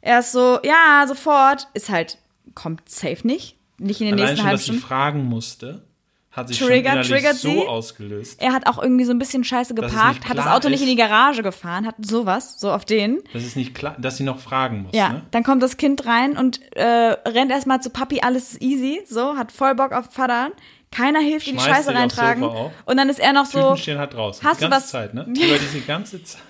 Er 0.00 0.18
ist 0.18 0.32
so, 0.32 0.58
ja, 0.64 1.06
sofort. 1.06 1.68
Ist 1.74 1.88
halt, 1.90 2.18
kommt 2.54 2.88
safe 2.88 3.26
nicht. 3.26 3.56
Nicht 3.78 4.00
in 4.00 4.06
den 4.06 4.14
Allein 4.14 4.24
nächsten 4.26 4.36
schon, 4.38 4.46
halben 4.46 4.56
dass 4.58 4.64
sie 4.66 4.72
Stunden. 4.72 4.86
fragen 4.86 5.24
musste, 5.24 5.84
hat 6.30 6.48
sich 6.48 6.58
Trigger- 6.58 7.02
schon 7.04 7.12
triggert 7.14 7.36
so 7.36 7.50
sie? 7.50 7.66
ausgelöst. 7.66 8.40
Er 8.42 8.52
hat 8.52 8.66
auch 8.66 8.80
irgendwie 8.82 9.04
so 9.04 9.12
ein 9.12 9.18
bisschen 9.18 9.44
scheiße 9.44 9.74
geparkt, 9.74 10.28
hat 10.28 10.36
das 10.38 10.46
Auto 10.46 10.68
nicht 10.68 10.80
in 10.80 10.86
die 10.86 10.92
ist. 10.94 10.98
Garage 10.98 11.42
gefahren, 11.42 11.86
hat 11.86 11.94
sowas, 12.00 12.58
so 12.60 12.70
auf 12.72 12.84
den. 12.84 13.22
Das 13.32 13.42
ist 13.44 13.56
nicht 13.56 13.74
klar, 13.74 13.96
dass 13.98 14.16
sie 14.16 14.24
noch 14.24 14.38
fragen 14.38 14.82
muss. 14.84 14.92
Ja, 14.94 15.08
Ne? 15.10 15.22
dann 15.32 15.42
kommt 15.44 15.62
das 15.62 15.76
Kind 15.76 16.06
rein 16.06 16.36
und 16.36 16.60
äh, 16.76 16.84
rennt 16.84 17.50
erstmal 17.50 17.80
zu 17.82 17.90
Papi, 17.90 18.20
alles 18.20 18.52
ist 18.52 18.62
easy, 18.62 19.02
so, 19.06 19.36
hat 19.36 19.50
voll 19.52 19.74
Bock 19.74 19.92
auf 19.92 20.06
Vater. 20.12 20.50
Keiner 20.92 21.18
hilft 21.20 21.46
die 21.48 21.58
Scheiße 21.58 21.92
reintragen. 21.92 22.44
Und 22.44 22.96
dann 22.96 23.08
ist 23.08 23.18
er 23.18 23.32
noch 23.32 23.46
so, 23.46 23.60
Tüten 23.60 23.76
stehen 23.78 23.98
halt 23.98 24.14
draußen. 24.14 24.46
Hast 24.46 24.60
die 24.60 24.64
du 24.66 24.70
ganze 24.70 24.84
was- 24.84 24.90
Zeit, 24.92 25.14
ne? 25.14 25.22
Über 25.28 25.58
diese 25.58 25.80
ganze 25.80 26.22
Zeit 26.22 26.40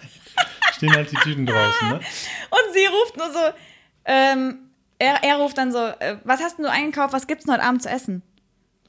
stehen 0.77 0.93
halt 0.95 1.11
die 1.11 1.17
Tüten 1.17 1.47
draußen, 1.47 1.89
ne? 1.89 1.95
Und 1.95 2.75
sie 2.75 2.85
ruft 2.87 3.17
nur 3.17 3.33
so, 3.33 3.39
ähm, 4.05 4.59
er, 4.99 5.23
er 5.23 5.37
ruft 5.37 5.59
dann 5.59 5.73
so, 5.73 5.79
äh, 5.79 6.19
was 6.25 6.41
hast 6.41 6.59
denn 6.59 6.65
du 6.65 6.71
eingekauft, 6.71 7.13
was 7.13 7.27
gibt's 7.27 7.45
denn 7.45 7.55
heute 7.55 7.65
Abend 7.65 7.83
zu 7.83 7.89
essen? 7.89 8.23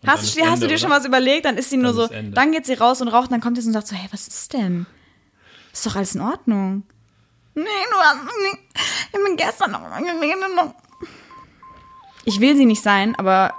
Hast, 0.05 0.23
hast 0.23 0.37
Ende, 0.37 0.59
du 0.59 0.67
dir 0.67 0.77
schon 0.77 0.91
oder? 0.91 0.99
was 0.99 1.05
überlegt? 1.05 1.45
Dann 1.45 1.57
ist 1.57 1.69
sie 1.69 1.77
nur 1.77 1.93
Dann 1.93 1.95
so, 1.95 2.03
ist 2.03 2.37
dann 2.37 2.51
geht 2.51 2.65
sie 2.65 2.73
raus 2.75 3.01
und 3.01 3.07
raucht, 3.07 3.31
dann 3.31 3.41
kommt 3.41 3.59
sie 3.59 3.67
und 3.67 3.73
sagt 3.73 3.87
so, 3.87 3.95
hey, 3.95 4.07
was 4.11 4.27
ist 4.27 4.53
denn? 4.53 4.85
Ist 5.73 5.85
doch 5.85 5.95
alles 5.95 6.15
in 6.15 6.21
Ordnung. 6.21 6.83
Nee, 7.55 7.63
du 7.63 7.97
hast 7.97 8.23
nicht, 8.23 8.59
ich 9.13 9.23
bin 9.25 9.37
gestern 9.37 9.71
noch 9.71 9.81
noch. 9.81 10.75
Ich 12.25 12.39
will 12.39 12.55
sie 12.55 12.65
nicht 12.65 12.83
sein, 12.83 13.15
aber 13.15 13.53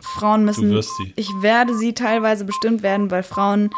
Frauen 0.00 0.44
müssen. 0.44 0.70
Du 0.70 0.76
wirst 0.76 0.96
sie. 0.96 1.12
Ich 1.16 1.30
werde 1.40 1.76
sie 1.76 1.94
teilweise 1.94 2.44
bestimmt 2.44 2.82
werden, 2.82 3.10
weil 3.10 3.22
Frauen 3.22 3.70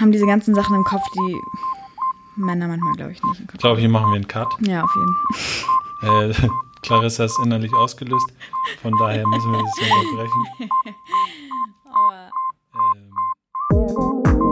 haben 0.00 0.12
diese 0.12 0.26
ganzen 0.26 0.54
Sachen 0.54 0.76
im 0.76 0.84
Kopf, 0.84 1.02
die 1.14 1.36
Männer 2.36 2.68
manchmal, 2.68 2.94
glaube 2.94 3.12
ich, 3.12 3.22
nicht 3.22 3.40
im 3.40 3.46
Kopf. 3.46 3.54
Ich 3.54 3.60
glaube, 3.60 3.80
hier 3.80 3.88
machen 3.88 4.10
wir 4.10 4.16
einen 4.16 4.28
Cut. 4.28 4.48
Ja, 4.60 4.84
auf 4.84 4.94
jeden 4.94 5.16
äh, 6.02 6.32
Clarissa 6.82 7.24
ist 7.24 7.38
innerlich 7.38 7.72
ausgelöst. 7.74 8.26
Von 8.82 8.96
daher 8.98 9.26
müssen 9.26 9.52
wir 9.52 9.62
das 9.62 9.72
unterbrechen. 9.78 10.70
Aua. 11.92 12.30
Ähm. 13.70 14.51